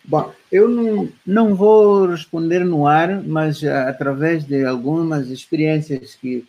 Bom, 0.04 0.30
eu 0.52 0.68
não, 0.68 1.08
não 1.26 1.54
vou 1.54 2.06
responder 2.06 2.64
no 2.64 2.86
ar, 2.86 3.22
mas 3.22 3.64
através 3.64 4.44
de 4.44 4.64
algumas 4.64 5.30
experiências 5.30 6.14
que 6.14 6.44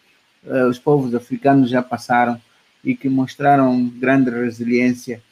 os 0.70 0.78
povos 0.78 1.16
africanos 1.16 1.68
já 1.68 1.82
passaram 1.82 2.40
e 2.84 2.96
que 2.96 3.10
mostraram 3.10 3.90
grande 3.90 4.30
resiliência. 4.30 5.24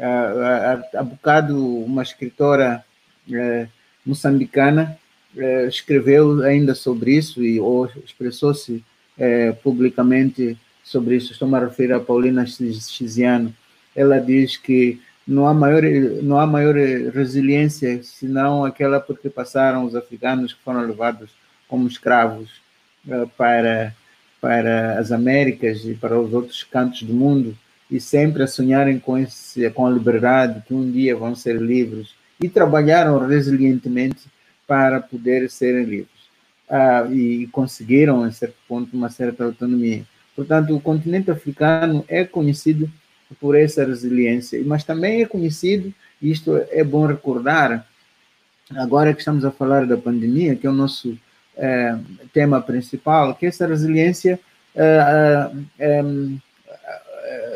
Há, 0.00 1.02
bocado, 1.02 1.84
uma 1.84 2.02
escritora 2.02 2.84
uh, 3.28 3.68
moçambicana 4.06 4.98
é, 5.36 5.66
escreveu 5.66 6.42
ainda 6.42 6.74
sobre 6.74 7.16
isso 7.16 7.44
e 7.44 7.60
ou 7.60 7.86
expressou-se 8.04 8.82
é, 9.18 9.52
publicamente 9.52 10.56
sobre 10.82 11.16
isso. 11.16 11.32
Estou 11.32 11.54
a 11.54 11.60
referir 11.60 11.92
a 11.92 12.00
Paulina 12.00 12.46
Xiziano. 12.46 13.54
Ela 13.94 14.18
diz 14.18 14.56
que 14.56 15.00
não 15.26 15.46
há 15.46 15.52
maior 15.52 15.82
não 16.22 16.40
há 16.40 16.46
maior 16.46 16.74
resiliência 17.12 18.02
senão 18.02 18.64
aquela 18.64 18.98
porque 18.98 19.28
passaram 19.28 19.84
os 19.84 19.94
africanos 19.94 20.54
que 20.54 20.62
foram 20.62 20.80
levados 20.80 21.30
como 21.68 21.86
escravos 21.86 22.48
para 23.36 23.94
para 24.40 24.98
as 24.98 25.12
Américas 25.12 25.84
e 25.84 25.94
para 25.94 26.18
os 26.18 26.32
outros 26.32 26.64
cantos 26.64 27.02
do 27.02 27.12
mundo 27.12 27.54
e 27.90 28.00
sempre 28.00 28.42
a 28.42 28.46
sonharem 28.46 28.98
com 28.98 29.16
esse 29.16 29.68
com 29.70 29.86
a 29.86 29.90
liberdade 29.90 30.62
que 30.66 30.74
um 30.74 30.90
dia 30.90 31.16
vão 31.16 31.34
ser 31.34 31.60
livres 31.60 32.10
e 32.40 32.48
trabalharam 32.48 33.26
resilientemente 33.26 34.26
para 34.66 35.00
poder 35.00 35.48
serem 35.50 35.84
livres. 35.84 36.18
Ah, 36.68 37.06
e 37.10 37.46
conseguiram, 37.50 38.22
a 38.22 38.30
certo 38.30 38.56
ponto, 38.68 38.94
uma 38.94 39.08
certa 39.08 39.44
autonomia. 39.44 40.04
Portanto, 40.36 40.76
o 40.76 40.80
continente 40.80 41.30
africano 41.30 42.04
é 42.06 42.24
conhecido 42.24 42.90
por 43.40 43.56
essa 43.56 43.84
resiliência, 43.84 44.62
mas 44.64 44.84
também 44.84 45.22
é 45.22 45.26
conhecido, 45.26 45.92
e 46.20 46.30
isto 46.30 46.56
é 46.70 46.84
bom 46.84 47.06
recordar, 47.06 47.86
agora 48.76 49.12
que 49.12 49.20
estamos 49.20 49.44
a 49.44 49.50
falar 49.50 49.86
da 49.86 49.96
pandemia, 49.96 50.54
que 50.54 50.66
é 50.66 50.70
o 50.70 50.74
nosso 50.74 51.18
é, 51.56 51.96
tema 52.32 52.60
principal, 52.60 53.34
que 53.34 53.46
essa 53.46 53.66
resiliência, 53.66 54.38
é, 54.74 55.50
é, 55.78 56.02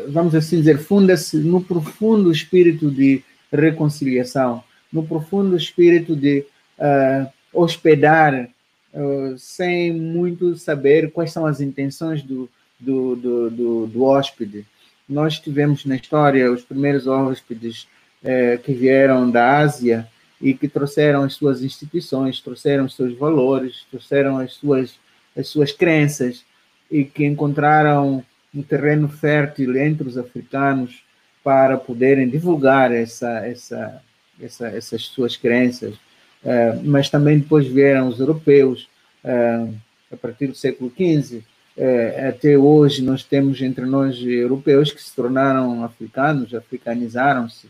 vamos 0.09 0.35
assim 0.35 0.57
dizer, 0.57 0.77
funda-se 0.79 1.37
no 1.37 1.63
profundo 1.63 2.31
espírito 2.31 2.89
de 2.89 3.23
reconciliação, 3.51 4.63
no 4.91 5.03
profundo 5.03 5.55
espírito 5.55 6.15
de 6.15 6.45
uh, 6.77 7.31
hospedar 7.53 8.49
uh, 8.93 9.37
sem 9.37 9.91
muito 9.93 10.55
saber 10.55 11.11
quais 11.11 11.31
são 11.31 11.45
as 11.45 11.61
intenções 11.61 12.21
do, 12.21 12.49
do, 12.79 13.15
do, 13.15 13.49
do, 13.49 13.87
do 13.87 14.03
hóspede. 14.03 14.65
Nós 15.07 15.39
tivemos 15.39 15.85
na 15.85 15.95
história 15.95 16.51
os 16.51 16.63
primeiros 16.63 17.07
hóspedes 17.07 17.87
uh, 18.23 18.61
que 18.63 18.73
vieram 18.73 19.29
da 19.29 19.57
Ásia 19.59 20.07
e 20.41 20.53
que 20.53 20.67
trouxeram 20.67 21.23
as 21.23 21.33
suas 21.33 21.63
instituições, 21.63 22.39
trouxeram 22.39 22.85
os 22.85 22.95
seus 22.95 23.17
valores, 23.17 23.85
trouxeram 23.89 24.37
as 24.37 24.53
suas, 24.53 24.95
as 25.37 25.47
suas 25.47 25.71
crenças 25.71 26.43
e 26.91 27.03
que 27.05 27.25
encontraram 27.25 28.23
um 28.53 28.61
terreno 28.61 29.07
fértil 29.07 29.75
entre 29.77 30.07
os 30.07 30.17
africanos 30.17 31.03
para 31.43 31.77
poderem 31.77 32.29
divulgar 32.29 32.91
essa, 32.91 33.45
essa, 33.45 34.01
essa, 34.41 34.67
essas 34.67 35.03
suas 35.03 35.35
crenças, 35.35 35.95
eh, 36.43 36.79
mas 36.83 37.09
também 37.09 37.39
depois 37.39 37.67
vieram 37.67 38.07
os 38.07 38.19
europeus, 38.19 38.87
eh, 39.23 39.67
a 40.11 40.17
partir 40.17 40.47
do 40.47 40.55
século 40.55 40.91
XV. 40.91 41.43
Eh, 41.75 42.27
até 42.29 42.57
hoje 42.57 43.01
nós 43.01 43.23
temos 43.23 43.61
entre 43.61 43.85
nós 43.85 44.17
europeus 44.21 44.91
que 44.91 45.01
se 45.01 45.13
tornaram 45.15 45.83
africanos, 45.83 46.53
africanizaram-se, 46.53 47.67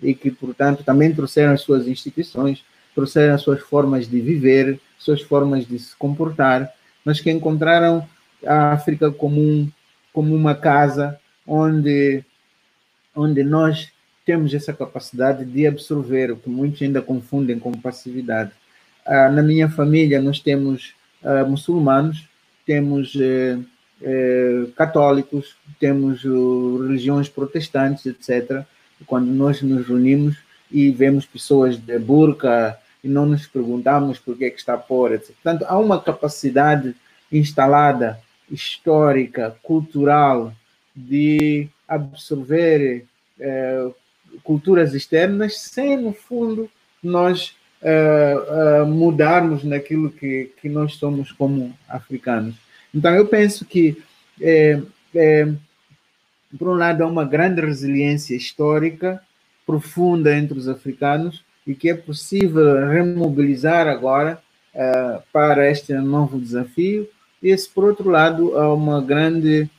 e 0.00 0.14
que, 0.14 0.30
portanto, 0.30 0.84
também 0.84 1.14
trouxeram 1.14 1.52
as 1.52 1.62
suas 1.62 1.88
instituições, 1.88 2.64
trouxeram 2.94 3.34
as 3.34 3.42
suas 3.42 3.60
formas 3.60 4.08
de 4.08 4.20
viver, 4.20 4.78
suas 4.98 5.22
formas 5.22 5.66
de 5.66 5.78
se 5.78 5.96
comportar, 5.96 6.70
mas 7.04 7.20
que 7.20 7.30
encontraram 7.30 8.06
a 8.44 8.72
África 8.72 9.10
como, 9.10 9.40
um, 9.40 9.70
como 10.16 10.34
uma 10.34 10.54
casa 10.54 11.20
onde, 11.46 12.24
onde 13.14 13.44
nós 13.44 13.92
temos 14.24 14.54
essa 14.54 14.72
capacidade 14.72 15.44
de 15.44 15.66
absorver, 15.66 16.30
o 16.30 16.38
que 16.38 16.48
muitos 16.48 16.80
ainda 16.80 17.02
confundem 17.02 17.58
com 17.58 17.70
passividade. 17.72 18.50
Ah, 19.04 19.28
na 19.28 19.42
minha 19.42 19.68
família, 19.68 20.18
nós 20.18 20.40
temos 20.40 20.94
ah, 21.22 21.44
muçulmanos, 21.44 22.26
temos 22.64 23.12
eh, 23.14 23.58
eh, 24.00 24.64
católicos, 24.74 25.54
temos 25.78 26.24
uh, 26.24 26.78
religiões 26.86 27.28
protestantes, 27.28 28.06
etc. 28.06 28.64
Quando 29.06 29.26
nós 29.26 29.60
nos 29.60 29.86
reunimos 29.86 30.38
e 30.72 30.90
vemos 30.90 31.26
pessoas 31.26 31.76
de 31.76 31.98
burca 31.98 32.78
e 33.04 33.08
não 33.08 33.26
nos 33.26 33.46
perguntamos 33.46 34.18
por 34.18 34.34
que, 34.34 34.46
é 34.46 34.50
que 34.50 34.58
está 34.58 34.78
por, 34.78 35.12
etc. 35.12 35.34
Portanto, 35.42 35.66
há 35.68 35.78
uma 35.78 36.00
capacidade 36.00 36.96
instalada, 37.30 38.18
histórica, 38.50 39.56
cultural, 39.62 40.52
de 40.94 41.68
absorver 41.86 43.04
eh, 43.38 43.90
culturas 44.42 44.94
externas 44.94 45.58
sem, 45.58 45.96
no 45.96 46.12
fundo, 46.12 46.70
nós 47.02 47.54
uh, 47.82 48.82
uh, 48.82 48.86
mudarmos 48.86 49.64
naquilo 49.64 50.10
que, 50.10 50.52
que 50.60 50.68
nós 50.68 50.94
somos 50.94 51.32
como 51.32 51.76
africanos. 51.88 52.54
Então, 52.94 53.14
eu 53.14 53.26
penso 53.26 53.64
que, 53.64 54.02
por 56.58 56.68
um 56.68 56.74
lado, 56.74 57.02
há 57.02 57.06
uma 57.06 57.24
grande 57.24 57.60
resiliência 57.60 58.34
histórica 58.34 59.22
profunda 59.66 60.34
entre 60.34 60.58
os 60.58 60.68
africanos 60.68 61.44
e 61.66 61.74
que 61.74 61.90
é 61.90 61.94
possível 61.94 62.88
remobilizar 62.88 63.86
agora 63.86 64.40
para 65.32 65.70
este 65.70 65.92
novo 65.94 66.40
desafio. 66.40 67.06
E, 67.42 67.48
esse, 67.48 67.68
por 67.68 67.84
outro 67.84 68.10
lado, 68.10 68.56
há 68.58 68.72
uma 68.72 69.00
grande 69.00 69.70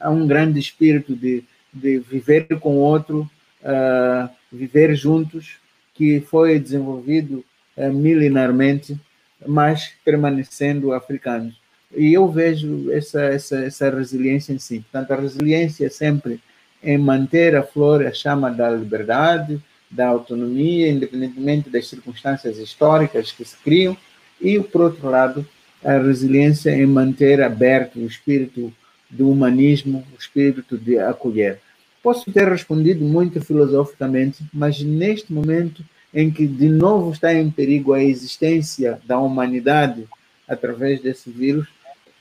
há 0.00 0.10
um 0.10 0.26
grande 0.26 0.58
espírito 0.58 1.14
de, 1.14 1.44
de 1.72 1.98
viver 1.98 2.46
com 2.58 2.76
o 2.76 2.80
outro 2.80 3.30
uh, 3.62 4.28
viver 4.52 4.94
juntos, 4.94 5.58
que 5.94 6.20
foi 6.20 6.58
desenvolvido 6.58 7.44
uh, 7.76 7.92
milenarmente, 7.92 8.98
mas 9.46 9.92
permanecendo 10.04 10.92
africanos. 10.92 11.54
E 11.96 12.12
eu 12.12 12.28
vejo 12.28 12.90
essa, 12.92 13.22
essa, 13.22 13.64
essa 13.64 13.90
resiliência 13.90 14.52
em 14.52 14.58
si. 14.58 14.80
Portanto, 14.80 15.12
a 15.12 15.20
resiliência 15.20 15.86
é 15.86 15.90
sempre 15.90 16.40
em 16.82 16.96
manter 16.96 17.56
a 17.56 17.62
flor, 17.62 18.06
a 18.06 18.12
chama 18.12 18.50
da 18.50 18.70
liberdade, 18.70 19.60
da 19.90 20.06
autonomia, 20.06 20.88
independentemente 20.88 21.68
das 21.68 21.88
circunstâncias 21.88 22.58
históricas 22.58 23.32
que 23.32 23.44
se 23.44 23.56
criam, 23.56 23.96
e, 24.40 24.58
por 24.60 24.82
outro 24.82 25.10
lado, 25.10 25.46
a 25.84 25.98
resiliência 25.98 26.70
em 26.70 26.86
manter 26.86 27.42
aberto 27.42 27.98
o 27.98 28.06
espírito 28.06 28.72
do 29.08 29.30
humanismo, 29.30 30.04
o 30.12 30.18
espírito 30.18 30.78
de 30.78 30.98
acolher. 30.98 31.58
Posso 32.02 32.30
ter 32.32 32.48
respondido 32.48 33.04
muito 33.04 33.40
filosoficamente, 33.40 34.44
mas 34.52 34.80
neste 34.80 35.32
momento 35.32 35.84
em 36.14 36.30
que 36.30 36.46
de 36.46 36.68
novo 36.68 37.12
está 37.12 37.32
em 37.32 37.50
perigo 37.50 37.92
a 37.92 38.02
existência 38.02 39.00
da 39.04 39.18
humanidade 39.18 40.06
através 40.48 41.00
desse 41.00 41.30
vírus, 41.30 41.68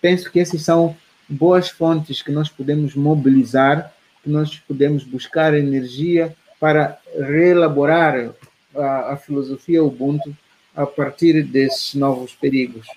penso 0.01 0.32
que 0.32 0.39
esses 0.39 0.64
são 0.64 0.95
boas 1.28 1.70
fontes 1.70 2.22
que 2.22 2.32
nós 2.32 2.49
podemos 2.49 2.95
mobilizar, 2.95 3.93
que 4.24 4.30
nós 4.30 4.57
podemos 4.60 5.03
buscar 5.03 5.53
energia 5.53 6.36
para 6.60 6.99
reelaborar 7.16 8.32
a, 8.76 9.14
a 9.14 9.18
filosofia 9.18 9.84
Ubuntu 9.84 10.36
a 10.76 10.86
partir 10.86 11.43
desses 11.43 11.95
novos 11.95 12.34
perigos. 12.34 12.88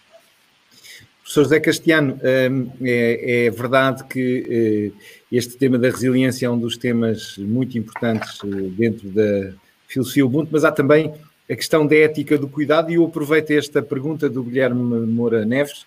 Professor 1.33 1.45
José 1.45 1.61
Castiano, 1.61 2.21
hum, 2.51 2.71
é, 2.83 3.47
é 3.47 3.51
verdade 3.51 4.05
que 4.05 4.93
eh, 4.95 4.99
este 5.33 5.57
tema 5.57 5.79
da 5.79 5.89
resiliência 5.89 6.45
é 6.45 6.51
um 6.51 6.59
dos 6.59 6.77
temas 6.77 7.39
muito 7.39 7.79
importantes 7.79 8.39
eh, 8.45 8.69
dentro 8.77 9.09
da 9.09 9.55
filosofia 9.89 10.27
Ubuntu, 10.27 10.51
mas 10.53 10.63
há 10.63 10.71
também 10.71 11.15
a 11.51 11.57
questão 11.57 11.87
da 11.87 11.97
ética 11.97 12.37
do 12.37 12.47
cuidado 12.47 12.91
e 12.91 12.97
eu 12.97 13.07
aproveito 13.07 13.51
esta 13.53 13.81
pergunta 13.81 14.29
do 14.29 14.43
Guilherme 14.43 15.07
Moura 15.07 15.43
Neves, 15.47 15.87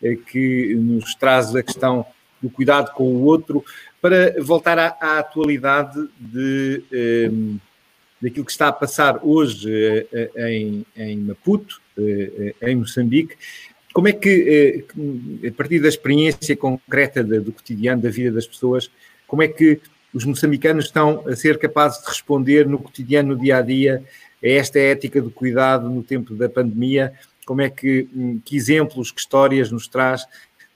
eh, 0.00 0.14
que 0.14 0.76
nos 0.76 1.16
traz 1.16 1.56
a 1.56 1.62
questão 1.64 2.06
do 2.40 2.48
cuidado 2.48 2.92
com 2.92 3.02
o 3.02 3.24
outro, 3.24 3.64
para 4.00 4.40
voltar 4.44 4.78
à, 4.78 4.96
à 5.00 5.18
atualidade 5.18 6.08
de, 6.20 6.84
um, 7.32 7.58
daquilo 8.22 8.44
que 8.44 8.52
está 8.52 8.68
a 8.68 8.72
passar 8.72 9.18
hoje 9.24 10.06
em, 10.36 10.86
em 10.96 11.16
Maputo, 11.16 11.80
em 12.62 12.76
Moçambique, 12.76 13.36
como 13.94 14.08
é 14.08 14.12
que, 14.12 14.84
eh, 14.92 15.48
a 15.48 15.52
partir 15.52 15.78
da 15.78 15.88
experiência 15.88 16.56
concreta 16.56 17.22
do 17.22 17.52
cotidiano, 17.52 18.02
da 18.02 18.10
vida 18.10 18.32
das 18.32 18.44
pessoas, 18.44 18.90
como 19.24 19.40
é 19.40 19.46
que 19.46 19.80
os 20.12 20.24
moçambicanos 20.24 20.86
estão 20.86 21.22
a 21.28 21.36
ser 21.36 21.58
capazes 21.58 22.02
de 22.02 22.08
responder 22.08 22.66
no 22.66 22.76
cotidiano, 22.80 23.36
no 23.36 23.40
dia 23.40 23.58
a 23.58 23.62
dia, 23.62 24.02
a 24.42 24.48
esta 24.48 24.80
ética 24.80 25.22
do 25.22 25.30
cuidado 25.30 25.88
no 25.88 26.02
tempo 26.02 26.34
da 26.34 26.48
pandemia? 26.48 27.12
Como 27.46 27.62
é 27.62 27.70
que, 27.70 28.08
hum, 28.12 28.40
que 28.44 28.56
exemplos, 28.56 29.12
que 29.12 29.20
histórias 29.20 29.70
nos 29.70 29.86
traz 29.86 30.26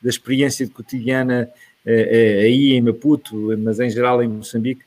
da 0.00 0.08
experiência 0.08 0.68
cotidiana 0.68 1.50
eh, 1.84 2.38
eh, 2.40 2.44
aí 2.44 2.72
em 2.74 2.80
Maputo, 2.80 3.52
mas 3.58 3.80
em 3.80 3.90
geral 3.90 4.22
em 4.22 4.28
Moçambique, 4.28 4.82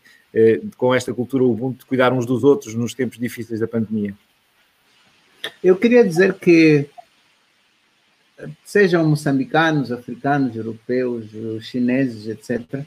com 0.78 0.96
esta 0.96 1.14
cultura 1.14 1.44
Ubuntu 1.44 1.80
de 1.80 1.86
cuidar 1.86 2.14
uns 2.14 2.26
dos 2.26 2.46
outros 2.46 2.74
nos 2.74 2.94
tempos 2.94 3.20
difíceis 3.20 3.60
da 3.60 3.68
pandemia? 3.68 4.14
Eu 5.62 5.76
queria 5.76 6.06
dizer 6.06 6.36
que 6.36 6.88
sejam 8.64 9.08
moçambicanos, 9.08 9.92
africanos, 9.92 10.56
europeus, 10.56 11.26
chineses, 11.62 12.28
etc., 12.28 12.84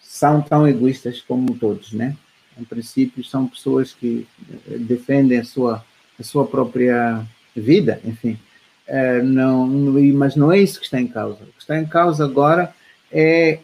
são 0.00 0.42
tão 0.42 0.66
egoístas 0.68 1.20
como 1.20 1.54
todos, 1.58 1.92
né? 1.92 2.16
Em 2.58 2.64
princípio, 2.64 3.24
são 3.24 3.46
pessoas 3.46 3.92
que 3.92 4.26
eh, 4.70 4.76
defendem 4.78 5.38
a 5.38 5.44
sua, 5.44 5.84
a 6.18 6.22
sua 6.22 6.46
própria 6.46 7.24
vida, 7.56 8.00
enfim. 8.04 8.38
É, 8.86 9.22
não, 9.22 9.66
mas 9.66 10.36
não 10.36 10.52
é 10.52 10.58
isso 10.58 10.78
que 10.78 10.84
está 10.84 11.00
em 11.00 11.06
causa. 11.06 11.44
O 11.44 11.52
que 11.52 11.60
está 11.60 11.78
em 11.78 11.86
causa 11.86 12.24
agora 12.24 12.74
é 13.10 13.60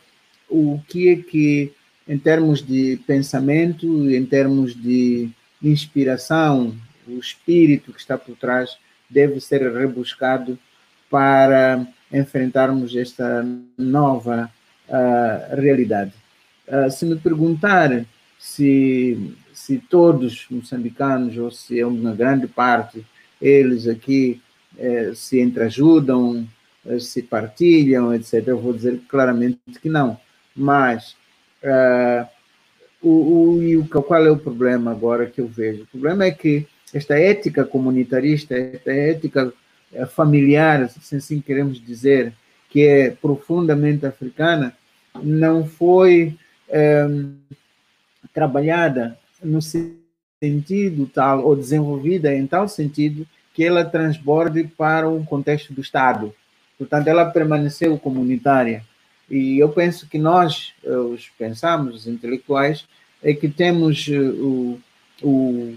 o 0.49 0.81
que 0.89 1.11
é 1.11 1.16
que, 1.16 1.72
em 2.07 2.18
termos 2.18 2.64
de 2.64 2.99
pensamento, 3.07 4.11
em 4.11 4.24
termos 4.24 4.74
de 4.74 5.29
inspiração, 5.62 6.74
o 7.07 7.18
espírito 7.18 7.93
que 7.93 8.01
está 8.01 8.16
por 8.16 8.37
trás 8.37 8.79
deve 9.11 9.41
ser 9.41 9.62
rebuscado 9.72 10.59
para 11.11 11.86
enfrentarmos 12.12 12.94
esta 12.96 13.46
nova 13.76 14.50
uh, 14.88 15.56
realidade. 15.61 16.12
Uh, 16.66 16.90
se 16.90 17.04
me 17.06 17.16
perguntar 17.16 18.04
se, 18.38 19.34
se 19.52 19.78
todos 19.78 20.46
moçambicanos, 20.50 21.36
ou 21.36 21.50
se 21.50 21.82
uma 21.82 22.14
grande 22.14 22.46
parte, 22.46 23.04
eles 23.40 23.86
aqui 23.86 24.40
eh, 24.78 25.12
se 25.14 25.40
entreajudam, 25.40 26.46
eh, 26.86 27.00
se 27.00 27.22
partilham, 27.22 28.14
etc., 28.14 28.46
eu 28.46 28.61
vou 28.61 28.72
dizer 28.72 29.00
claramente 29.09 29.59
que 29.82 29.88
não. 29.88 30.18
Mas 30.54 31.16
uh, 31.62 32.26
o, 33.02 33.11
o, 33.11 33.80
o, 33.80 33.88
qual 33.88 34.26
é 34.26 34.30
o 34.30 34.36
problema 34.36 34.90
agora 34.90 35.26
que 35.26 35.40
eu 35.40 35.46
vejo? 35.46 35.82
O 35.82 35.86
problema 35.86 36.24
é 36.24 36.30
que 36.30 36.66
esta 36.92 37.18
ética 37.18 37.64
comunitarista, 37.64 38.54
esta 38.56 38.92
ética 38.92 39.52
familiar, 40.14 40.89
se 40.89 41.16
assim 41.16 41.41
queremos 41.41 41.80
dizer, 41.84 42.32
que 42.68 42.86
é 42.86 43.11
profundamente 43.11 44.05
africana, 44.07 44.76
não 45.22 45.66
foi 45.66 46.36
é, 46.68 47.07
trabalhada 48.32 49.18
no 49.43 49.61
sentido 49.62 51.07
tal, 51.07 51.45
ou 51.45 51.57
desenvolvida 51.57 52.34
em 52.34 52.47
tal 52.47 52.68
sentido, 52.68 53.26
que 53.55 53.64
ela 53.64 53.84
transborde 53.84 54.64
para 54.64 55.09
um 55.09 55.24
contexto 55.24 55.72
do 55.72 55.80
Estado. 55.80 56.32
Portanto, 56.78 57.09
ela 57.09 57.24
permaneceu 57.24 57.99
comunitária. 57.99 58.84
E 59.28 59.59
eu 59.59 59.68
penso 59.70 60.09
que 60.09 60.16
nós, 60.16 60.72
os 60.84 61.28
pensamos, 61.36 61.95
os 61.95 62.07
intelectuais, 62.07 62.86
é 63.22 63.34
que 63.34 63.49
temos 63.49 64.09
eh, 64.09 64.16
o, 64.16 64.78
o, 65.22 65.76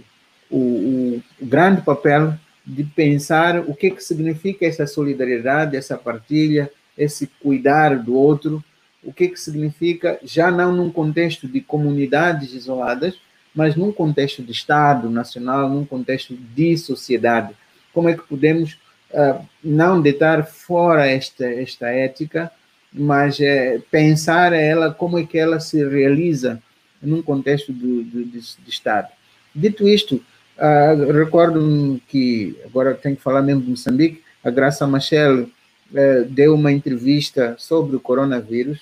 o, 0.50 1.22
o 1.42 1.46
grande 1.46 1.82
papel 1.82 2.36
de 2.66 2.84
pensar 2.84 3.60
o 3.60 3.74
que, 3.74 3.92
que 3.92 4.04
significa 4.04 4.66
essa 4.66 4.86
solidariedade, 4.86 5.76
essa 5.76 5.98
partilha, 5.98 6.72
esse 6.98 7.28
cuidar 7.42 7.98
do 7.98 8.16
outro, 8.16 8.64
o 9.04 9.12
que, 9.12 9.30
que 9.30 9.40
significa, 9.40 10.20
já 10.24 10.52
não 10.52 10.72
num 10.72 10.92
contexto 10.92 11.48
de 11.48 11.60
comunidades 11.62 12.54
isoladas, 12.54 13.16
mas 13.54 13.76
num 13.76 13.92
contexto 13.92 14.44
de 14.44 14.52
Estado 14.52 15.10
nacional, 15.10 15.70
num 15.70 15.86
contexto 15.86 16.36
de 16.36 16.78
sociedade. 16.78 17.54
Como 17.94 18.08
é 18.08 18.16
que 18.16 18.24
podemos 18.24 18.78
uh, 19.12 19.46
não 19.64 20.02
deitar 20.02 20.46
fora 20.46 21.08
esta, 21.08 21.46
esta 21.46 21.88
ética, 21.88 22.52
mas 22.94 23.40
uh, 23.40 23.82
pensar 23.90 24.54
ela 24.54 24.94
como 24.94 25.18
é 25.18 25.26
que 25.26 25.38
ela 25.38 25.60
se 25.60 25.84
realiza 25.84 26.62
num 27.02 27.22
contexto 27.22 27.74
de, 27.74 28.04
de, 28.04 28.24
de, 28.26 28.40
de 28.40 28.70
Estado. 28.70 29.10
Dito 29.54 29.88
isto, 29.88 30.24
Uh, 30.58 31.12
Recordo-me 31.12 32.00
que, 32.08 32.58
agora 32.66 32.94
tenho 32.94 33.16
que 33.16 33.22
falar 33.22 33.42
mesmo 33.42 33.62
de 33.62 33.70
Moçambique, 33.70 34.22
a 34.44 34.50
Graça 34.50 34.86
Machel 34.86 35.44
uh, 35.44 36.26
deu 36.30 36.54
uma 36.54 36.72
entrevista 36.72 37.56
sobre 37.58 37.96
o 37.96 38.00
coronavírus, 38.00 38.80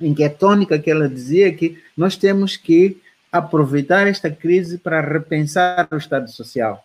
em 0.00 0.12
que 0.12 0.24
a 0.24 0.30
tônica 0.30 0.78
que 0.78 0.90
ela 0.90 1.08
dizia 1.08 1.48
é 1.48 1.52
que 1.52 1.78
nós 1.96 2.16
temos 2.16 2.56
que 2.56 3.00
aproveitar 3.30 4.06
esta 4.06 4.30
crise 4.30 4.78
para 4.78 5.00
repensar 5.00 5.88
o 5.90 5.96
Estado 5.96 6.30
Social, 6.30 6.84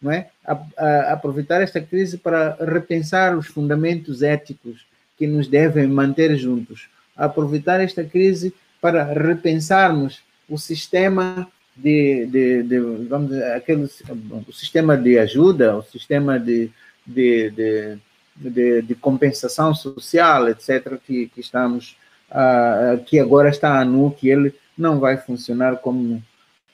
não 0.00 0.10
é? 0.10 0.28
A, 0.44 0.52
a, 0.76 1.12
aproveitar 1.12 1.62
esta 1.62 1.80
crise 1.80 2.18
para 2.18 2.56
repensar 2.60 3.36
os 3.36 3.46
fundamentos 3.46 4.22
éticos 4.22 4.86
que 5.16 5.26
nos 5.26 5.48
devem 5.48 5.86
manter 5.86 6.36
juntos, 6.36 6.88
aproveitar 7.16 7.80
esta 7.80 8.04
crise 8.04 8.54
para 8.80 9.04
repensarmos 9.04 10.20
o 10.48 10.56
sistema 10.56 11.50
de, 11.82 12.26
de, 12.26 12.62
de 12.62 12.80
vamos 13.08 13.30
dizer, 13.30 13.52
aquele, 13.52 13.88
o 14.46 14.52
sistema 14.52 14.96
de 14.96 15.18
ajuda, 15.18 15.76
o 15.76 15.82
sistema 15.82 16.38
de, 16.38 16.70
de, 17.06 17.98
de, 18.36 18.82
de, 18.82 18.94
compensação 18.94 19.74
social, 19.74 20.48
etc., 20.48 20.98
que, 21.04 21.28
que 21.28 21.40
estamos, 21.40 21.96
uh, 22.30 23.02
que 23.04 23.18
agora 23.18 23.48
está 23.48 23.84
nu, 23.84 24.10
que 24.10 24.28
ele 24.28 24.54
não 24.76 25.00
vai 25.00 25.16
funcionar 25.16 25.76
como, 25.76 26.22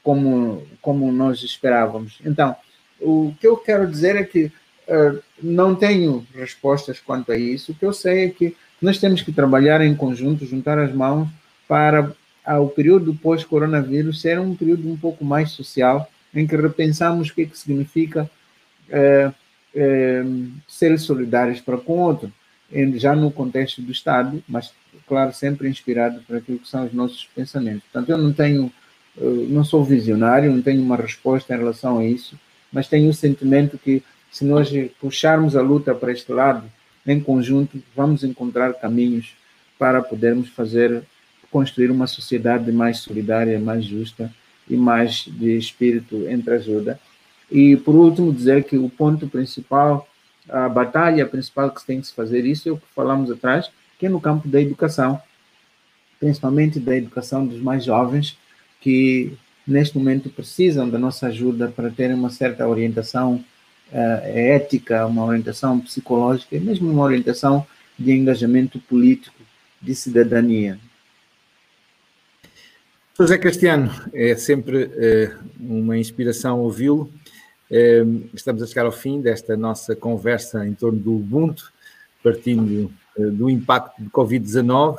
como, 0.02 0.66
como 0.82 1.12
nós 1.12 1.42
esperávamos. 1.42 2.18
Então, 2.24 2.56
o 3.00 3.34
que 3.40 3.46
eu 3.46 3.56
quero 3.56 3.90
dizer 3.90 4.16
é 4.16 4.24
que 4.24 4.46
uh, 4.88 5.22
não 5.40 5.74
tenho 5.74 6.26
respostas 6.34 6.98
quanto 6.98 7.30
a 7.30 7.38
isso. 7.38 7.72
O 7.72 7.74
que 7.74 7.84
eu 7.84 7.92
sei 7.92 8.26
é 8.26 8.30
que 8.30 8.56
nós 8.82 8.98
temos 8.98 9.22
que 9.22 9.32
trabalhar 9.32 9.80
em 9.80 9.94
conjunto, 9.94 10.46
juntar 10.46 10.78
as 10.78 10.92
mãos 10.92 11.28
para 11.68 12.12
o 12.54 12.68
período 12.68 13.14
pós-coronavírus 13.14 14.20
ser 14.20 14.38
um 14.38 14.54
período 14.54 14.88
um 14.88 14.96
pouco 14.96 15.24
mais 15.24 15.50
social, 15.50 16.08
em 16.34 16.46
que 16.46 16.56
repensamos 16.56 17.28
o 17.28 17.34
que, 17.34 17.42
é 17.42 17.46
que 17.46 17.58
significa 17.58 18.30
é, 18.88 19.32
é, 19.74 20.24
ser 20.68 20.98
solidários 20.98 21.60
para 21.60 21.76
com 21.76 21.94
o 21.94 22.02
outro, 22.02 22.32
já 22.94 23.14
no 23.14 23.30
contexto 23.30 23.82
do 23.82 23.92
Estado, 23.92 24.42
mas, 24.48 24.72
claro, 25.06 25.32
sempre 25.32 25.68
inspirado 25.68 26.20
por 26.22 26.36
aquilo 26.36 26.58
que 26.58 26.68
são 26.68 26.84
os 26.84 26.92
nossos 26.92 27.28
pensamentos. 27.34 27.82
Portanto, 27.92 28.10
eu 28.10 28.18
não 28.18 28.32
tenho, 28.32 28.72
não 29.48 29.64
sou 29.64 29.84
visionário, 29.84 30.52
não 30.52 30.62
tenho 30.62 30.82
uma 30.82 30.96
resposta 30.96 31.54
em 31.54 31.58
relação 31.58 31.98
a 31.98 32.04
isso, 32.04 32.38
mas 32.72 32.88
tenho 32.88 33.08
o 33.08 33.14
sentimento 33.14 33.78
que, 33.78 34.02
se 34.30 34.44
nós 34.44 34.70
puxarmos 35.00 35.56
a 35.56 35.62
luta 35.62 35.94
para 35.94 36.12
este 36.12 36.30
lado, 36.32 36.64
em 37.06 37.20
conjunto, 37.20 37.80
vamos 37.94 38.24
encontrar 38.24 38.74
caminhos 38.74 39.34
para 39.78 40.02
podermos 40.02 40.48
fazer 40.48 41.02
construir 41.50 41.90
uma 41.90 42.06
sociedade 42.06 42.70
mais 42.72 42.98
solidária, 42.98 43.58
mais 43.58 43.84
justa 43.84 44.32
e 44.68 44.76
mais 44.76 45.24
de 45.26 45.56
espírito 45.56 46.26
entre 46.28 46.54
ajuda. 46.54 46.98
E, 47.50 47.76
por 47.76 47.94
último, 47.94 48.32
dizer 48.32 48.64
que 48.64 48.76
o 48.76 48.88
ponto 48.88 49.28
principal, 49.28 50.08
a 50.48 50.68
batalha 50.68 51.26
principal 51.26 51.70
que 51.70 51.84
tem 51.86 52.00
que 52.00 52.06
se 52.06 52.12
fazer, 52.12 52.44
isso 52.44 52.68
é 52.68 52.72
o 52.72 52.76
que 52.76 52.86
falamos 52.94 53.30
atrás, 53.30 53.70
que 53.98 54.06
é 54.06 54.08
no 54.08 54.20
campo 54.20 54.48
da 54.48 54.60
educação, 54.60 55.20
principalmente 56.18 56.80
da 56.80 56.96
educação 56.96 57.46
dos 57.46 57.60
mais 57.60 57.84
jovens, 57.84 58.36
que 58.80 59.32
neste 59.66 59.96
momento 59.96 60.28
precisam 60.28 60.88
da 60.88 60.98
nossa 60.98 61.28
ajuda 61.28 61.68
para 61.68 61.90
terem 61.90 62.16
uma 62.16 62.30
certa 62.30 62.66
orientação 62.68 63.44
uh, 63.92 64.20
ética, 64.24 65.06
uma 65.06 65.24
orientação 65.24 65.80
psicológica 65.80 66.56
e 66.56 66.60
mesmo 66.60 66.90
uma 66.90 67.02
orientação 67.02 67.66
de 67.98 68.12
engajamento 68.12 68.78
político 68.78 69.40
de 69.80 69.94
cidadania. 69.94 70.78
José 73.18 73.38
Castiano, 73.38 73.90
é 74.12 74.36
sempre 74.36 74.84
uh, 74.84 75.34
uma 75.58 75.96
inspiração 75.96 76.60
ouvi-lo. 76.60 77.10
Uh, 77.70 78.28
estamos 78.34 78.62
a 78.62 78.66
chegar 78.66 78.84
ao 78.84 78.92
fim 78.92 79.22
desta 79.22 79.56
nossa 79.56 79.96
conversa 79.96 80.66
em 80.66 80.74
torno 80.74 80.98
do 80.98 81.14
Ubuntu, 81.14 81.72
partindo 82.22 82.92
uh, 83.16 83.30
do 83.30 83.48
impacto 83.48 84.02
de 84.02 84.10
Covid-19. 84.10 84.98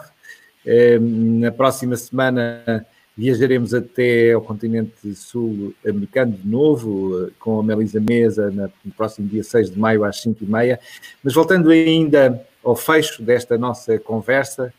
na 1.40 1.52
próxima 1.52 1.96
semana 1.96 2.84
viajaremos 3.16 3.76
até 3.76 4.32
ao 4.32 4.42
continente 4.42 5.14
sul-americano 5.14 6.32
de 6.32 6.48
novo, 6.48 7.32
com 7.40 7.60
a 7.60 7.64
Melisa 7.64 8.00
Mesa, 8.00 8.50
no 8.50 8.92
próximo 8.94 9.28
dia 9.28 9.44
6 9.44 9.70
de 9.70 9.80
maio 9.80 10.04
às 10.04 10.24
5h30. 10.24 10.80
Mas 11.24 11.36
voltando 11.36 11.70
ainda 11.70 12.44
ao 12.64 12.76
fecho 12.76 13.22
desta 13.22 13.60
nossa 13.60 14.00
conversa, 14.00 14.74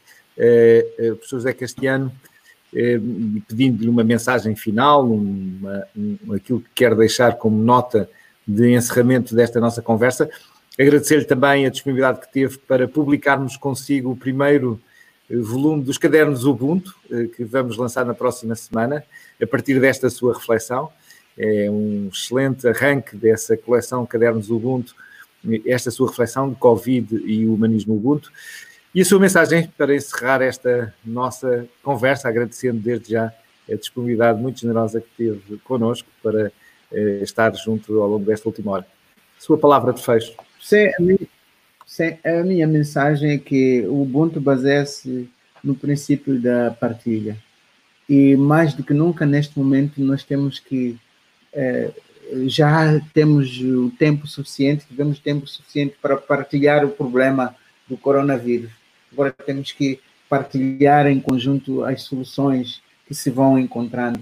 professor 1.16 1.39
José 1.39 1.53
Castiano, 1.53 2.12
eh, 2.74 3.00
pedindo-lhe 3.48 3.88
uma 3.88 4.04
mensagem 4.04 4.54
final, 4.54 5.10
uma, 5.10 5.84
um, 5.96 6.34
aquilo 6.34 6.60
que 6.60 6.68
quer 6.74 6.94
deixar 6.94 7.36
como 7.36 7.62
nota 7.62 8.08
de 8.46 8.74
encerramento 8.74 9.34
desta 9.34 9.58
nossa 9.60 9.80
conversa. 9.80 10.28
Agradecer-lhe 10.78 11.24
também 11.24 11.66
a 11.66 11.70
disponibilidade 11.70 12.20
que 12.20 12.32
teve 12.32 12.58
para 12.58 12.86
publicarmos 12.86 13.56
consigo 13.56 14.12
o 14.12 14.16
primeiro 14.16 14.80
eh, 15.30 15.36
volume 15.36 15.82
dos 15.82 15.98
Cadernos 15.98 16.44
Ubuntu, 16.44 16.94
eh, 17.10 17.28
que 17.34 17.44
vamos 17.44 17.76
lançar 17.76 18.04
na 18.04 18.14
próxima 18.14 18.54
semana, 18.54 19.04
a 19.42 19.46
partir 19.46 19.80
desta 19.80 20.10
sua 20.10 20.34
reflexão. 20.34 20.90
É 21.36 21.70
um 21.70 22.08
excelente 22.12 22.66
arranque 22.66 23.16
dessa 23.16 23.56
coleção 23.56 24.04
Cadernos 24.04 24.50
Ubuntu, 24.50 24.94
esta 25.64 25.90
sua 25.90 26.08
reflexão 26.08 26.50
de 26.50 26.56
Covid 26.56 27.16
e 27.24 27.46
humanismo 27.46 27.94
Ubuntu. 27.94 28.30
E 28.95 29.03
a 29.03 29.05
sua 29.05 29.20
mensagem 29.20 29.70
para 29.76 29.95
encerrar 29.95 30.41
esta 30.41 30.95
nossa 31.05 31.66
conversa, 31.82 32.28
agradecendo 32.28 32.80
desde 32.80 33.12
já 33.12 33.32
a 33.70 33.74
disponibilidade 33.74 34.41
muito 34.41 34.61
generosa 34.61 35.01
que 35.01 35.09
teve 35.16 35.59
connosco 35.59 36.09
para 36.22 36.51
eh, 36.91 37.20
estar 37.22 37.55
junto 37.55 38.01
ao 38.01 38.09
longo 38.09 38.24
desta 38.24 38.49
última 38.49 38.72
hora. 38.72 38.86
Sua 39.39 39.59
palavra 39.59 39.93
de 39.93 40.03
fecho. 40.03 40.32
Sim, 40.61 40.86
a 40.99 41.03
minha, 41.03 41.18
sim, 41.86 42.16
a 42.24 42.43
minha 42.43 42.66
mensagem 42.66 43.32
é 43.32 43.39
que 43.39 43.82
o 43.86 44.03
Ubuntu 44.03 44.41
baseia-se 44.41 45.28
no 45.62 45.74
princípio 45.74 46.41
da 46.41 46.70
partilha. 46.70 47.36
E 48.09 48.36
mais 48.36 48.72
do 48.72 48.82
que 48.82 48.95
nunca, 48.95 49.26
neste 49.26 49.59
momento, 49.59 50.01
nós 50.01 50.24
temos 50.24 50.59
que. 50.59 50.99
Eh, 51.53 51.91
já 52.47 53.01
temos 53.14 53.59
o 53.59 53.91
tempo 53.99 54.26
suficiente, 54.26 54.86
tivemos 54.86 55.18
tempo 55.18 55.47
suficiente 55.47 55.97
para 56.01 56.16
partilhar 56.16 56.84
o 56.84 56.91
problema 56.91 57.55
do 57.89 57.97
coronavírus. 57.97 58.78
Agora 59.12 59.32
temos 59.32 59.72
que 59.72 60.00
partilhar 60.28 61.06
em 61.06 61.20
conjunto 61.20 61.84
as 61.84 62.02
soluções 62.02 62.82
que 63.06 63.14
se 63.14 63.30
vão 63.30 63.59
encontrando. 63.59 64.20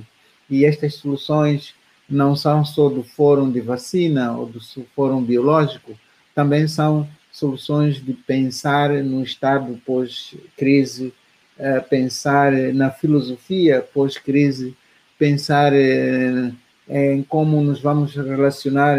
E 0.49 0.64
estas 0.64 0.95
soluções 0.95 1.74
não 2.09 2.37
são 2.37 2.64
só 2.64 2.89
do 2.89 3.03
Fórum 3.03 3.51
de 3.51 3.61
Vacina 3.61 4.37
ou 4.37 4.47
do 4.47 4.61
Fórum 4.95 5.22
Biológico, 5.22 5.99
também 6.34 6.68
são 6.68 7.09
soluções 7.32 7.97
de 7.97 8.12
pensar 8.12 8.91
no 9.03 9.22
estado 9.22 9.80
pós-crise, 9.84 11.12
eh, 11.59 11.80
pensar 11.80 12.53
na 12.72 12.91
filosofia 12.91 13.87
pós-crise, 13.93 14.76
pensar 15.18 15.72
eh, 15.72 16.53
em 16.89 17.22
como 17.22 17.61
nos 17.62 17.80
vamos 17.80 18.14
relacionar 18.14 18.99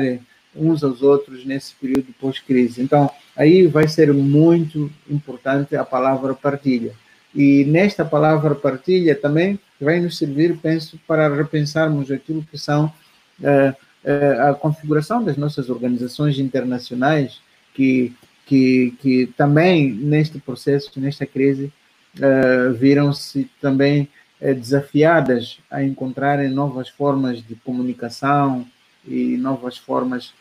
uns 0.58 0.84
aos 0.84 1.02
outros 1.02 1.46
nesse 1.46 1.74
período 1.76 2.14
pós-crise. 2.20 2.82
Então, 2.82 3.10
aí 3.36 3.68
vai 3.68 3.88
ser 3.88 4.14
muito 4.14 4.92
importante 5.10 5.76
a 5.76 5.86
palavra 5.86 6.34
partilha. 6.34 6.94
E 7.36 7.66
nesta 7.66 8.04
palavra 8.04 8.56
partilha 8.56 9.14
também 9.14 9.60
vai 9.80 10.00
nos 10.00 10.18
servir, 10.18 10.58
penso, 10.58 11.00
para 11.08 11.34
repensarmos 11.34 12.10
aquilo 12.10 12.44
que 12.44 12.58
são 12.58 12.86
uh, 13.40 13.70
uh, 13.70 14.50
a 14.50 14.54
configuração 14.56 15.24
das 15.24 15.38
nossas 15.38 15.70
organizações 15.70 16.40
internacionais, 16.40 17.40
que, 17.74 18.14
que, 18.46 18.94
que 19.00 19.28
também 19.38 19.92
neste 19.92 20.40
processo, 20.40 20.92
nesta 21.00 21.26
crise, 21.26 21.72
uh, 22.18 22.74
viram-se 22.74 23.50
também 23.62 24.10
desafiadas 24.40 25.58
a 25.70 25.84
encontrarem 25.84 26.50
novas 26.50 26.90
formas 26.90 27.42
de 27.42 27.56
comunicação 27.56 28.68
e 29.04 29.36
novas 29.36 29.80
formas 29.80 30.32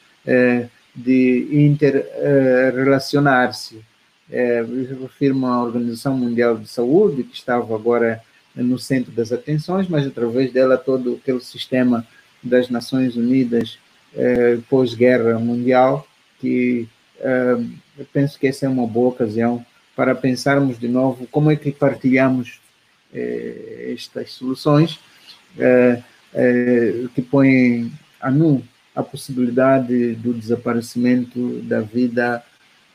de 0.96 1.48
interrelacionar-se. 1.52 3.80
É, 4.30 4.60
eu 4.60 5.02
refiro 5.02 5.44
à 5.46 5.62
Organização 5.62 6.16
Mundial 6.16 6.56
de 6.56 6.66
Saúde, 6.66 7.22
que 7.22 7.36
estava 7.36 7.74
agora 7.74 8.22
no 8.54 8.78
centro 8.78 9.12
das 9.12 9.30
atenções, 9.30 9.86
mas 9.88 10.06
através 10.06 10.50
dela 10.50 10.78
todo 10.78 11.20
aquele 11.22 11.40
sistema 11.40 12.06
das 12.42 12.70
Nações 12.70 13.14
Unidas 13.14 13.78
é, 14.14 14.56
pós-guerra 14.68 15.38
mundial, 15.38 16.08
que 16.40 16.88
eu 17.98 18.04
penso 18.12 18.38
que 18.38 18.46
essa 18.46 18.66
é 18.66 18.68
uma 18.68 18.86
boa 18.86 19.08
ocasião 19.08 19.64
para 19.94 20.14
pensarmos 20.14 20.78
de 20.78 20.86
novo 20.86 21.26
como 21.28 21.50
é 21.50 21.56
que 21.56 21.72
partilhamos 21.72 22.60
estas 23.90 24.32
soluções 24.32 25.00
que 27.14 27.22
põem 27.22 27.90
a 28.20 28.30
nu 28.30 28.62
a 28.96 29.02
possibilidade 29.02 30.14
do 30.14 30.32
desaparecimento 30.32 31.60
da 31.60 31.82
vida 31.82 32.42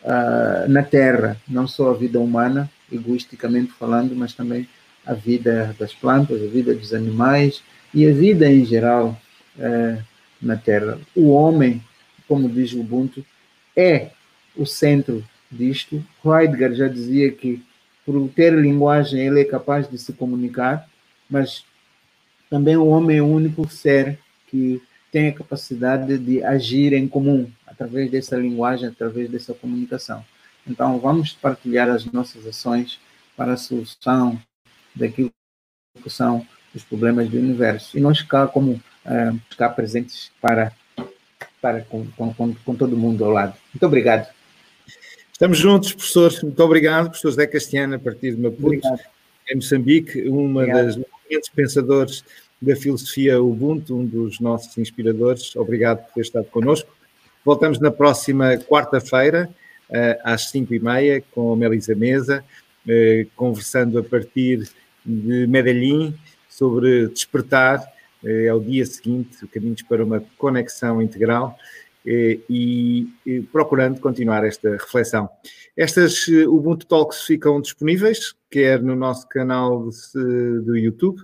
uh, 0.03 0.67
na 0.67 0.81
Terra, 0.81 1.37
não 1.47 1.67
só 1.67 1.91
a 1.91 1.97
vida 1.97 2.19
humana, 2.19 2.67
egoisticamente 2.91 3.71
falando, 3.71 4.15
mas 4.15 4.33
também 4.33 4.67
a 5.05 5.13
vida 5.13 5.75
das 5.79 5.93
plantas, 5.93 6.41
a 6.41 6.47
vida 6.47 6.73
dos 6.73 6.91
animais 6.91 7.61
e 7.93 8.07
a 8.07 8.11
vida 8.11 8.51
em 8.51 8.65
geral 8.65 9.15
uh, 9.57 10.03
na 10.41 10.57
Terra. 10.57 10.99
O 11.15 11.29
homem, 11.29 11.79
como 12.27 12.49
diz 12.49 12.73
o 12.73 12.81
Ubuntu, 12.81 13.23
é 13.77 14.09
o 14.57 14.65
centro 14.65 15.23
disto. 15.51 16.03
Heidegger 16.25 16.73
já 16.73 16.87
dizia 16.87 17.31
que, 17.31 17.63
por 18.03 18.27
ter 18.29 18.53
linguagem, 18.53 19.27
ele 19.27 19.41
é 19.41 19.45
capaz 19.45 19.87
de 19.87 19.99
se 19.99 20.13
comunicar, 20.13 20.89
mas 21.29 21.63
também 22.49 22.75
o 22.75 22.87
homem 22.87 23.17
é 23.17 23.21
o 23.21 23.27
único 23.27 23.69
ser 23.69 24.17
que 24.47 24.81
tem 25.11 25.27
a 25.27 25.33
capacidade 25.33 26.17
de 26.17 26.43
agir 26.43 26.93
em 26.93 27.07
comum 27.07 27.51
através 27.67 28.09
dessa 28.09 28.37
linguagem, 28.37 28.87
através 28.87 29.29
dessa 29.29 29.53
comunicação. 29.53 30.23
Então, 30.65 30.97
vamos 30.99 31.33
partilhar 31.33 31.89
as 31.89 32.05
nossas 32.05 32.45
ações 32.47 32.99
para 33.35 33.53
a 33.53 33.57
solução 33.57 34.41
daquilo 34.95 35.31
que 36.01 36.09
são 36.09 36.45
os 36.73 36.83
problemas 36.83 37.29
do 37.29 37.37
universo. 37.37 37.97
E 37.97 38.01
nós 38.01 38.19
ficar 38.19 38.47
como 38.47 38.73
uh, 38.73 39.39
ficar 39.49 39.69
presentes 39.69 40.31
para, 40.39 40.71
para 41.61 41.81
com, 41.81 42.05
com, 42.11 42.53
com 42.53 42.75
todo 42.75 42.95
mundo 42.95 43.25
ao 43.25 43.31
lado. 43.31 43.55
Muito 43.73 43.85
obrigado. 43.85 44.31
Estamos 45.33 45.57
juntos, 45.57 45.91
professor. 45.93 46.31
Muito 46.43 46.63
obrigado, 46.63 47.05
professor 47.05 47.31
José 47.31 47.47
Castiano, 47.47 47.95
a 47.95 47.99
partir 47.99 48.35
de 48.35 48.41
Maputo, 48.41 48.87
em 49.49 49.55
Moçambique, 49.55 50.21
uma 50.29 50.61
obrigado. 50.61 50.85
das 50.85 50.95
grandes 50.95 51.49
pensadores 51.49 52.23
da 52.61 52.75
filosofia 52.75 53.41
Ubuntu, 53.41 53.97
um 53.97 54.05
dos 54.05 54.39
nossos 54.39 54.77
inspiradores. 54.77 55.55
Obrigado 55.55 56.05
por 56.05 56.13
ter 56.13 56.21
estado 56.21 56.45
connosco. 56.45 56.89
Voltamos 57.43 57.79
na 57.79 57.89
próxima 57.89 58.55
quarta-feira, 58.57 59.49
eh, 59.89 60.19
às 60.23 60.49
cinco 60.51 60.75
e 60.75 60.79
meia, 60.79 61.23
com 61.31 61.51
a 61.51 61.55
Melisa 61.55 61.95
Mesa, 61.95 62.43
eh, 62.87 63.25
conversando 63.35 63.97
a 63.97 64.03
partir 64.03 64.69
de 65.03 65.47
Medellín 65.47 66.13
sobre 66.47 67.07
despertar. 67.07 67.83
Eh, 68.23 68.45
é 68.45 68.53
o 68.53 68.59
dia 68.59 68.85
seguinte, 68.85 69.47
caminhos 69.47 69.81
para 69.81 70.05
uma 70.05 70.23
conexão 70.37 71.01
integral. 71.01 71.57
E, 72.03 73.07
procurando 73.51 73.99
continuar 73.99 74.43
esta 74.43 74.71
reflexão. 74.71 75.29
Estas 75.77 76.27
Ubuntu 76.27 76.87
Talks 76.87 77.21
ficam 77.21 77.61
disponíveis, 77.61 78.33
quer 78.49 78.81
no 78.81 78.95
nosso 78.95 79.29
canal 79.29 79.87
do 80.15 80.75
YouTube, 80.75 81.21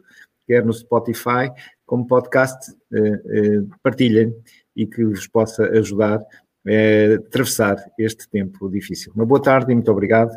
quer 0.48 0.66
no 0.66 0.74
Spotify, 0.74 1.52
como 1.86 2.08
podcast, 2.08 2.72
eh, 2.93 3.22
eh, 3.26 3.64
partilhem 3.84 4.34
e 4.76 4.88
que 4.88 5.04
vos 5.04 5.28
possa 5.28 5.66
ajudar 5.66 6.20
a 6.20 7.16
atravessar 7.16 7.78
este 8.00 8.28
tempo 8.30 8.70
difícil. 8.70 9.12
Uma 9.16 9.26
boa 9.26 9.41
tarde 9.41 9.72
e 9.72 9.76
muito 9.76 9.91
obrigado. 9.91 10.32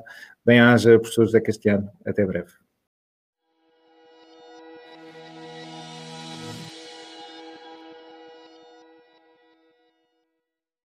Bem-haja, 0.45 0.99
professor 0.99 1.25
José 1.25 1.41
Castiano. 1.41 1.89
Até 2.05 2.27
breve. 2.27 2.60